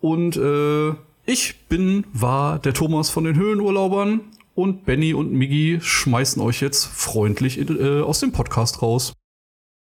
Und 0.02 0.36
äh, 0.36 0.94
ich 1.26 1.66
bin, 1.68 2.04
war 2.12 2.58
der 2.58 2.74
Thomas 2.74 3.10
von 3.10 3.24
den 3.24 3.36
Höhenurlaubern 3.36 4.20
und 4.54 4.84
Benny 4.84 5.14
und 5.14 5.32
Miggy 5.32 5.78
schmeißen 5.80 6.40
euch 6.42 6.60
jetzt 6.60 6.84
freundlich 6.86 7.58
in, 7.58 7.80
äh, 7.80 8.02
aus 8.02 8.20
dem 8.20 8.32
Podcast 8.32 8.82
raus. 8.82 9.14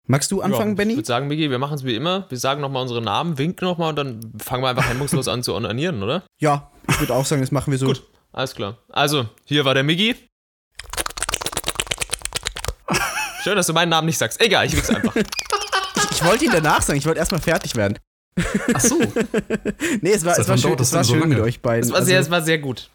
Magst 0.07 0.31
du 0.31 0.41
anfangen, 0.41 0.71
ja, 0.71 0.75
Benny? 0.75 0.91
Ich 0.93 0.97
würde 0.97 1.07
sagen, 1.07 1.27
Miggy, 1.27 1.49
wir 1.49 1.59
machen 1.59 1.73
es 1.73 1.83
wie 1.83 1.95
immer. 1.95 2.25
Wir 2.29 2.37
sagen 2.37 2.61
nochmal 2.61 2.83
unsere 2.83 3.01
Namen, 3.01 3.37
winken 3.37 3.67
nochmal 3.67 3.89
und 3.89 3.95
dann 3.95 4.33
fangen 4.37 4.63
wir 4.63 4.69
einfach 4.69 4.87
hemmungslos 4.87 5.27
an 5.27 5.43
zu 5.43 5.53
onanieren, 5.55 6.03
oder? 6.03 6.23
Ja, 6.39 6.71
ich 6.87 6.99
würde 6.99 7.13
auch 7.13 7.25
sagen, 7.25 7.41
das 7.41 7.51
machen 7.51 7.71
wir 7.71 7.79
so. 7.79 7.87
Gut, 7.87 8.03
alles 8.31 8.53
klar. 8.53 8.77
Also, 8.89 9.27
hier 9.45 9.65
war 9.65 9.73
der 9.73 9.83
Miggy. 9.83 10.15
Schön, 13.43 13.55
dass 13.55 13.67
du 13.67 13.73
meinen 13.73 13.89
Namen 13.89 14.05
nicht 14.05 14.17
sagst. 14.17 14.39
Egal, 14.41 14.67
ich 14.67 14.75
wichs 14.75 14.89
einfach. 14.89 15.15
ich, 15.15 16.11
ich 16.11 16.23
wollte 16.23 16.45
ihn 16.45 16.51
danach 16.51 16.81
sagen, 16.81 16.97
ich 16.97 17.05
wollte 17.05 17.19
erstmal 17.19 17.41
fertig 17.41 17.75
werden. 17.75 17.97
Ach 18.73 18.79
so. 18.79 18.99
nee, 20.01 20.11
es 20.11 20.25
war, 20.25 20.37
es 20.37 20.47
war 20.47 20.57
schön, 20.57 20.77
es 20.77 20.93
war 20.93 21.03
schön 21.03 21.29
mit 21.29 21.39
euch 21.39 21.61
beiden. 21.61 21.83
Es 21.83 21.89
war, 21.89 21.97
also, 21.97 22.07
sehr, 22.07 22.19
es 22.19 22.29
war 22.29 22.41
sehr 22.41 22.59
gut. 22.59 22.89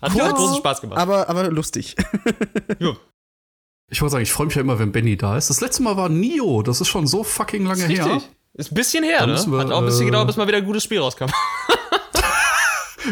Hat 0.00 0.12
kurz, 0.12 0.34
großen 0.34 0.56
Spaß 0.56 0.80
gemacht. 0.80 0.98
Aber, 0.98 1.28
aber 1.28 1.50
lustig. 1.50 1.96
ja. 2.78 2.96
Ich 3.88 4.00
wollte 4.00 4.12
sagen, 4.12 4.22
ich 4.22 4.32
freue 4.32 4.46
mich 4.46 4.56
ja 4.56 4.62
immer, 4.62 4.78
wenn 4.78 4.92
Benny 4.92 5.16
da 5.16 5.36
ist. 5.36 5.48
Das 5.48 5.60
letzte 5.60 5.82
Mal 5.82 5.96
war 5.96 6.08
Nio. 6.08 6.62
Das 6.62 6.80
ist 6.80 6.88
schon 6.88 7.06
so 7.06 7.24
fucking 7.24 7.64
lange 7.66 7.84
ist 7.84 7.88
her. 7.88 8.20
Ist 8.54 8.72
ein 8.72 8.74
bisschen 8.74 9.04
her, 9.04 9.26
ne? 9.26 9.34
Wir, 9.46 9.58
Hat 9.58 9.70
auch 9.70 9.78
ein 9.78 9.84
bisschen 9.84 10.02
äh, 10.02 10.06
gedauert, 10.06 10.26
bis 10.26 10.36
mal 10.36 10.46
wieder 10.48 10.58
ein 10.58 10.64
gutes 10.64 10.84
Spiel 10.84 10.98
rauskam. 10.98 11.26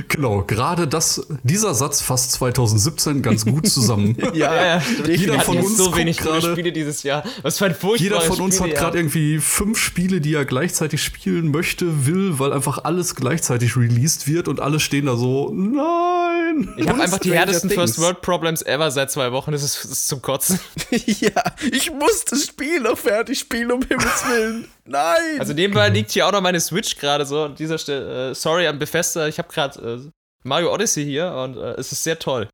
Genau, 0.08 0.42
gerade 0.42 0.86
das, 0.88 1.26
dieser 1.42 1.74
Satz 1.74 2.00
fasst 2.00 2.32
2017 2.32 3.22
ganz 3.22 3.44
gut 3.44 3.68
zusammen. 3.68 4.16
ja, 4.34 4.78
ja, 4.78 4.82
jeder 5.06 5.40
von 5.40 5.58
uns 5.58 5.76
so 5.76 5.96
wenig 5.96 6.18
grade, 6.18 6.52
Spiele 6.52 6.72
dieses 6.72 7.02
Jahr. 7.02 7.24
Was 7.42 7.58
für 7.58 7.66
ein 7.66 7.76
Jeder 7.96 8.20
von 8.20 8.40
uns 8.40 8.56
Spiele, 8.56 8.72
hat 8.72 8.78
gerade 8.78 8.98
irgendwie 8.98 9.38
fünf 9.38 9.78
Spiele, 9.78 10.20
die 10.20 10.34
er 10.34 10.44
gleichzeitig 10.44 11.02
spielen 11.02 11.50
möchte, 11.50 12.06
will, 12.06 12.38
weil 12.38 12.52
einfach 12.52 12.84
alles 12.84 13.14
gleichzeitig 13.14 13.76
released 13.76 14.26
wird 14.28 14.48
und 14.48 14.60
alle 14.60 14.80
stehen 14.80 15.06
da 15.06 15.16
so, 15.16 15.52
nein. 15.54 16.72
Ich 16.76 16.88
habe 16.88 17.02
einfach 17.02 17.18
die 17.18 17.32
härtesten 17.32 17.70
First 17.70 18.00
World 18.00 18.20
Problems 18.20 18.62
ever 18.62 18.90
seit 18.90 19.10
zwei 19.10 19.32
Wochen. 19.32 19.52
Das 19.52 19.62
ist, 19.62 19.84
das 19.84 19.90
ist 19.90 20.08
zum 20.08 20.22
Kotzen. 20.22 20.58
ja, 20.90 21.42
ich 21.72 21.90
muss 21.92 22.24
das 22.24 22.46
Spiel 22.46 22.80
noch 22.80 22.98
fertig 22.98 23.38
spielen, 23.38 23.72
um 23.72 23.82
Himmels 23.82 24.24
Willen. 24.28 24.68
Nein! 24.86 25.38
Also 25.38 25.54
nebenbei 25.54 25.88
liegt 25.88 26.10
hier 26.10 26.26
auch 26.26 26.32
noch 26.32 26.40
meine 26.40 26.60
Switch 26.60 26.96
gerade 26.96 27.24
so 27.24 27.44
an 27.44 27.54
dieser 27.54 27.78
Stelle. 27.78 28.30
Äh, 28.30 28.34
sorry 28.34 28.66
an 28.66 28.78
Bethesda, 28.78 29.26
ich 29.26 29.38
habe 29.38 29.48
gerade 29.52 29.80
äh, 29.80 30.10
Mario 30.44 30.72
Odyssey 30.72 31.04
hier 31.04 31.32
und 31.32 31.56
äh, 31.56 31.72
es 31.72 31.92
ist 31.92 32.04
sehr 32.04 32.18
toll. 32.18 32.48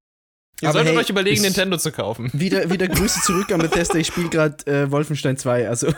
Ihr 0.62 0.68
Aber 0.68 0.78
solltet 0.78 0.92
hey, 0.92 1.00
euch 1.00 1.10
überlegen, 1.10 1.42
Nintendo 1.42 1.76
zu 1.76 1.90
kaufen. 1.90 2.30
Wieder, 2.32 2.70
wieder 2.70 2.86
Grüße 2.86 3.20
zurück 3.22 3.50
an 3.50 3.60
Bethesda, 3.60 3.98
ich 3.98 4.06
spiele 4.06 4.28
gerade 4.28 4.66
äh, 4.66 4.90
Wolfenstein 4.90 5.36
2, 5.36 5.68
also. 5.68 5.92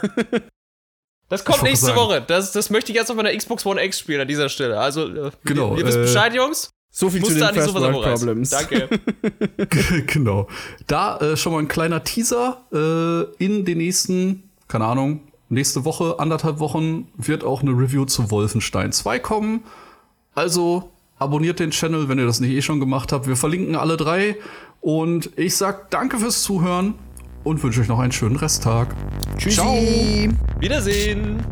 Das 1.28 1.44
kommt 1.44 1.62
nächste 1.62 1.96
Woche. 1.96 2.22
Das, 2.26 2.52
das 2.52 2.68
möchte 2.68 2.92
ich 2.92 2.96
jetzt 2.96 3.10
auf 3.10 3.16
meiner 3.16 3.34
Xbox 3.34 3.64
One 3.64 3.82
X 3.82 3.98
spielen 3.98 4.20
an 4.20 4.28
dieser 4.28 4.50
Stelle. 4.50 4.78
Also, 4.78 5.30
genau, 5.44 5.72
ihr, 5.72 5.78
ihr 5.78 5.86
wisst 5.86 5.96
äh, 5.96 6.02
Bescheid, 6.02 6.34
Jungs. 6.34 6.70
So 6.94 7.08
viel 7.08 7.24
zu 7.24 7.32
den 7.32 7.54
First 7.54 7.72
World 7.74 8.02
Problems. 8.02 8.50
Danke. 8.50 8.88
genau. 10.06 10.46
Da 10.86 11.16
äh, 11.18 11.36
schon 11.38 11.54
mal 11.54 11.60
ein 11.60 11.68
kleiner 11.68 12.04
Teaser. 12.04 12.66
Äh, 12.70 13.42
in 13.42 13.64
den 13.64 13.78
nächsten, 13.78 14.50
keine 14.68 14.84
Ahnung, 14.84 15.31
nächste 15.52 15.84
Woche, 15.84 16.18
anderthalb 16.18 16.58
Wochen 16.58 17.08
wird 17.16 17.44
auch 17.44 17.62
eine 17.62 17.70
Review 17.70 18.04
zu 18.04 18.30
Wolfenstein 18.30 18.92
2 18.92 19.18
kommen. 19.18 19.62
Also 20.34 20.90
abonniert 21.18 21.60
den 21.60 21.70
Channel, 21.70 22.08
wenn 22.08 22.18
ihr 22.18 22.26
das 22.26 22.40
nicht 22.40 22.52
eh 22.52 22.62
schon 22.62 22.80
gemacht 22.80 23.12
habt. 23.12 23.26
Wir 23.26 23.36
verlinken 23.36 23.76
alle 23.76 23.96
drei. 23.96 24.36
Und 24.80 25.30
ich 25.36 25.56
sag 25.56 25.90
danke 25.90 26.18
fürs 26.18 26.42
Zuhören 26.42 26.94
und 27.44 27.62
wünsche 27.62 27.80
euch 27.80 27.88
noch 27.88 28.00
einen 28.00 28.12
schönen 28.12 28.36
Resttag. 28.36 28.96
Tschüssi. 29.38 29.56
Ciao. 29.56 29.76
Wiedersehen. 30.58 31.44